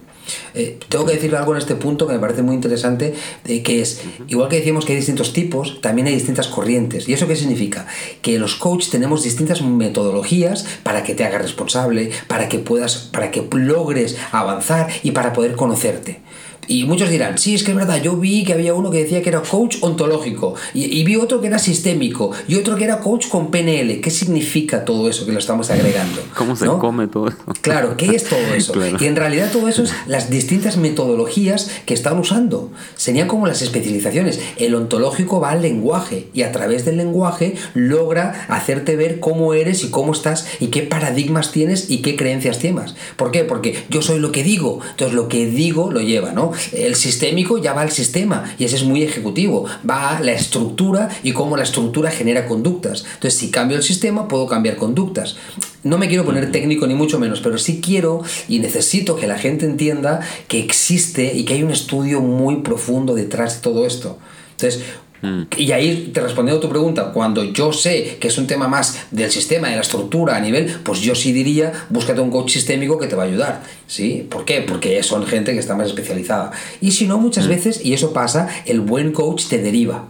Eh, 0.53 0.77
tengo 0.89 1.05
que 1.05 1.13
decir 1.13 1.35
algo 1.35 1.53
en 1.53 1.59
este 1.59 1.75
punto 1.75 2.07
que 2.07 2.13
me 2.13 2.19
parece 2.19 2.41
muy 2.41 2.55
interesante, 2.55 3.13
que 3.43 3.81
es, 3.81 4.01
igual 4.27 4.49
que 4.49 4.57
decíamos 4.57 4.85
que 4.85 4.93
hay 4.93 4.97
distintos 4.97 5.33
tipos, 5.33 5.81
también 5.81 6.07
hay 6.07 6.15
distintas 6.15 6.47
corrientes. 6.47 7.07
¿Y 7.07 7.13
eso 7.13 7.27
qué 7.27 7.35
significa? 7.35 7.87
Que 8.21 8.39
los 8.39 8.55
coaches 8.55 8.89
tenemos 8.89 9.23
distintas 9.23 9.61
metodologías 9.61 10.65
para 10.83 11.03
que 11.03 11.15
te 11.15 11.23
hagas 11.23 11.41
responsable, 11.41 12.11
para 12.27 12.49
que 12.49 12.59
puedas, 12.59 13.09
para 13.11 13.31
que 13.31 13.47
logres 13.51 14.17
avanzar 14.31 14.89
y 15.03 15.11
para 15.11 15.33
poder 15.33 15.55
conocerte. 15.55 16.21
Y 16.67 16.85
muchos 16.85 17.09
dirán, 17.09 17.37
sí, 17.37 17.55
es 17.55 17.63
que 17.63 17.71
es 17.71 17.77
verdad, 17.77 18.01
yo 18.01 18.15
vi 18.17 18.43
que 18.43 18.53
había 18.53 18.73
uno 18.73 18.91
que 18.91 19.03
decía 19.03 19.21
que 19.21 19.29
era 19.29 19.41
coach 19.41 19.77
ontológico, 19.81 20.55
y, 20.73 21.03
vi 21.03 21.15
otro 21.15 21.41
que 21.41 21.47
era 21.47 21.59
sistémico, 21.59 22.31
y 22.47 22.55
otro 22.55 22.75
que 22.75 22.83
era 22.83 22.99
coach 22.99 23.27
con 23.27 23.51
PNL. 23.51 24.01
¿Qué 24.01 24.09
significa 24.09 24.85
todo 24.85 25.09
eso 25.09 25.25
que 25.25 25.31
lo 25.31 25.39
estamos 25.39 25.69
agregando? 25.71 26.21
¿Cómo 26.35 26.55
se 26.55 26.65
come 26.67 27.07
todo 27.07 27.27
eso? 27.27 27.37
Claro, 27.61 27.97
¿qué 27.97 28.15
es 28.15 28.25
todo 28.25 28.53
eso? 28.55 28.73
Que 28.97 29.07
en 29.07 29.15
realidad 29.15 29.51
todo 29.51 29.67
eso 29.67 29.83
es 29.83 29.93
las 30.07 30.29
distintas 30.29 30.77
metodologías 30.77 31.69
que 31.85 31.93
están 31.93 32.17
usando. 32.19 32.71
Serían 32.95 33.27
como 33.27 33.47
las 33.47 33.61
especializaciones. 33.61 34.39
El 34.57 34.75
ontológico 34.75 35.39
va 35.39 35.51
al 35.51 35.61
lenguaje, 35.61 36.29
y 36.33 36.43
a 36.43 36.51
través 36.51 36.85
del 36.85 36.97
lenguaje 36.97 37.55
logra 37.73 38.45
hacerte 38.47 38.95
ver 38.95 39.19
cómo 39.19 39.53
eres 39.53 39.83
y 39.83 39.89
cómo 39.89 40.13
estás, 40.13 40.47
y 40.59 40.67
qué 40.67 40.81
paradigmas 40.83 41.51
tienes 41.51 41.89
y 41.89 42.01
qué 42.01 42.15
creencias 42.15 42.59
tienes. 42.59 42.95
¿Por 43.15 43.31
qué? 43.31 43.43
Porque 43.43 43.85
yo 43.89 44.01
soy 44.01 44.19
lo 44.19 44.31
que 44.31 44.43
digo, 44.43 44.79
entonces 44.91 45.15
lo 45.15 45.27
que 45.27 45.45
digo 45.45 45.91
lo 45.91 46.01
lleva, 46.01 46.31
¿no? 46.31 46.51
El 46.71 46.95
sistémico 46.95 47.57
ya 47.57 47.73
va 47.73 47.81
al 47.81 47.91
sistema 47.91 48.55
y 48.57 48.65
ese 48.65 48.75
es 48.77 48.83
muy 48.83 49.03
ejecutivo, 49.03 49.65
va 49.87 50.17
a 50.17 50.19
la 50.21 50.33
estructura 50.33 51.09
y 51.23 51.31
cómo 51.31 51.57
la 51.57 51.63
estructura 51.63 52.11
genera 52.11 52.47
conductas. 52.47 53.05
Entonces, 53.15 53.39
si 53.39 53.51
cambio 53.51 53.77
el 53.77 53.83
sistema, 53.83 54.27
puedo 54.27 54.47
cambiar 54.47 54.75
conductas. 54.75 55.37
No 55.83 55.97
me 55.97 56.07
quiero 56.07 56.25
poner 56.25 56.51
técnico 56.51 56.87
ni 56.87 56.95
mucho 56.95 57.19
menos, 57.19 57.41
pero 57.41 57.57
sí 57.57 57.79
quiero 57.79 58.23
y 58.47 58.59
necesito 58.59 59.15
que 59.15 59.27
la 59.27 59.37
gente 59.37 59.65
entienda 59.65 60.21
que 60.47 60.59
existe 60.59 61.33
y 61.33 61.45
que 61.45 61.53
hay 61.53 61.63
un 61.63 61.71
estudio 61.71 62.21
muy 62.21 62.57
profundo 62.57 63.13
detrás 63.13 63.55
de 63.55 63.61
todo 63.61 63.85
esto. 63.85 64.17
Entonces, 64.51 64.83
Mm. 65.25 65.47
Y 65.57 65.71
ahí 65.71 66.11
te 66.13 66.21
respondiendo 66.21 66.59
a 66.59 66.61
tu 66.61 66.69
pregunta, 66.69 67.11
cuando 67.11 67.43
yo 67.43 67.73
sé 67.73 68.17
que 68.19 68.27
es 68.27 68.37
un 68.37 68.47
tema 68.47 68.67
más 68.67 69.07
del 69.11 69.31
sistema, 69.31 69.69
de 69.69 69.75
la 69.75 69.81
estructura 69.81 70.35
a 70.35 70.39
nivel, 70.39 70.79
pues 70.83 71.01
yo 71.01 71.15
sí 71.15 71.33
diría, 71.33 71.71
búscate 71.89 72.21
un 72.21 72.29
coach 72.29 72.51
sistémico 72.51 72.97
que 72.99 73.07
te 73.07 73.15
va 73.15 73.23
a 73.23 73.25
ayudar. 73.25 73.63
¿Sí? 73.87 74.25
¿Por 74.29 74.45
qué? 74.45 74.61
Porque 74.61 75.01
son 75.03 75.25
gente 75.25 75.53
que 75.53 75.59
está 75.59 75.75
más 75.75 75.87
especializada. 75.87 76.51
Y 76.81 76.91
si 76.91 77.07
no, 77.07 77.17
muchas 77.17 77.45
mm. 77.45 77.49
veces, 77.49 77.81
y 77.83 77.93
eso 77.93 78.13
pasa, 78.13 78.47
el 78.65 78.81
buen 78.81 79.11
coach 79.11 79.45
te 79.47 79.59
deriva. 79.59 80.05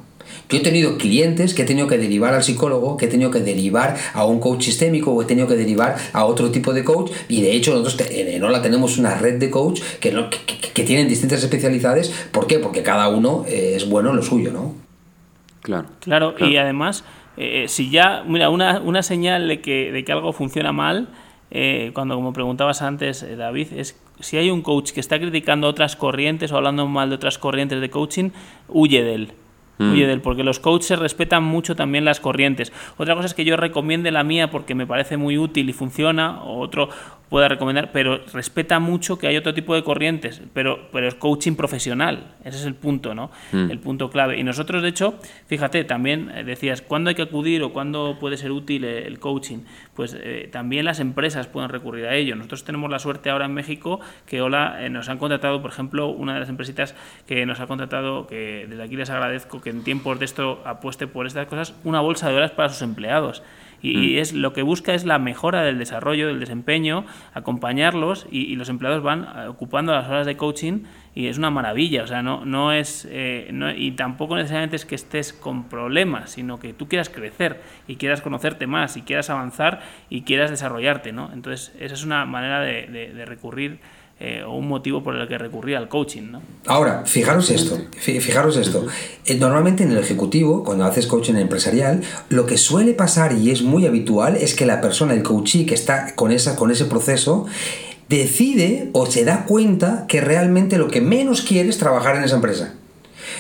Yo 0.50 0.60
he 0.60 0.62
tenido 0.62 0.98
clientes 0.98 1.54
que 1.54 1.64
he 1.64 1.66
tenido 1.66 1.88
que 1.88 1.98
derivar 1.98 2.34
al 2.34 2.44
psicólogo, 2.44 2.98
que 2.98 3.06
he 3.06 3.08
tenido 3.08 3.32
que 3.32 3.40
derivar 3.40 3.98
a 4.14 4.26
un 4.26 4.40
coach 4.40 4.66
sistémico 4.66 5.12
o 5.12 5.22
he 5.22 5.26
tenido 5.26 5.48
que 5.48 5.56
derivar 5.56 5.96
a 6.14 6.26
otro 6.26 6.52
tipo 6.52 6.74
de 6.74 6.84
coach 6.84 7.12
y 7.28 7.42
de 7.42 7.54
hecho 7.54 7.74
nosotros 7.74 8.10
en 8.12 8.28
Enola 8.28 8.62
tenemos 8.62 8.98
una 8.98 9.16
red 9.16 9.40
de 9.40 9.50
coach 9.50 9.82
que, 10.00 10.14
que, 10.74 10.84
tienen 10.84 11.08
distintas 11.08 11.42
especialidades. 11.42 12.12
¿Por 12.32 12.46
qué? 12.46 12.60
Porque 12.60 12.84
cada 12.84 13.10
uno 13.10 13.44
eh, 13.48 13.74
es 13.76 13.90
bueno 13.90 14.12
en 14.12 14.18
lo 14.18 14.24
suyo, 14.24 14.52
¿no? 14.52 14.85
Claro. 15.66 15.88
Claro, 16.00 16.36
y 16.40 16.58
además, 16.58 17.04
eh, 17.38 17.66
si 17.68 17.90
ya, 17.90 18.24
mira, 18.26 18.50
una, 18.50 18.80
una 18.80 19.02
señal 19.02 19.48
de 19.48 19.62
que, 19.62 19.92
de 19.92 20.06
que 20.06 20.12
algo 20.12 20.32
funciona 20.32 20.72
mal, 20.72 21.10
eh, 21.50 21.92
cuando, 21.94 22.16
como 22.16 22.34
preguntabas 22.34 22.82
antes, 22.82 23.24
eh, 23.24 23.36
David, 23.36 23.74
es 23.76 24.00
si 24.20 24.38
hay 24.38 24.50
un 24.50 24.62
coach 24.62 24.92
que 24.92 25.00
está 25.00 25.20
criticando 25.20 25.68
otras 25.68 25.96
corrientes 25.96 26.52
o 26.52 26.58
hablando 26.58 26.88
mal 26.88 27.10
de 27.10 27.16
otras 27.16 27.38
corrientes 27.38 27.82
de 27.82 27.90
coaching, 27.90 28.30
huye 28.70 29.04
de 29.04 29.14
él. 29.16 29.34
Mm. 29.78 29.92
Huye 29.92 30.08
de 30.08 30.14
él, 30.14 30.22
porque 30.22 30.44
los 30.44 30.60
coaches 30.60 30.98
respetan 31.00 31.44
mucho 31.44 31.76
también 31.76 32.06
las 32.06 32.22
corrientes. 32.22 32.72
Otra 32.98 33.16
cosa 33.16 33.26
es 33.26 33.34
que 33.34 33.44
yo 33.44 33.58
recomiende 33.58 34.12
la 34.12 34.24
mía 34.24 34.50
porque 34.50 34.74
me 34.74 34.88
parece 34.88 35.18
muy 35.18 35.38
útil 35.38 35.70
y 35.70 35.74
funciona, 35.74 36.42
o 36.44 36.60
otro, 36.60 36.90
pueda 37.36 37.50
recomendar, 37.50 37.92
pero 37.92 38.22
respeta 38.32 38.80
mucho 38.80 39.20
que 39.20 39.28
hay 39.28 39.36
otro 39.36 39.54
tipo 39.54 39.76
de 39.76 39.84
corrientes, 39.84 40.42
pero, 40.54 40.88
pero 40.94 41.06
es 41.06 41.16
coaching 41.16 41.56
profesional, 41.56 42.34
ese 42.46 42.60
es 42.60 42.66
el 42.66 42.76
punto, 42.76 43.14
¿no? 43.14 43.30
Mm. 43.52 43.72
El 43.72 43.80
punto 43.80 44.10
clave. 44.10 44.40
Y 44.40 44.44
nosotros, 44.44 44.82
de 44.82 44.88
hecho, 44.88 45.20
fíjate, 45.48 45.84
también 45.84 46.32
eh, 46.34 46.46
decías, 46.46 46.82
¿cuándo 46.82 47.10
hay 47.10 47.16
que 47.16 47.24
acudir 47.24 47.62
o 47.62 47.74
cuándo 47.74 48.20
puede 48.22 48.38
ser 48.38 48.54
útil 48.54 48.86
eh, 48.86 49.06
el 49.06 49.20
coaching? 49.20 49.66
Pues 49.96 50.16
eh, 50.18 50.48
también 50.50 50.86
las 50.86 51.02
empresas 51.02 51.48
pueden 51.48 51.70
recurrir 51.70 52.06
a 52.06 52.16
ello. 52.16 52.38
Nosotros 52.38 52.64
tenemos 52.64 52.90
la 52.90 53.00
suerte 53.00 53.30
ahora 53.30 53.48
en 53.48 53.54
México 53.54 54.00
que 54.26 54.42
hola 54.42 54.88
nos 54.90 55.10
han 55.10 55.18
contratado, 55.18 55.62
por 55.62 55.72
ejemplo, 55.72 56.08
una 56.08 56.36
de 56.36 56.40
las 56.40 56.48
empresitas 56.48 56.96
que 57.28 57.46
nos 57.46 57.60
ha 57.60 57.68
contratado, 57.68 58.28
que 58.28 58.66
desde 58.70 58.82
aquí 58.82 58.96
les 58.96 59.10
agradezco 59.10 59.60
que 59.60 59.72
en 59.72 59.84
tiempos 59.84 60.20
de 60.20 60.24
esto 60.24 60.62
apueste 60.64 61.06
por 61.06 61.28
estas 61.28 61.48
cosas, 61.48 61.74
una 61.84 62.00
bolsa 62.00 62.30
de 62.30 62.36
horas 62.38 62.52
para 62.52 62.70
sus 62.70 62.82
empleados 62.82 63.44
y, 63.82 64.16
mm. 64.16 64.20
es 64.20 64.34
lo 64.34 64.54
que 64.54 64.62
busca 64.62 64.94
es 64.94 65.06
la 65.06 65.20
mejora 65.20 65.62
del 65.64 65.78
desarrollo, 65.78 66.28
del 66.28 66.40
desempeño, 66.40 67.06
acompañarlos 67.34 68.28
y, 68.32 68.56
los 68.56 68.70
empleados 68.70 69.04
van 69.04 69.24
eh, 69.24 69.48
ocupando 69.48 69.94
las 69.94 70.08
horas 70.08 70.26
de 70.26 70.38
coaching 70.38 70.84
y 71.14 71.28
es 71.28 71.38
una 71.38 71.50
maravilla, 71.50 72.04
o 72.04 72.08
sea, 72.08 72.22
no, 72.22 72.46
no 72.46 72.72
es, 72.72 73.08
eh, 73.10 73.52
y 73.78 73.92
tampoco 73.92 74.36
necesariamente 74.36 74.76
es 74.76 74.86
que 74.86 74.96
estés 74.96 75.34
con 75.34 75.70
problemas, 75.70 76.32
sino 76.32 76.60
que 76.60 76.74
tú 76.74 76.88
quieras 76.88 77.10
crecer 77.10 77.62
y 77.88 77.96
quieras 77.96 78.22
conocerte 78.22 78.68
más 78.68 78.98
y 78.98 79.02
quieras 79.02 79.30
avanzar 79.30 79.82
y 80.10 80.24
quieras 80.24 80.52
desarrollarte, 80.52 81.14
¿no? 81.14 81.32
Entonces, 81.34 81.74
esa 81.80 81.94
es 81.94 82.04
una 82.04 82.26
manera 82.26 82.62
de, 82.62 82.88
de 82.88 83.26
recurrir 83.26 83.80
eh, 84.20 84.44
o 84.48 84.54
un 84.54 84.68
motivo 84.68 85.04
por 85.04 85.16
el 85.16 85.28
que 85.28 85.38
recurría 85.38 85.78
al 85.78 85.90
coaching. 85.90 86.32
¿no? 86.32 86.42
Ahora, 86.66 87.04
fijaros 87.06 87.50
esto, 87.50 87.78
fijaros 88.00 88.56
esto. 88.56 88.88
Eh, 89.26 89.36
normalmente 89.36 89.84
en 89.84 89.92
el 89.92 89.98
ejecutivo, 89.98 90.64
cuando 90.64 90.86
haces 90.86 91.06
coaching 91.06 91.36
empresarial, 91.36 92.02
lo 92.30 92.46
que 92.46 92.58
suele 92.58 92.94
pasar 92.94 93.34
y 93.34 93.52
es 93.52 93.62
muy 93.62 93.86
habitual 93.86 94.38
es 94.38 94.56
que 94.56 94.66
la 94.66 94.80
persona, 94.80 95.14
el 95.14 95.24
coachee 95.24 95.66
que 95.66 95.76
está 95.76 96.16
con, 96.16 96.32
esa, 96.32 96.56
con 96.56 96.72
ese 96.72 96.86
proceso, 96.86 97.46
decide 98.08 98.90
o 98.94 99.06
se 99.06 99.26
da 99.26 99.46
cuenta 99.46 100.06
que 100.08 100.22
realmente 100.22 100.78
lo 100.78 100.88
que 100.88 101.02
menos 101.02 101.42
quiere 101.42 101.70
es 101.70 101.78
trabajar 101.78 102.16
en 102.16 102.24
esa 102.24 102.36
empresa. 102.36 102.74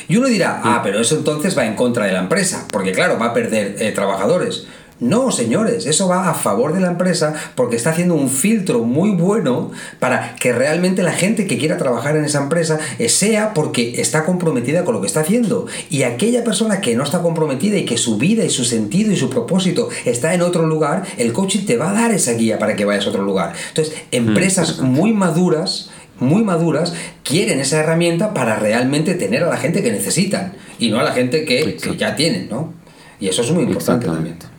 Y 0.08 0.18
uno 0.18 0.28
dirá, 0.28 0.62
ah, 0.64 0.82
pero 0.84 1.00
eso 1.00 1.16
entonces 1.16 1.58
va 1.58 1.66
en 1.66 1.76
contra 1.76 2.06
de 2.06 2.12
la 2.12 2.20
empresa, 2.20 2.68
porque 2.72 2.92
claro, 2.92 3.18
va 3.18 3.28
a 3.28 3.34
perder 3.34 3.76
eh, 3.80 3.92
trabajadores. 3.92 4.68
No, 5.00 5.30
señores, 5.30 5.86
eso 5.88 6.08
va 6.08 6.30
a 6.30 6.34
favor 6.34 6.74
de 6.74 6.80
la 6.80 6.88
empresa 6.88 7.34
porque 7.56 7.76
está 7.76 7.90
haciendo 7.90 8.16
un 8.16 8.30
filtro 8.30 8.80
muy 8.86 9.12
bueno 9.12 9.72
para 10.00 10.36
que 10.36 10.54
realmente 10.54 11.04
la 11.04 11.12
gente 11.12 11.48
que 11.48 11.58
quiera 11.58 11.78
trabajar 11.78 12.16
en 12.16 12.24
esa 12.24 12.42
empresa 12.42 12.80
eh, 12.98 13.10
sea 13.10 13.54
porque 13.54 14.00
está 14.00 14.24
comprometida 14.24 14.86
con 14.86 14.96
lo 14.96 15.02
que 15.02 15.08
está 15.08 15.20
haciendo. 15.20 15.68
Y 15.90 16.04
aquella 16.04 16.46
persona 16.46 16.80
que 16.80 16.96
no 16.96 17.04
está 17.04 17.22
comprometida 17.22 17.78
y 17.78 17.84
que 17.84 17.98
su 17.98 18.18
vida 18.18 18.46
y 18.46 18.50
su 18.50 18.64
sentido 18.64 19.12
y 19.12 19.18
su 19.18 19.30
propósito 19.30 19.90
está 20.06 20.34
en 20.34 20.42
otro 20.42 20.66
lugar, 20.66 21.04
el 21.18 21.34
coaching 21.34 21.66
te 21.66 21.76
va 21.76 21.90
a 21.90 21.94
dar 21.94 22.12
esa 22.12 22.32
guía 22.32 22.58
para 22.58 22.78
que 22.78 22.86
vayas 22.86 23.06
a 23.06 23.10
otro 23.10 23.24
lugar. 23.24 23.52
Entonces, 23.70 23.94
empresas 24.12 24.80
muy 24.80 25.12
maduras 25.12 25.90
muy 26.18 26.46
maduras 26.46 26.94
quieren 27.24 27.60
esa 27.60 27.82
herramienta 27.82 28.34
para 28.34 28.56
realmente 28.56 29.16
tener 29.16 29.44
a 29.44 29.50
la 29.50 29.58
gente 29.58 29.84
que 29.84 29.92
necesitan 29.92 30.54
y 30.80 30.90
no 30.90 31.02
a 31.02 31.04
la 31.04 31.12
gente 31.12 31.44
que, 31.44 31.78
ya 31.98 32.16
tienen, 32.16 32.48
¿no? 32.50 32.74
Y 33.20 33.28
eso 33.28 33.42
es 33.42 33.52
muy 33.52 33.64
importante 33.64 34.06
también. 34.06 34.55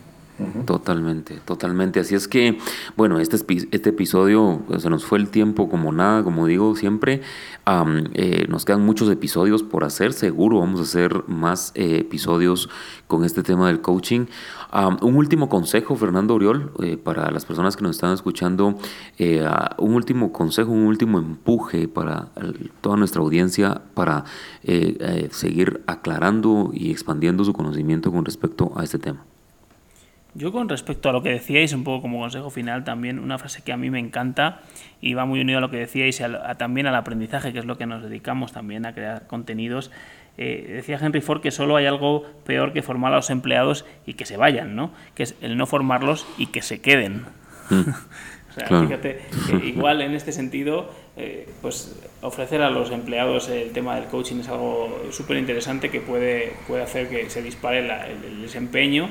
Totalmente, 0.65 1.39
totalmente. 1.45 1.99
Así 1.99 2.13
es 2.13 2.27
que, 2.27 2.59
bueno, 2.95 3.19
este, 3.19 3.37
este 3.71 3.89
episodio 3.89 4.61
pues, 4.67 4.83
se 4.83 4.89
nos 4.89 5.03
fue 5.03 5.17
el 5.17 5.29
tiempo 5.29 5.67
como 5.67 5.91
nada, 5.91 6.23
como 6.23 6.45
digo 6.45 6.75
siempre. 6.75 7.21
Eh, 8.13 8.45
nos 8.47 8.63
quedan 8.63 8.85
muchos 8.85 9.09
episodios 9.09 9.63
por 9.63 9.83
hacer, 9.83 10.13
seguro 10.13 10.59
vamos 10.59 10.79
a 10.79 10.83
hacer 10.83 11.23
más 11.27 11.71
eh, 11.75 11.97
episodios 11.99 12.69
con 13.07 13.25
este 13.25 13.41
tema 13.41 13.67
del 13.67 13.81
coaching. 13.81 14.27
un 15.01 15.15
último 15.15 15.49
consejo, 15.49 15.95
Fernando 15.95 16.35
Oriol, 16.35 16.71
eh, 16.83 16.97
para 16.97 17.31
las 17.31 17.45
personas 17.45 17.75
que 17.75 17.83
nos 17.83 17.95
están 17.95 18.13
escuchando, 18.13 18.77
un 19.77 19.93
último 19.95 20.31
consejo, 20.31 20.71
un 20.71 20.85
último 20.85 21.17
empuje 21.17 21.87
para 21.87 22.29
toda 22.81 22.95
nuestra 22.95 23.21
audiencia 23.21 23.81
para 23.95 24.23
seguir 25.31 25.81
aclarando 25.87 26.71
y 26.73 26.91
expandiendo 26.91 27.43
su 27.43 27.53
conocimiento 27.53 28.11
con 28.11 28.23
respecto 28.23 28.71
a 28.75 28.83
este 28.83 28.99
tema. 28.99 29.25
Yo 30.37 30.51
con 30.51 30.69
respecto 30.69 31.09
a 31.09 31.11
lo 31.11 31.23
que 31.23 31.29
decíais, 31.29 31.73
un 31.73 31.83
poco 31.83 32.03
como 32.03 32.19
consejo 32.19 32.51
final 32.51 32.83
también, 32.83 33.17
una 33.17 33.39
frase 33.39 33.63
que 33.63 33.73
a 33.73 33.77
mí 33.77 33.89
me 33.89 33.97
encanta 33.97 34.61
y 35.01 35.15
va 35.15 35.25
muy 35.25 35.41
unido 35.41 35.57
a 35.57 35.61
lo 35.61 35.71
que 35.71 35.77
decíais, 35.77 36.21
a, 36.21 36.53
también 36.55 36.85
al 36.85 36.93
aprendizaje, 36.93 37.53
que 37.53 37.59
es 37.59 37.65
lo 37.65 37.79
que 37.79 37.87
nos 37.87 38.03
dedicamos 38.03 38.51
también 38.51 38.85
a 38.85 38.93
crear 38.93 39.25
contenidos. 39.25 39.89
Eh, 40.37 40.73
decía 40.75 40.99
Henry 41.01 41.21
Ford 41.21 41.41
que 41.41 41.49
solo 41.49 41.75
hay 41.75 41.87
algo 41.87 42.23
peor 42.45 42.71
que 42.71 42.83
formar 42.83 43.13
a 43.13 43.15
los 43.15 43.31
empleados 43.31 43.83
y 44.05 44.13
que 44.13 44.27
se 44.27 44.37
vayan, 44.37 44.75
¿no? 44.75 44.91
Que 45.15 45.23
es 45.23 45.33
el 45.41 45.57
no 45.57 45.65
formarlos 45.65 46.27
y 46.37 46.45
que 46.47 46.61
se 46.61 46.81
queden. 46.81 47.25
Mm. 47.71 47.89
o 48.49 48.53
sea, 48.53 48.67
fíjate, 48.67 49.21
igual 49.63 50.01
en 50.01 50.13
este 50.13 50.31
sentido, 50.31 50.91
eh, 51.15 51.49
pues 51.63 51.99
ofrecer 52.21 52.61
a 52.61 52.69
los 52.69 52.91
empleados 52.91 53.49
el 53.49 53.71
tema 53.71 53.95
del 53.95 54.05
coaching 54.05 54.41
es 54.41 54.49
algo 54.49 55.03
súper 55.09 55.37
interesante 55.37 55.89
que 55.89 55.99
puede, 55.99 56.53
puede 56.67 56.83
hacer 56.83 57.09
que 57.09 57.27
se 57.31 57.41
dispare 57.41 57.79
el 57.79 58.39
desempeño 58.43 59.09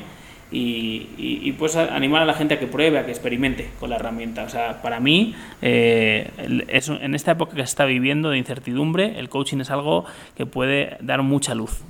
y, 0.50 1.52
pues 1.58 1.76
animar 1.76 2.22
a 2.22 2.24
la 2.24 2.34
gente 2.34 2.54
a 2.54 2.60
que 2.60 2.66
pruebe, 2.66 2.98
a 2.98 3.04
que 3.04 3.10
experimente 3.10 3.68
con 3.80 3.90
la 3.90 3.96
herramienta. 3.96 4.44
O 4.44 4.48
sea, 4.48 4.80
para 4.82 5.00
mí, 5.00 5.34
eh, 5.62 6.30
en 6.38 7.14
esta 7.14 7.32
época 7.32 7.52
que 7.54 7.62
se 7.62 7.64
está 7.64 7.84
viviendo 7.84 8.30
de 8.30 8.38
incertidumbre, 8.38 9.18
el 9.18 9.28
coaching 9.28 9.58
es 9.58 9.70
algo 9.70 10.04
que 10.36 10.46
puede 10.46 10.96
dar 11.00 11.22
mucha 11.22 11.54
luz. 11.54 11.80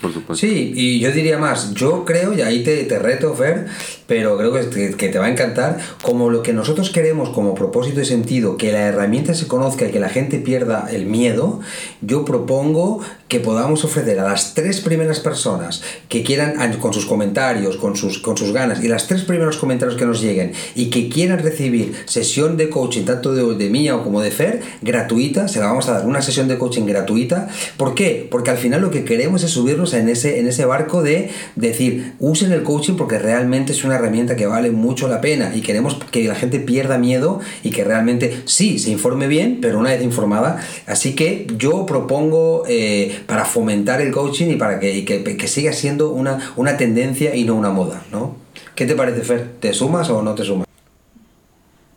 Por 0.00 0.12
supuesto. 0.12 0.46
Sí, 0.46 0.72
y 0.76 1.00
yo 1.00 1.10
diría 1.10 1.38
más, 1.38 1.74
yo 1.74 2.04
creo, 2.04 2.32
y 2.32 2.40
ahí 2.40 2.62
te, 2.62 2.84
te 2.84 3.00
reto, 3.00 3.34
Fer, 3.34 3.66
pero 4.06 4.38
creo 4.38 4.52
que, 4.52 4.94
que, 4.96 5.08
te 5.08 5.18
va 5.18 5.26
a 5.26 5.28
encantar, 5.28 5.78
como 6.02 6.30
lo 6.30 6.44
que 6.44 6.52
nosotros 6.52 6.90
queremos 6.90 7.30
como 7.30 7.56
propósito 7.56 8.00
y 8.00 8.04
sentido, 8.04 8.56
que 8.56 8.70
la 8.70 8.82
herramienta 8.82 9.34
se 9.34 9.48
conozca 9.48 9.86
y 9.86 9.90
que 9.90 9.98
la 9.98 10.08
gente 10.08 10.38
pierda 10.38 10.88
el 10.92 11.06
miedo, 11.06 11.60
yo 12.00 12.24
propongo 12.24 13.00
que 13.28 13.40
podamos 13.40 13.84
ofrecer 13.84 14.18
a 14.18 14.24
las 14.24 14.54
tres 14.54 14.80
primeras 14.80 15.20
personas 15.20 15.82
que 16.08 16.22
quieran, 16.22 16.56
con 16.78 16.94
sus 16.94 17.04
comentarios, 17.04 17.76
con 17.76 17.94
sus, 17.94 18.18
con 18.18 18.36
sus 18.36 18.52
ganas, 18.52 18.82
y 18.82 18.88
las 18.88 19.06
tres 19.06 19.22
primeros 19.22 19.58
comentarios 19.58 19.98
que 19.98 20.06
nos 20.06 20.22
lleguen 20.22 20.52
y 20.74 20.88
que 20.88 21.08
quieran 21.10 21.38
recibir 21.40 21.94
sesión 22.06 22.56
de 22.56 22.70
coaching, 22.70 23.04
tanto 23.04 23.34
de, 23.34 23.54
de 23.54 23.70
mía 23.70 23.96
o 23.96 24.02
como 24.02 24.22
de 24.22 24.30
Fer, 24.30 24.62
gratuita, 24.80 25.46
se 25.46 25.60
la 25.60 25.66
vamos 25.66 25.88
a 25.88 25.92
dar 25.92 26.06
una 26.06 26.22
sesión 26.22 26.48
de 26.48 26.56
coaching 26.56 26.86
gratuita. 26.86 27.48
¿Por 27.76 27.94
qué? 27.94 28.26
Porque 28.30 28.50
al 28.50 28.56
final 28.56 28.80
lo 28.80 28.90
que 28.90 29.04
queremos 29.04 29.42
es 29.44 29.50
subirnos 29.50 29.92
en 29.92 30.08
ese, 30.08 30.40
en 30.40 30.48
ese 30.48 30.64
barco 30.64 31.02
de 31.02 31.30
decir, 31.54 32.14
usen 32.18 32.52
el 32.52 32.62
coaching 32.62 32.94
porque 32.94 33.18
realmente 33.18 33.72
es 33.72 33.84
una 33.84 33.96
herramienta 33.96 34.36
que 34.36 34.46
vale 34.46 34.70
mucho 34.70 35.06
la 35.06 35.20
pena 35.20 35.52
y 35.54 35.60
queremos 35.60 35.98
que 36.10 36.24
la 36.24 36.34
gente 36.34 36.60
pierda 36.60 36.96
miedo 36.96 37.40
y 37.62 37.70
que 37.70 37.84
realmente 37.84 38.42
sí, 38.46 38.78
se 38.78 38.90
informe 38.90 39.28
bien, 39.28 39.58
pero 39.60 39.78
una 39.78 39.90
vez 39.90 40.02
informada. 40.02 40.64
Así 40.86 41.14
que 41.14 41.46
yo 41.58 41.84
propongo... 41.84 42.64
Eh, 42.66 43.16
para 43.26 43.44
fomentar 43.44 44.00
el 44.00 44.12
coaching 44.12 44.48
y 44.50 44.56
para 44.56 44.80
que, 44.80 45.04
que, 45.04 45.48
siga 45.48 45.72
siendo 45.72 46.10
una, 46.10 46.52
una 46.56 46.76
tendencia 46.76 47.34
y 47.34 47.44
no 47.44 47.54
una 47.54 47.70
moda, 47.70 48.02
¿no? 48.12 48.36
¿Qué 48.74 48.86
te 48.86 48.94
parece, 48.94 49.22
Fer? 49.22 49.54
¿Te 49.60 49.72
sumas 49.72 50.08
o 50.10 50.22
no 50.22 50.34
te 50.34 50.44
sumas? 50.44 50.68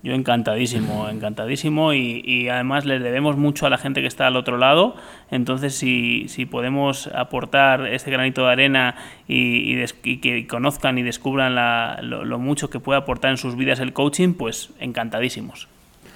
Yo 0.03 0.13
encantadísimo, 0.13 1.07
encantadísimo 1.09 1.93
y, 1.93 2.24
y, 2.26 2.49
además 2.49 2.86
les 2.86 3.03
debemos 3.03 3.38
mucho 3.38 3.67
a 3.67 3.69
la 3.69 3.78
gente 3.78 4.01
que 4.01 4.07
está 4.07 4.26
al 4.26 4.36
otro 4.36 4.57
lado. 4.57 4.95
Entonces, 5.30 5.76
si, 5.76 6.26
si 6.28 6.47
podemos 6.47 7.07
aportar 7.13 7.86
este 7.86 8.09
granito 8.09 8.45
de 8.45 8.51
arena 8.51 8.95
y, 9.28 9.80
y, 10.03 10.17
que 10.17 10.47
conozcan 10.47 10.97
y 10.97 11.03
descubran 11.03 11.53
la, 11.53 11.99
lo, 12.01 12.26
lo, 12.26 12.39
mucho 12.39 12.72
que 12.72 12.80
puede 12.80 12.97
aportar 12.97 13.30
en 13.30 13.38
sus 13.38 13.55
vidas 13.55 13.80
el 13.80 13.93
coaching, 13.93 14.34
pues 14.34 14.72
encantadísimos. 14.80 15.67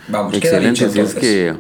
Vamos, 0.08 0.34
Excelente, 0.34 0.90
si 0.90 1.00
es 1.00 1.14
que 1.14 1.56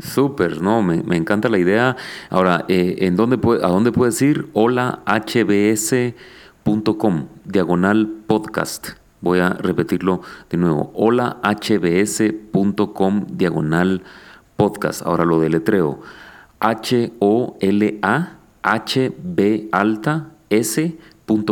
Súper, 0.00 0.60
no, 0.62 0.82
me, 0.82 1.16
encanta 1.16 1.48
la 1.48 1.58
idea. 1.58 1.96
Ahora, 2.28 2.64
eh, 2.68 2.96
¿en 3.00 3.16
dónde 3.16 3.36
¿a 3.62 3.68
dónde 3.68 3.92
puedes 3.92 4.20
ir? 4.22 4.48
Hola, 4.52 5.00
hbs.com, 5.06 6.16
diagonal 7.44 8.08
podcast. 8.26 8.90
Voy 9.20 9.40
a 9.40 9.50
repetirlo 9.50 10.22
de 10.48 10.56
nuevo. 10.58 10.92
Hola, 10.94 11.38
hbs.com, 11.42 13.26
diagonal 13.30 14.02
podcast. 14.56 15.02
Ahora 15.02 15.24
lo 15.24 15.40
deletreo. 15.40 16.00
H-O-L-A, 16.60 18.38
H-B 18.62 19.68
alta, 19.72 20.30
S 20.50 20.98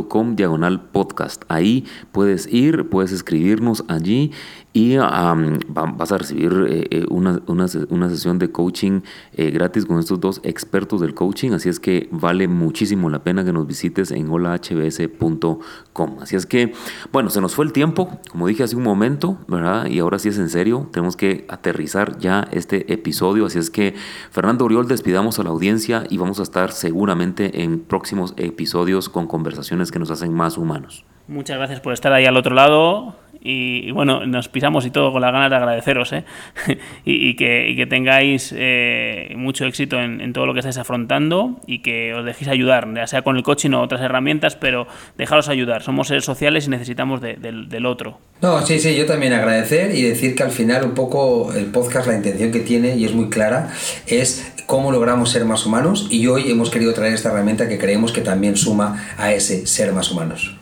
Com, 0.09 0.35
diagonal 0.35 0.91
podcast. 0.91 1.45
Ahí 1.49 1.85
puedes 2.11 2.53
ir, 2.53 2.89
puedes 2.89 3.13
escribirnos 3.13 3.85
allí 3.87 4.33
y 4.73 4.97
vas 4.97 6.13
a 6.13 6.19
recibir 6.19 6.53
eh, 6.69 6.87
eh, 6.91 7.07
una, 7.09 7.41
una, 7.47 8.09
sesión 8.09 8.39
de 8.39 8.53
coaching 8.53 9.01
eh, 9.33 9.51
gratis 9.51 9.87
con 9.87 9.99
estos 9.99 10.21
dos 10.21 10.41
expertos 10.45 11.01
del 11.01 11.15
coaching. 11.15 11.53
Así 11.53 11.69
es 11.69 11.81
que 11.81 12.09
vale 12.13 12.47
muchísimo 12.49 13.09
la 13.09 13.25
pena 13.25 13.45
que 13.45 13.53
nos 13.53 13.67
visites 13.67 14.11
en 14.11 14.31
holahbs.com. 14.31 16.17
Así 16.21 16.37
es 16.37 16.47
que, 16.47 16.75
bueno, 17.13 17.31
se 17.31 17.41
nos 17.41 17.55
fue 17.55 17.65
el 17.65 17.73
tiempo, 17.73 18.21
como 18.31 18.47
dije 18.47 18.63
hace 18.63 18.77
un 18.77 18.83
momento, 18.83 19.39
¿verdad? 19.49 19.87
Y 19.87 19.99
ahora 20.01 20.19
sí 20.19 20.29
es 20.29 20.39
en 20.39 20.51
serio, 20.51 20.89
tenemos 20.93 21.17
que 21.17 21.47
aterrizar 21.49 22.19
ya 22.19 22.47
este 22.53 22.93
episodio. 22.93 23.47
Así 23.47 23.59
es 23.59 23.71
que, 23.71 23.95
Fernando 24.31 24.67
Oriol, 24.67 24.87
despidamos 24.87 25.39
a 25.39 25.45
la 25.45 25.51
audiencia 25.51 26.05
y 26.11 26.19
vamos 26.19 26.41
a 26.41 26.43
estar 26.43 26.73
seguramente 26.73 27.63
en 27.63 27.81
próximos 27.81 28.35
episodios 28.37 29.09
con 29.09 29.27
conversaciones 29.27 29.91
que 29.91 29.99
nos 29.99 30.11
hacen 30.11 30.35
más 30.35 30.59
humanos. 30.59 31.05
Muchas 31.29 31.59
gracias 31.59 31.81
por 31.81 31.93
estar 31.93 32.11
ahí 32.15 32.25
al 32.25 32.39
otro 32.39 32.55
lado. 32.55 33.15
Y, 33.51 33.93
bueno, 33.93 34.27
nos 34.27 34.49
pisamos 34.49 34.85
y 34.85 34.91
todo 34.91 35.11
con 35.11 35.23
las 35.23 35.33
ganas 35.33 35.49
de 35.49 35.57
agradeceros 35.57 36.13
¿eh? 36.13 36.25
y, 37.07 37.35
que, 37.35 37.67
y, 37.71 37.77
que, 37.77 37.87
tengáis 37.87 38.55
eh, 38.55 39.33
mucho 39.37 39.65
éxito 39.65 39.99
en, 39.99 40.35
todo 40.35 40.45
lo 40.45 40.53
que 40.53 40.61
estáis 40.61 40.77
afrontando 40.77 41.59
y 41.67 41.79
que 41.79 42.13
os 42.13 42.27
dejéis 42.27 42.49
ayudar, 42.49 42.87
ya 42.95 43.07
sea 43.07 43.23
con 43.23 43.39
el 43.39 43.43
coaching 43.43 43.71
o 43.71 43.81
otras 43.81 44.03
herramientas, 44.03 44.55
pero 44.55 44.87
dejaros 45.17 45.49
ayudar. 45.49 45.83
Somos 45.83 46.09
seres 46.09 46.27
sociales 46.27 46.67
y 46.67 46.71
necesitamos 46.71 47.23
de, 47.23 47.37
de, 47.37 47.53
del 47.67 47.87
otro. 47.87 48.19
No, 48.43 48.61
sí, 48.67 48.79
sí, 48.79 48.95
yo 48.95 49.07
también 49.07 49.33
agradecer 49.33 49.95
y 49.95 50.03
decir 50.03 50.35
que 50.35 50.43
al 50.43 50.51
final 50.51 50.85
un 50.85 50.95
poco 50.95 51.55
el 51.55 51.67
podcast, 51.67 52.07
la 52.07 52.17
intención 52.17 52.53
que 52.53 52.61
tiene, 52.61 52.97
y 52.97 53.07
es 53.07 53.15
muy 53.15 53.31
clara, 53.31 53.71
es 54.07 54.53
cómo 54.67 54.93
logramos 54.93 55.31
ser 55.31 55.47
más 55.47 55.65
humanos 55.65 56.09
y 56.11 56.27
hoy 56.27 56.51
hemos 56.51 56.69
querido 56.69 56.93
traer 56.93 57.15
esta 57.15 57.31
herramienta 57.31 57.67
que 57.67 57.79
creemos 57.79 58.13
que 58.13 58.21
también 58.21 58.59
suma 58.59 59.09
a 59.17 59.33
ese 59.33 59.67
ser 59.67 59.95
más 59.95 60.11
humanos. 60.11 60.58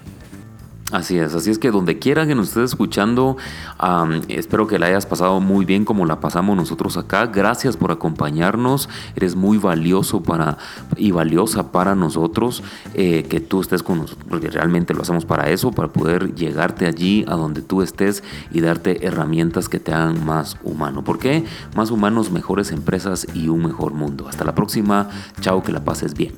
Así 0.93 1.18
es, 1.18 1.34
así 1.34 1.51
es 1.51 1.59
que 1.59 1.72
donde 1.72 1.99
quiera 1.99 2.28
que 2.28 2.37
nos 2.37 2.49
estés 2.49 2.70
escuchando, 2.70 3.37
espero 4.28 4.68
que 4.68 4.78
la 4.78 4.87
hayas 4.87 5.05
pasado 5.05 5.41
muy 5.41 5.64
bien 5.64 5.84
como 5.84 6.07
la 6.07 6.20
pasamos 6.20 6.57
nosotros 6.57 6.97
acá. 6.97 7.26
Gracias 7.26 7.76
por 7.76 7.91
acompañarnos, 7.91 8.89
eres 9.16 9.34
muy 9.34 9.59
valioso 9.59 10.22
para 10.22 10.59
y 10.97 11.11
valiosa 11.11 11.72
para 11.72 11.97
nosotros 11.97 12.62
eh, 12.95 13.24
que 13.28 13.41
tú 13.41 13.62
estés 13.62 13.82
con 13.82 13.99
nosotros, 13.99 14.24
porque 14.28 14.49
realmente 14.49 14.95
lo 14.95 15.03
hacemos 15.03 15.24
para 15.24 15.51
eso, 15.51 15.72
para 15.72 15.89
poder 15.89 16.37
llegarte 16.37 16.87
allí 16.87 17.24
a 17.26 17.34
donde 17.34 17.62
tú 17.62 17.82
estés 17.82 18.22
y 18.53 18.61
darte 18.61 19.05
herramientas 19.05 19.68
que 19.68 19.80
te 19.80 19.93
hagan 19.93 20.24
más 20.24 20.57
humano. 20.62 21.03
¿Por 21.03 21.18
qué? 21.18 21.45
Más 21.74 21.91
humanos, 21.91 22.30
mejores 22.30 22.70
empresas 22.70 23.26
y 23.34 23.49
un 23.49 23.64
mejor 23.64 23.93
mundo. 23.93 24.28
Hasta 24.28 24.45
la 24.45 24.55
próxima, 24.55 25.09
chao, 25.41 25.64
que 25.64 25.72
la 25.72 25.84
pases 25.84 26.14
bien. 26.14 26.32